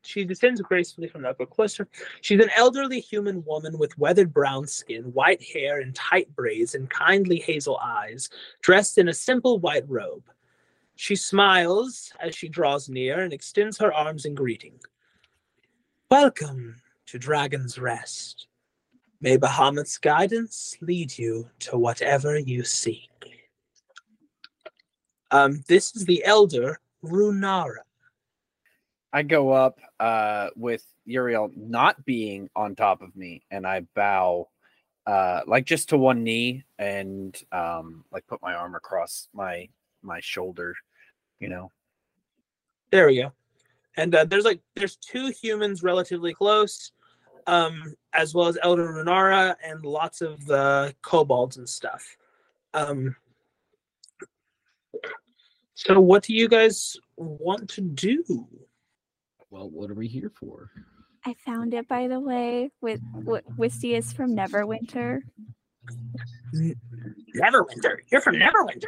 she 0.03 0.25
descends 0.25 0.61
gracefully 0.61 1.07
from 1.07 1.21
the 1.21 1.29
upper 1.29 1.45
cluster. 1.45 1.87
She's 2.21 2.41
an 2.41 2.49
elderly 2.55 2.99
human 2.99 3.43
woman 3.45 3.77
with 3.77 3.97
weathered 3.97 4.33
brown 4.33 4.67
skin, 4.67 5.03
white 5.13 5.41
hair, 5.41 5.79
and 5.79 5.95
tight 5.95 6.33
braids, 6.35 6.75
and 6.75 6.89
kindly 6.89 7.39
hazel 7.39 7.77
eyes, 7.77 8.29
dressed 8.61 8.97
in 8.97 9.07
a 9.07 9.13
simple 9.13 9.59
white 9.59 9.85
robe. 9.87 10.23
She 10.95 11.15
smiles 11.15 12.11
as 12.19 12.35
she 12.35 12.49
draws 12.49 12.89
near 12.89 13.21
and 13.21 13.33
extends 13.33 13.77
her 13.79 13.93
arms 13.93 14.25
in 14.25 14.35
greeting. 14.35 14.79
Welcome 16.11 16.75
to 17.07 17.17
Dragon's 17.17 17.79
Rest. 17.79 18.47
May 19.21 19.37
Bahamut's 19.37 19.97
guidance 19.97 20.75
lead 20.81 21.17
you 21.17 21.49
to 21.59 21.77
whatever 21.77 22.37
you 22.37 22.63
seek. 22.63 23.09
Um, 25.31 25.63
this 25.67 25.95
is 25.95 26.05
the 26.05 26.23
elder 26.25 26.79
Runara. 27.03 27.83
I 29.13 29.21
go 29.21 29.51
up 29.51 29.79
uh, 29.99 30.49
with 30.55 30.83
Uriel 31.05 31.51
not 31.55 32.03
being 32.03 32.49
on 32.55 32.75
top 32.75 33.03
of 33.03 33.15
me, 33.15 33.43
and 33.51 33.65
I 33.65 33.81
bow, 33.93 34.49
uh, 35.05 35.41
like 35.45 35.65
just 35.65 35.89
to 35.89 35.97
one 35.97 36.23
knee, 36.23 36.63
and 36.79 37.39
um, 37.51 38.05
like 38.11 38.25
put 38.25 38.41
my 38.41 38.55
arm 38.55 38.73
across 38.73 39.29
my 39.31 39.69
my 40.01 40.19
shoulder, 40.19 40.73
you 41.39 41.47
know. 41.47 41.71
There 42.91 43.05
we 43.05 43.17
go. 43.17 43.31
And 43.97 44.15
uh, 44.15 44.25
there's 44.25 44.45
like 44.45 44.61
there's 44.75 44.95
two 44.95 45.27
humans 45.27 45.83
relatively 45.83 46.33
close, 46.33 46.91
um, 47.45 47.95
as 48.13 48.33
well 48.33 48.47
as 48.47 48.57
Elder 48.63 48.93
Runara 48.93 49.55
and 49.63 49.85
lots 49.85 50.21
of 50.21 50.43
the 50.47 50.95
kobolds 51.03 51.57
and 51.57 51.69
stuff. 51.69 52.03
Um, 52.73 53.15
so 55.75 55.99
what 55.99 56.23
do 56.23 56.33
you 56.33 56.47
guys 56.47 56.97
want 57.15 57.69
to 57.71 57.81
do? 57.81 58.47
Well, 59.53 59.69
what 59.69 59.91
are 59.91 59.93
we 59.93 60.07
here 60.07 60.31
for? 60.33 60.71
I 61.27 61.35
found 61.45 61.75
it, 61.75 61.87
by 61.95 62.07
the 62.07 62.19
way, 62.19 62.71
with 62.81 62.99
with 63.13 63.43
Wisty 63.55 63.93
is 63.93 64.11
from 64.11 64.35
Neverwinter. 64.35 65.19
Neverwinter. 67.35 67.97
You're 68.11 68.21
from 68.21 68.37
Neverwinter. 68.37 68.87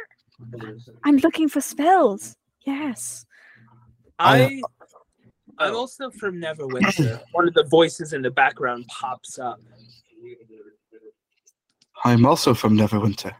I'm 1.04 1.18
looking 1.18 1.48
for 1.48 1.60
spells. 1.60 2.36
Yes. 2.66 3.26
I 4.18 4.60
I'm 5.58 5.72
oh. 5.72 5.76
also 5.76 6.10
from 6.10 6.40
Neverwinter. 6.40 7.22
One 7.32 7.46
of 7.46 7.54
the 7.54 7.64
voices 7.70 8.12
in 8.12 8.22
the 8.22 8.30
background 8.32 8.86
pops 8.88 9.38
up. 9.38 9.60
I'm 12.04 12.26
also 12.26 12.54
from 12.54 12.76
Neverwinter. 12.76 13.34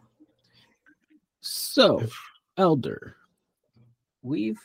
So, 1.40 2.04
Elder, 2.56 3.16
we've 4.22 4.60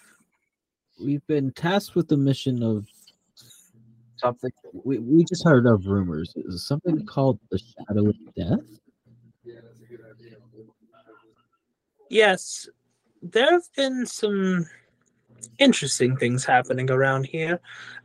we've 1.03 1.25
been 1.27 1.51
tasked 1.51 1.95
with 1.95 2.07
the 2.07 2.17
mission 2.17 2.63
of 2.63 2.85
something. 4.17 4.51
We, 4.73 4.99
we 4.99 5.23
just 5.23 5.43
heard 5.43 5.65
of 5.65 5.85
rumors. 5.85 6.33
Something 6.49 7.05
called 7.05 7.39
the 7.49 7.59
Shadow 7.59 8.09
of 8.09 8.15
Death? 8.35 8.59
Yes, 12.09 12.69
there 13.21 13.51
have 13.51 13.67
been 13.75 14.05
some 14.05 14.65
interesting 15.59 16.17
things 16.17 16.43
happening 16.43 16.91
around 16.91 17.25
here. 17.25 17.59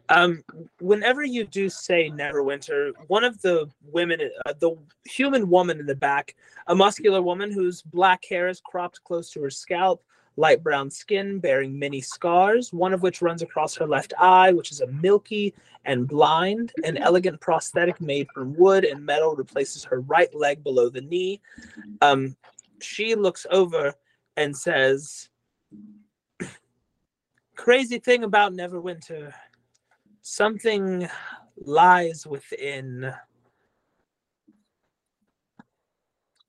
Um, 0.08 0.44
whenever 0.80 1.24
you 1.24 1.44
do 1.44 1.68
say 1.68 2.10
Neverwinter, 2.10 2.92
one 3.08 3.24
of 3.24 3.42
the 3.42 3.68
women, 3.90 4.30
uh, 4.46 4.52
the 4.58 4.76
human 5.04 5.50
woman 5.50 5.80
in 5.80 5.86
the 5.86 5.96
back, 5.96 6.36
a 6.68 6.74
muscular 6.74 7.20
woman 7.20 7.50
whose 7.50 7.82
black 7.82 8.24
hair 8.24 8.46
is 8.46 8.60
cropped 8.60 9.02
close 9.02 9.30
to 9.30 9.42
her 9.42 9.50
scalp, 9.50 10.04
light 10.36 10.62
brown 10.62 10.90
skin 10.90 11.38
bearing 11.38 11.78
many 11.78 12.00
scars, 12.00 12.72
one 12.72 12.92
of 12.92 13.02
which 13.02 13.22
runs 13.22 13.42
across 13.42 13.74
her 13.74 13.86
left 13.86 14.12
eye, 14.18 14.52
which 14.52 14.70
is 14.70 14.80
a 14.80 14.86
milky 14.88 15.54
and 15.84 16.06
blind. 16.06 16.72
An 16.84 16.96
elegant 16.98 17.40
prosthetic 17.40 18.00
made 18.00 18.28
from 18.34 18.54
wood 18.54 18.84
and 18.84 19.04
metal 19.04 19.34
replaces 19.34 19.84
her 19.84 20.00
right 20.00 20.34
leg 20.34 20.62
below 20.62 20.88
the 20.88 21.00
knee. 21.00 21.40
Um, 22.02 22.36
she 22.80 23.14
looks 23.14 23.46
over 23.50 23.94
and 24.36 24.56
says, 24.56 25.30
Crazy 27.54 27.98
thing 27.98 28.22
about 28.24 28.52
Neverwinter 28.52 29.32
something 30.26 31.08
lies 31.56 32.26
within. 32.26 33.12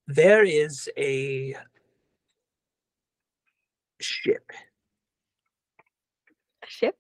There 0.08 0.44
is 0.44 0.90
a 0.98 1.56
ship. 4.00 4.52
A 6.64 6.68
ship? 6.68 6.98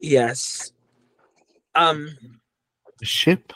Yes. 0.00 0.72
Um, 1.74 2.16
A 3.00 3.04
ship? 3.04 3.52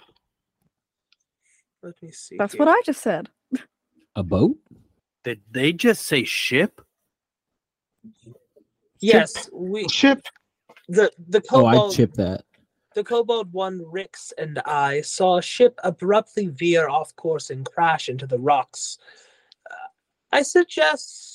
let 1.82 1.95
me 2.03 2.11
see. 2.11 2.37
That's 2.39 2.55
here. 2.55 2.61
what 2.61 2.68
I 2.68 2.80
just 2.84 3.03
said. 3.03 3.28
A 4.14 4.22
boat? 4.22 4.57
Did 5.24 5.41
they 5.51 5.72
just 5.72 6.07
say 6.07 6.24
ship? 6.24 6.80
Yes, 9.01 9.49
we 9.53 9.89
Ship? 9.89 10.22
the 10.89 11.11
the 11.28 11.43
Oh, 11.53 11.66
I 11.66 11.91
chip 11.93 12.14
that. 12.14 12.45
the 12.95 13.05
kobold 13.05 13.53
one 13.53 13.82
Rix 13.84 14.32
and 14.39 14.59
I 14.61 15.03
saw 15.03 15.37
a 15.39 15.43
ship 15.43 15.78
abruptly 15.84 16.47
veer 16.47 16.89
off 16.89 17.14
course 17.16 17.51
and 17.51 17.66
crash 17.66 18.09
into 18.09 18.26
the 18.26 18.39
rocks. 18.39 18.99
Uh, 19.70 19.74
I 20.32 20.43
suggest 20.43 21.26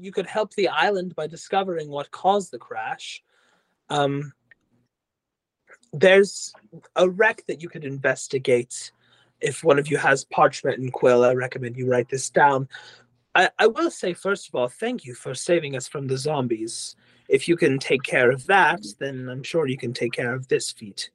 you 0.00 0.12
could 0.12 0.26
help 0.26 0.54
the 0.54 0.68
island 0.68 1.14
by 1.14 1.26
discovering 1.26 1.90
what 1.90 2.10
caused 2.10 2.50
the 2.50 2.58
crash. 2.58 3.22
Um, 3.88 4.32
there's 5.92 6.52
a 6.96 7.08
wreck 7.08 7.44
that 7.46 7.62
you 7.62 7.68
could 7.68 7.84
investigate. 7.84 8.92
If 9.40 9.64
one 9.64 9.78
of 9.78 9.90
you 9.90 9.96
has 9.98 10.24
parchment 10.24 10.78
and 10.78 10.92
quill, 10.92 11.24
I 11.24 11.34
recommend 11.34 11.76
you 11.76 11.86
write 11.86 12.08
this 12.08 12.30
down. 12.30 12.68
I, 13.34 13.50
I 13.58 13.66
will 13.66 13.90
say, 13.90 14.12
first 14.12 14.48
of 14.48 14.54
all, 14.54 14.68
thank 14.68 15.04
you 15.04 15.14
for 15.14 15.34
saving 15.34 15.76
us 15.76 15.86
from 15.86 16.06
the 16.06 16.18
zombies. 16.18 16.96
If 17.28 17.46
you 17.46 17.56
can 17.56 17.78
take 17.78 18.02
care 18.02 18.30
of 18.30 18.46
that, 18.46 18.84
then 18.98 19.28
I'm 19.28 19.42
sure 19.42 19.66
you 19.66 19.78
can 19.78 19.92
take 19.92 20.12
care 20.12 20.34
of 20.34 20.48
this 20.48 20.72
feat. 20.72 21.10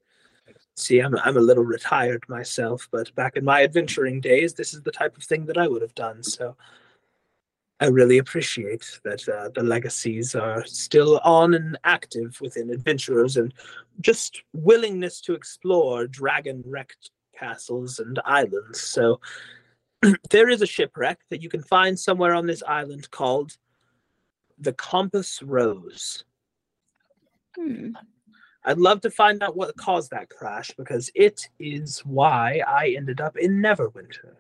See, 0.77 0.99
I'm, 0.99 1.15
I'm 1.19 1.38
a 1.38 1.41
little 1.41 1.63
retired 1.63 2.23
myself, 2.27 2.88
but 2.91 3.13
back 3.15 3.38
in 3.38 3.45
my 3.45 3.63
adventuring 3.63 4.21
days, 4.21 4.53
this 4.53 4.73
is 4.73 4.81
the 4.81 4.91
type 4.91 5.15
of 5.17 5.23
thing 5.23 5.45
that 5.45 5.57
I 5.57 5.67
would 5.67 5.81
have 5.81 5.95
done. 5.95 6.23
So 6.23 6.55
I 7.82 7.88
really 7.88 8.19
appreciate 8.19 8.99
that 9.03 9.28
uh, 9.28 9.49
the 9.53 9.63
legacies 9.63 10.34
are 10.34 10.65
still 10.65 11.19
on 11.23 11.53
and 11.53 11.78
active 11.84 12.39
within 12.39 12.69
adventurers 12.69 13.36
and 13.36 13.53
just 13.99 14.43
willingness 14.53 15.19
to 15.21 15.34
explore 15.34 16.07
dragon 16.07 16.63
wrecked 16.65 17.11
castles 17.38 17.99
and 17.99 18.19
islands. 18.23 18.80
So 18.80 19.19
there 20.30 20.49
is 20.49 20.61
a 20.61 20.65
shipwreck 20.65 21.19
that 21.30 21.41
you 21.41 21.49
can 21.49 21.63
find 21.63 21.99
somewhere 21.99 22.34
on 22.34 22.45
this 22.45 22.63
island 22.65 23.11
called 23.11 23.57
the 24.57 24.73
Compass 24.73 25.41
Rose. 25.41 26.23
Hmm. 27.57 27.91
I'd 28.63 28.80
love 28.80 29.01
to 29.01 29.11
find 29.11 29.43
out 29.43 29.57
what 29.57 29.76
caused 29.78 30.11
that 30.11 30.30
crash 30.30 30.71
because 30.78 31.11
it 31.13 31.47
is 31.59 31.99
why 31.99 32.61
I 32.65 32.95
ended 32.97 33.21
up 33.21 33.38
in 33.38 33.61
Neverwinter, 33.61 34.38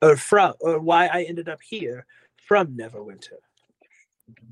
or 0.00 0.16
from, 0.16 0.54
or 0.60 0.78
why 0.78 1.08
I 1.08 1.24
ended 1.24 1.48
up 1.48 1.60
here 1.60 2.06
from 2.46 2.76
Neverwinter. 2.76 3.38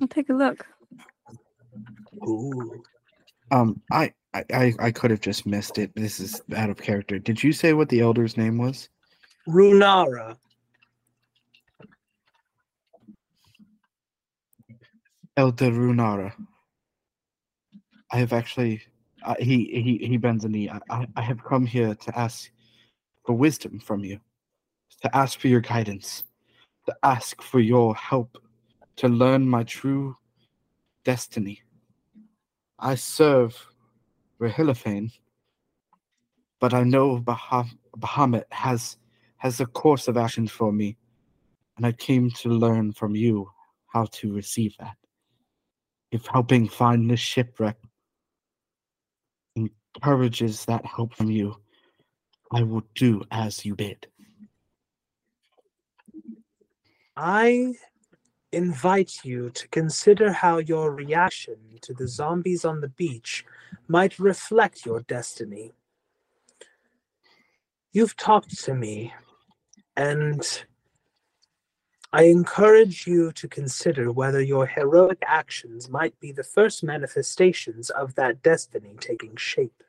I'll 0.01 0.09
take 0.09 0.31
a 0.31 0.35
look. 0.35 0.67
Ooh. 2.27 2.83
Um, 3.51 3.81
I, 3.93 4.13
I, 4.33 4.45
I, 4.53 4.75
I 4.79 4.91
could 4.91 5.11
have 5.11 5.21
just 5.21 5.47
missed 5.47 5.79
it. 5.79 5.93
This 5.95 6.21
is 6.21 6.41
out 6.57 6.71
of 6.71 6.77
character. 6.77 7.19
Did 7.19 7.43
you 7.43 7.53
say 7.53 7.73
what 7.73 7.89
the 7.89 8.01
elder's 8.01 8.37
name 8.37 8.59
was? 8.59 8.89
Runara. 9.49 10.37
Elder 15.37 15.71
Runara. 15.71 16.33
I 18.13 18.19
have 18.19 18.33
actually. 18.33 18.83
Uh, 19.25 19.35
he 19.39 19.65
he 19.65 20.07
he 20.07 20.17
bends 20.19 20.45
a 20.45 20.49
knee. 20.49 20.69
I, 20.69 20.81
I 20.91 21.07
I 21.17 21.23
have 21.23 21.43
come 21.43 21.65
here 21.65 21.95
to 21.95 22.19
ask 22.19 22.51
for 23.25 23.35
wisdom 23.35 23.81
from 23.81 24.05
you, 24.05 24.21
to 25.03 25.17
ask 25.17 25.39
for 25.39 25.49
your 25.49 25.61
guidance, 25.61 26.25
to 26.87 26.97
ask 27.03 27.41
for 27.43 27.61
your 27.61 27.95
help, 27.95 28.39
to 28.97 29.09
learn 29.09 29.49
my 29.49 29.63
true 29.65 30.17
destiny. 31.05 31.63
I 32.79 32.95
serve 32.95 33.57
Rahilifane, 34.41 35.13
but 36.61 36.75
I 36.75 36.83
know 36.83 37.19
Bah- 37.19 37.65
Bahamut 37.99 38.45
has 38.51 38.97
has 39.39 39.61
a 39.61 39.67
course 39.67 40.09
of 40.09 40.17
action 40.17 40.47
for 40.49 40.73
me, 40.73 40.97
and 41.77 41.87
I 41.87 41.93
came 41.93 42.31
to 42.31 42.49
learn 42.49 42.93
from 42.93 43.15
you 43.15 43.51
how 43.87 44.07
to 44.07 44.33
receive 44.33 44.75
that. 44.79 44.97
If 46.11 46.27
helping 46.27 46.69
find 46.69 47.11
the 47.11 47.17
shipwreck 47.17 47.77
encourages 49.57 50.65
that 50.65 50.85
help 50.87 51.15
from 51.15 51.31
you, 51.31 51.57
I 52.53 52.63
will 52.63 52.83
do 52.95 53.23
as 53.31 53.65
you 53.65 53.75
bid. 53.75 54.07
I 57.17 57.75
invite 58.51 59.25
you 59.25 59.51
to 59.51 59.69
consider 59.69 60.33
how 60.33 60.59
your 60.59 60.93
reaction 60.93 61.57
to 61.83 61.95
the 61.95 62.09
zombies 62.09 62.65
on 62.65 62.81
the 62.81 62.89
beach 62.89 63.45
might 63.89 64.19
reflect 64.19 64.87
your 64.87 65.01
destiny. 65.01 65.73
You've 67.93 68.17
talked 68.17 68.59
to 68.65 68.75
me, 68.75 69.13
and 69.97 70.65
I 72.13 72.25
encourage 72.25 73.07
you 73.07 73.33
to 73.33 73.49
consider 73.49 74.11
whether 74.11 74.41
your 74.41 74.67
heroic 74.67 75.19
actions 75.27 75.89
might 75.89 76.19
be 76.21 76.33
the 76.33 76.45
first 76.45 76.83
manifestations 76.83 77.91
of 77.91 78.15
that 78.17 78.43
destiny 78.43 78.97
taking 79.01 79.37
shape. 79.37 79.83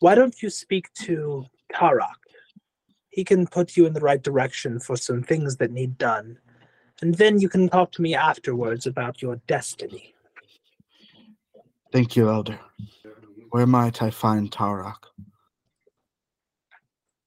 Why 0.00 0.14
don't 0.14 0.40
you 0.42 0.50
speak 0.50 0.92
to 1.04 1.46
Tarak? 1.72 2.19
He 3.10 3.24
can 3.24 3.46
put 3.46 3.76
you 3.76 3.86
in 3.86 3.92
the 3.92 4.00
right 4.00 4.22
direction 4.22 4.80
for 4.80 4.96
some 4.96 5.22
things 5.22 5.56
that 5.56 5.72
need 5.72 5.98
done. 5.98 6.38
and 7.02 7.14
then 7.14 7.40
you 7.40 7.48
can 7.48 7.68
talk 7.68 7.90
to 7.92 8.02
me 8.02 8.14
afterwards 8.14 8.86
about 8.86 9.22
your 9.22 9.36
destiny. 9.46 10.14
Thank 11.92 12.14
you, 12.14 12.28
Elder. 12.28 12.60
Where 13.50 13.66
might 13.66 14.02
I 14.02 14.10
find 14.10 14.50
Tarak? 14.50 15.02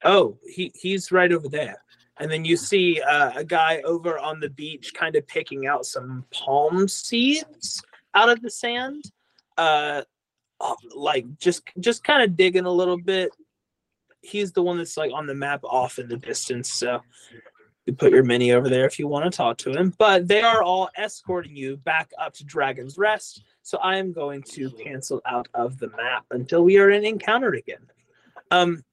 Oh, 0.03 0.37
he 0.45 0.71
he's 0.75 1.11
right 1.11 1.31
over 1.31 1.49
there. 1.49 1.83
And 2.17 2.31
then 2.31 2.45
you 2.45 2.57
see 2.57 3.01
uh, 3.01 3.31
a 3.35 3.43
guy 3.43 3.81
over 3.83 4.19
on 4.19 4.39
the 4.39 4.49
beach, 4.49 4.93
kind 4.93 5.15
of 5.15 5.27
picking 5.27 5.65
out 5.65 5.85
some 5.85 6.25
palm 6.31 6.87
seeds 6.87 7.81
out 8.13 8.29
of 8.29 8.41
the 8.41 8.51
sand, 8.51 9.03
uh, 9.57 10.03
uh 10.59 10.75
like 10.95 11.25
just 11.39 11.63
just 11.79 12.03
kind 12.03 12.21
of 12.23 12.37
digging 12.37 12.65
a 12.65 12.71
little 12.71 12.97
bit. 12.97 13.31
He's 14.23 14.51
the 14.51 14.63
one 14.63 14.77
that's 14.77 14.97
like 14.97 15.11
on 15.13 15.27
the 15.27 15.35
map 15.35 15.63
off 15.63 15.99
in 15.99 16.07
the 16.07 16.17
distance, 16.17 16.71
so 16.71 17.01
you 17.85 17.93
put 17.93 18.11
your 18.11 18.23
mini 18.23 18.53
over 18.53 18.69
there 18.69 18.85
if 18.85 18.97
you 18.97 19.07
want 19.07 19.25
to 19.25 19.35
talk 19.35 19.57
to 19.57 19.71
him. 19.71 19.93
But 19.97 20.27
they 20.27 20.41
are 20.41 20.63
all 20.63 20.89
escorting 20.95 21.55
you 21.55 21.77
back 21.77 22.11
up 22.17 22.33
to 22.35 22.45
Dragon's 22.45 22.97
Rest, 22.97 23.43
so 23.61 23.77
I 23.79 23.97
am 23.97 24.13
going 24.13 24.41
to 24.53 24.71
cancel 24.71 25.21
out 25.25 25.47
of 25.53 25.77
the 25.77 25.89
map 25.89 26.25
until 26.31 26.63
we 26.63 26.77
are 26.77 26.89
in 26.89 27.05
encounter 27.05 27.53
again. 27.53 27.85
Um, 28.51 28.83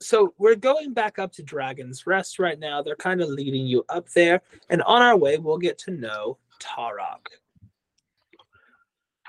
so 0.00 0.32
we're 0.38 0.54
going 0.54 0.94
back 0.94 1.18
up 1.18 1.32
to 1.32 1.42
Dragon's 1.42 2.06
Rest 2.06 2.38
right 2.38 2.58
now. 2.58 2.82
They're 2.82 2.96
kind 2.96 3.20
of 3.20 3.28
leading 3.28 3.66
you 3.66 3.84
up 3.88 4.08
there, 4.10 4.40
and 4.70 4.82
on 4.82 5.02
our 5.02 5.16
way, 5.16 5.36
we'll 5.38 5.58
get 5.58 5.78
to 5.80 5.90
know 5.90 6.38
Tarak. 6.60 7.26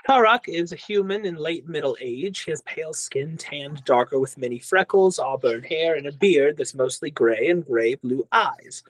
Tarak 0.08 0.48
is 0.48 0.72
a 0.72 0.76
human 0.76 1.26
in 1.26 1.36
late 1.36 1.68
middle 1.68 1.96
age. 2.00 2.44
His 2.44 2.62
pale 2.62 2.94
skin, 2.94 3.36
tanned 3.36 3.84
darker 3.84 4.18
with 4.18 4.38
many 4.38 4.58
freckles, 4.58 5.18
auburn 5.18 5.62
hair, 5.62 5.96
and 5.96 6.06
a 6.06 6.12
beard 6.12 6.56
that's 6.56 6.74
mostly 6.74 7.10
gray 7.10 7.48
and 7.48 7.64
gray 7.64 7.94
blue 7.94 8.26
eyes. 8.32 8.82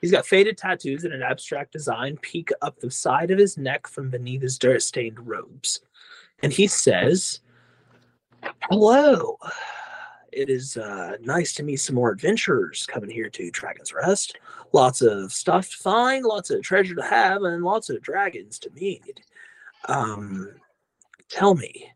He's 0.00 0.12
got 0.12 0.26
faded 0.26 0.56
tattoos 0.56 1.04
and 1.04 1.12
an 1.12 1.22
abstract 1.22 1.72
design 1.72 2.18
peek 2.18 2.50
up 2.62 2.78
the 2.78 2.90
side 2.90 3.30
of 3.30 3.38
his 3.38 3.56
neck 3.56 3.86
from 3.86 4.10
beneath 4.10 4.42
his 4.42 4.58
dirt 4.58 4.82
stained 4.82 5.26
robes. 5.26 5.80
And 6.42 6.52
he 6.52 6.66
says, 6.66 7.40
Hello. 8.70 9.38
It 10.30 10.50
is 10.50 10.76
uh, 10.76 11.16
nice 11.20 11.54
to 11.54 11.62
meet 11.62 11.78
some 11.78 11.96
more 11.96 12.10
adventurers 12.10 12.86
coming 12.86 13.10
here 13.10 13.30
to 13.30 13.50
Dragon's 13.50 13.92
Rest. 13.92 14.36
Lots 14.72 15.00
of 15.00 15.32
stuff 15.32 15.70
to 15.70 15.76
find, 15.78 16.24
lots 16.24 16.50
of 16.50 16.62
treasure 16.62 16.94
to 16.94 17.02
have, 17.02 17.42
and 17.42 17.64
lots 17.64 17.88
of 17.90 18.02
dragons 18.02 18.58
to 18.60 18.70
meet. 18.70 19.20
Um, 19.86 20.48
tell 21.28 21.54
me, 21.54 21.90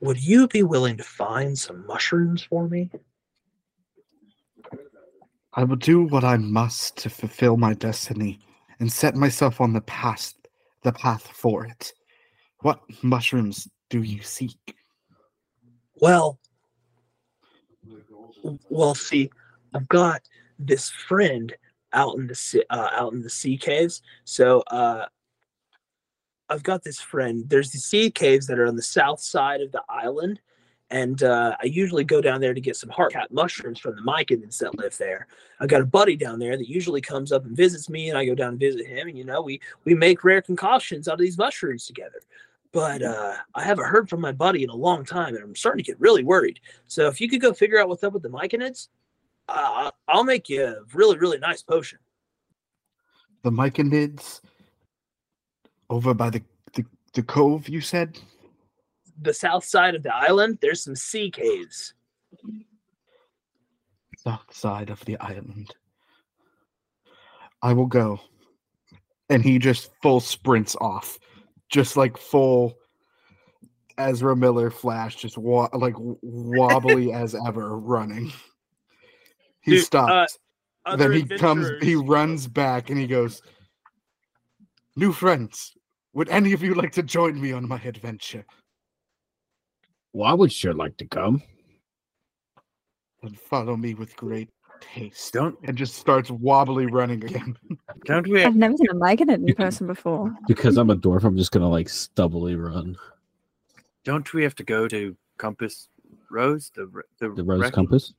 would 0.00 0.22
you 0.22 0.48
be 0.48 0.62
willing 0.62 0.96
to 0.96 1.04
find 1.04 1.58
some 1.58 1.86
mushrooms 1.86 2.42
for 2.42 2.68
me? 2.68 2.90
I 5.54 5.64
will 5.64 5.76
do 5.76 6.04
what 6.04 6.24
I 6.24 6.38
must 6.38 6.96
to 6.98 7.10
fulfill 7.10 7.56
my 7.56 7.74
destiny 7.74 8.40
and 8.80 8.90
set 8.90 9.14
myself 9.14 9.60
on 9.60 9.72
the 9.72 9.82
path 9.82 10.34
the 10.82 10.92
path 10.92 11.28
for 11.32 11.64
it. 11.64 11.92
What 12.60 12.80
mushrooms 13.02 13.68
do 13.88 14.02
you 14.02 14.22
seek? 14.22 14.76
Well, 16.00 16.38
well, 18.68 18.94
see, 18.94 19.30
I've 19.74 19.88
got 19.88 20.22
this 20.58 20.90
friend 20.90 21.54
out 21.92 22.16
in 22.16 22.26
the 22.26 22.64
uh, 22.70 22.88
out 22.92 23.12
in 23.12 23.22
the 23.22 23.30
sea 23.30 23.56
caves. 23.56 24.02
So 24.24 24.62
uh, 24.68 25.06
I've 26.52 26.62
got 26.62 26.84
this 26.84 27.00
friend. 27.00 27.48
There's 27.48 27.72
the 27.72 27.78
sea 27.78 28.10
caves 28.10 28.46
that 28.46 28.58
are 28.58 28.66
on 28.66 28.76
the 28.76 28.82
south 28.82 29.22
side 29.22 29.62
of 29.62 29.72
the 29.72 29.82
island, 29.88 30.38
and 30.90 31.22
uh, 31.22 31.56
I 31.62 31.64
usually 31.64 32.04
go 32.04 32.20
down 32.20 32.42
there 32.42 32.52
to 32.52 32.60
get 32.60 32.76
some 32.76 32.90
heartcap 32.90 33.30
mushrooms 33.30 33.78
from 33.78 33.96
the 33.96 34.02
Myconids 34.02 34.58
that 34.58 34.76
live 34.76 34.96
there. 34.98 35.28
I've 35.60 35.70
got 35.70 35.80
a 35.80 35.86
buddy 35.86 36.14
down 36.14 36.38
there 36.38 36.58
that 36.58 36.68
usually 36.68 37.00
comes 37.00 37.32
up 37.32 37.46
and 37.46 37.56
visits 37.56 37.88
me, 37.88 38.10
and 38.10 38.18
I 38.18 38.26
go 38.26 38.34
down 38.34 38.50
and 38.50 38.60
visit 38.60 38.86
him. 38.86 39.08
And 39.08 39.16
you 39.16 39.24
know, 39.24 39.40
we 39.40 39.62
we 39.84 39.94
make 39.94 40.24
rare 40.24 40.42
concoctions 40.42 41.08
out 41.08 41.14
of 41.14 41.20
these 41.20 41.38
mushrooms 41.38 41.86
together. 41.86 42.20
But 42.70 43.02
uh, 43.02 43.36
I 43.54 43.64
haven't 43.64 43.86
heard 43.86 44.10
from 44.10 44.20
my 44.20 44.32
buddy 44.32 44.62
in 44.62 44.68
a 44.68 44.76
long 44.76 45.06
time, 45.06 45.34
and 45.34 45.42
I'm 45.42 45.56
starting 45.56 45.82
to 45.82 45.90
get 45.90 46.00
really 46.00 46.22
worried. 46.22 46.60
So 46.86 47.06
if 47.06 47.18
you 47.18 47.30
could 47.30 47.40
go 47.40 47.54
figure 47.54 47.80
out 47.80 47.88
what's 47.88 48.04
up 48.04 48.12
with 48.12 48.22
the 48.22 48.28
Myconids, 48.28 48.88
uh, 49.48 49.90
I'll 50.06 50.24
make 50.24 50.50
you 50.50 50.66
a 50.66 50.76
really 50.92 51.16
really 51.16 51.38
nice 51.38 51.62
potion. 51.62 51.98
The 53.42 53.50
Myconids 53.50 54.42
over 55.92 56.14
by 56.14 56.30
the, 56.30 56.42
the 56.72 56.84
the 57.12 57.22
cove 57.22 57.68
you 57.68 57.82
said? 57.82 58.18
The 59.20 59.34
south 59.34 59.64
side 59.64 59.94
of 59.94 60.02
the 60.02 60.14
island 60.14 60.58
there's 60.62 60.82
some 60.82 60.96
sea 60.96 61.30
caves. 61.30 61.92
South 64.16 64.52
side 64.52 64.88
of 64.88 65.04
the 65.04 65.18
island. 65.18 65.74
I 67.60 67.74
will 67.74 67.86
go. 67.86 68.20
And 69.28 69.44
he 69.44 69.58
just 69.58 69.90
full 70.02 70.20
sprints 70.20 70.74
off. 70.80 71.18
Just 71.68 71.96
like 71.96 72.16
full 72.16 72.78
ezra 73.98 74.34
miller 74.34 74.70
flash 74.70 75.16
just 75.16 75.36
wa- 75.36 75.68
like 75.74 75.94
wobbly 75.98 77.12
as 77.12 77.36
ever 77.46 77.78
running. 77.78 78.32
He 79.60 79.72
Dude, 79.72 79.80
uh, 79.80 79.84
stops. 79.84 80.38
Other 80.86 81.08
then 81.08 81.12
he 81.12 81.38
comes 81.38 81.70
he 81.82 81.96
runs 81.96 82.46
back 82.46 82.88
and 82.88 82.98
he 82.98 83.06
goes 83.06 83.42
new 84.96 85.12
friends 85.12 85.74
would 86.14 86.28
any 86.28 86.52
of 86.52 86.62
you 86.62 86.74
like 86.74 86.92
to 86.92 87.02
join 87.02 87.40
me 87.40 87.52
on 87.52 87.66
my 87.66 87.80
adventure 87.84 88.44
Well, 90.12 90.28
I 90.30 90.34
would 90.34 90.52
sure 90.52 90.74
like 90.74 90.96
to 90.98 91.06
come. 91.06 91.42
and 93.22 93.38
follow 93.38 93.76
me 93.76 93.94
with 93.94 94.14
great 94.16 94.48
taste 94.80 95.32
Don't 95.32 95.56
and 95.64 95.76
just 95.76 95.94
starts 95.94 96.30
wobbly 96.30 96.86
running 96.86 97.22
again 97.24 97.56
don't 98.04 98.26
we? 98.26 98.42
I've 98.44 98.56
never 98.56 98.76
seen 98.76 98.88
a 98.90 98.94
Myconid 98.94 99.46
in 99.48 99.54
person 99.54 99.86
before. 99.86 100.34
Because 100.48 100.76
I'm 100.76 100.90
a 100.90 100.96
dwarf, 100.96 101.22
I'm 101.24 101.36
just 101.36 101.52
gonna 101.52 101.68
like 101.68 101.88
stubbly 101.88 102.56
run. 102.56 102.96
Don't 104.04 104.32
we 104.34 104.42
have 104.42 104.56
to 104.56 104.64
go 104.64 104.88
to 104.88 105.16
Compass 105.38 105.88
Rose? 106.30 106.72
The 106.74 106.90
the, 107.20 107.28
The 107.30 107.44
rose 107.44 107.60
rec- 107.60 107.72
compass. 107.72 108.12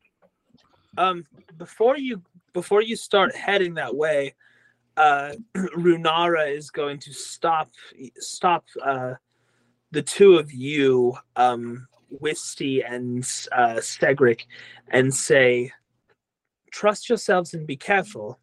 um 0.98 1.26
before 1.58 1.98
you 1.98 2.22
before 2.54 2.82
you 2.82 2.96
start 2.96 3.36
heading 3.36 3.74
that 3.74 3.94
way 3.94 4.34
uh 4.98 5.34
runara 5.56 6.52
is 6.52 6.70
going 6.70 7.00
to 7.00 7.14
stop 7.14 7.70
stop 8.18 8.66
uh 8.84 9.14
the 9.92 10.02
two 10.02 10.38
of 10.38 10.52
you 10.52 11.16
um 11.36 11.88
wisty 12.10 12.82
and 12.82 13.24
uh 13.52 13.76
stegrick 13.78 14.42
and 14.90 15.14
say 15.14 15.72
trust 16.72 17.10
yourselves 17.10 17.54
and 17.54 17.66
be 17.66 17.76
careful 17.76 18.40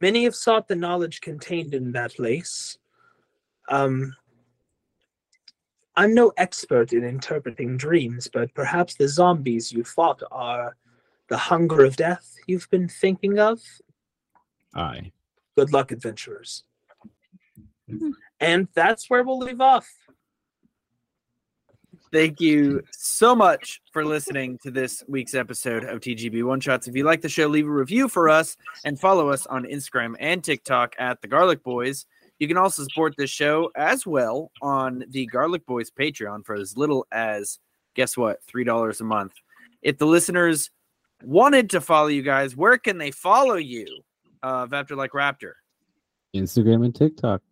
many 0.00 0.24
have 0.24 0.34
sought 0.34 0.68
the 0.68 0.76
knowledge 0.76 1.20
contained 1.20 1.74
in 1.74 1.92
that 1.92 2.14
place 2.14 2.78
um 3.68 4.14
i'm 5.96 6.14
no 6.14 6.32
expert 6.36 6.92
in 6.92 7.04
interpreting 7.04 7.76
dreams 7.76 8.28
but 8.32 8.52
perhaps 8.54 8.94
the 8.94 9.08
zombies 9.08 9.72
you 9.72 9.82
fought 9.82 10.22
are 10.30 10.76
the 11.30 11.36
hunger 11.36 11.84
of 11.84 11.96
death 11.96 12.34
you've 12.46 12.68
been 12.70 12.88
thinking 12.88 13.38
of? 13.38 13.60
Aye. 14.74 15.12
Good 15.56 15.72
luck, 15.72 15.92
adventurers. 15.92 16.64
Hmm. 17.88 18.10
And 18.38 18.68
that's 18.74 19.10
where 19.10 19.22
we'll 19.22 19.38
leave 19.38 19.60
off. 19.60 19.88
Thank 22.12 22.40
you 22.40 22.82
so 22.90 23.36
much 23.36 23.80
for 23.92 24.04
listening 24.04 24.58
to 24.64 24.72
this 24.72 25.04
week's 25.06 25.34
episode 25.34 25.84
of 25.84 26.00
TGB 26.00 26.42
One 26.42 26.58
Shots. 26.58 26.88
If 26.88 26.96
you 26.96 27.04
like 27.04 27.20
the 27.20 27.28
show, 27.28 27.46
leave 27.46 27.68
a 27.68 27.70
review 27.70 28.08
for 28.08 28.28
us 28.28 28.56
and 28.84 28.98
follow 28.98 29.30
us 29.30 29.46
on 29.46 29.62
Instagram 29.62 30.16
and 30.18 30.42
TikTok 30.42 30.96
at 30.98 31.20
the 31.22 31.28
Garlic 31.28 31.62
Boys. 31.62 32.06
You 32.40 32.48
can 32.48 32.56
also 32.56 32.82
support 32.82 33.14
this 33.16 33.30
show 33.30 33.70
as 33.76 34.06
well 34.06 34.50
on 34.60 35.04
the 35.10 35.26
Garlic 35.26 35.64
Boys 35.66 35.90
Patreon 35.92 36.44
for 36.44 36.56
as 36.56 36.76
little 36.76 37.06
as, 37.12 37.60
guess 37.94 38.16
what, 38.16 38.40
$3 38.52 39.00
a 39.00 39.04
month. 39.04 39.34
If 39.80 39.98
the 39.98 40.06
listeners 40.06 40.68
wanted 41.22 41.70
to 41.70 41.80
follow 41.80 42.08
you 42.08 42.22
guys, 42.22 42.56
where 42.56 42.76
can 42.76 42.98
they 42.98 43.12
follow 43.12 43.54
you? 43.54 43.86
Uh, 44.42 44.66
Vaptvr 44.66 44.96
like 44.96 45.12
Raptor. 45.12 45.52
Instagram 46.34 46.84
and 46.84 46.94
TikTok. 46.94 47.42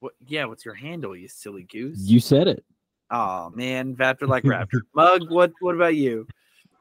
What? 0.00 0.12
Yeah, 0.26 0.44
what's 0.46 0.64
your 0.64 0.74
handle, 0.74 1.16
you 1.16 1.28
silly 1.28 1.62
goose? 1.64 1.98
You 2.00 2.20
said 2.20 2.48
it. 2.48 2.64
Oh 3.10 3.50
man, 3.54 3.94
Vaptvr 3.96 4.28
like 4.28 4.44
Raptor. 4.44 4.80
Mug, 4.94 5.30
what? 5.30 5.52
What 5.60 5.74
about 5.74 5.94
you, 5.96 6.26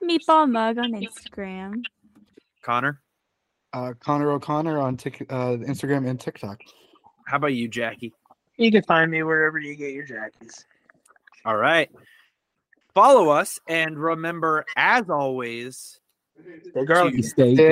Meatball 0.04 0.50
mug 0.50 0.78
on 0.78 0.92
Instagram. 0.94 1.84
Connor? 2.62 3.00
uh 3.74 3.92
connor 4.00 4.32
o'connor 4.32 4.78
on 4.78 4.96
Tik 4.96 5.26
uh 5.32 5.58
instagram 5.68 6.08
and 6.08 6.20
tiktok 6.20 6.62
How 7.26 7.38
about 7.38 7.56
you, 7.56 7.68
Jaqi? 7.68 8.12
You 8.58 8.72
can 8.72 8.84
find 8.84 9.10
me 9.10 9.24
wherever 9.24 9.58
you 9.58 9.76
get 9.76 9.94
your 9.94 10.06
jackies. 10.06 10.66
All 11.44 11.58
right. 11.58 11.90
Follow 12.94 13.30
us 13.30 13.60
and 13.68 13.98
remember, 13.98 14.64
as 14.76 15.10
always, 15.10 16.00
Well, 16.74 16.86
garlic. 16.86 17.16
to 17.16 17.24
Stay 17.24 17.54
Stay 17.56 17.70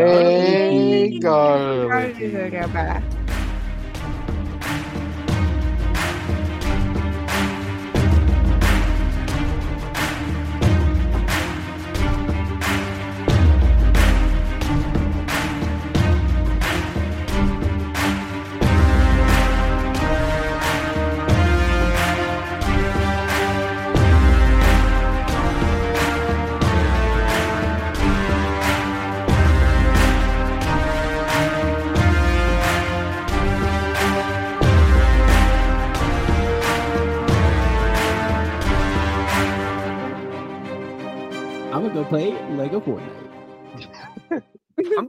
garlicky. 1.20 1.20
garlicky. 1.20 2.26
I'm 2.38 2.52
gonna 2.52 3.31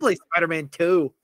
play 0.02 0.16
Spider 0.16 0.48
Man 0.48 0.68
2. 0.68 1.12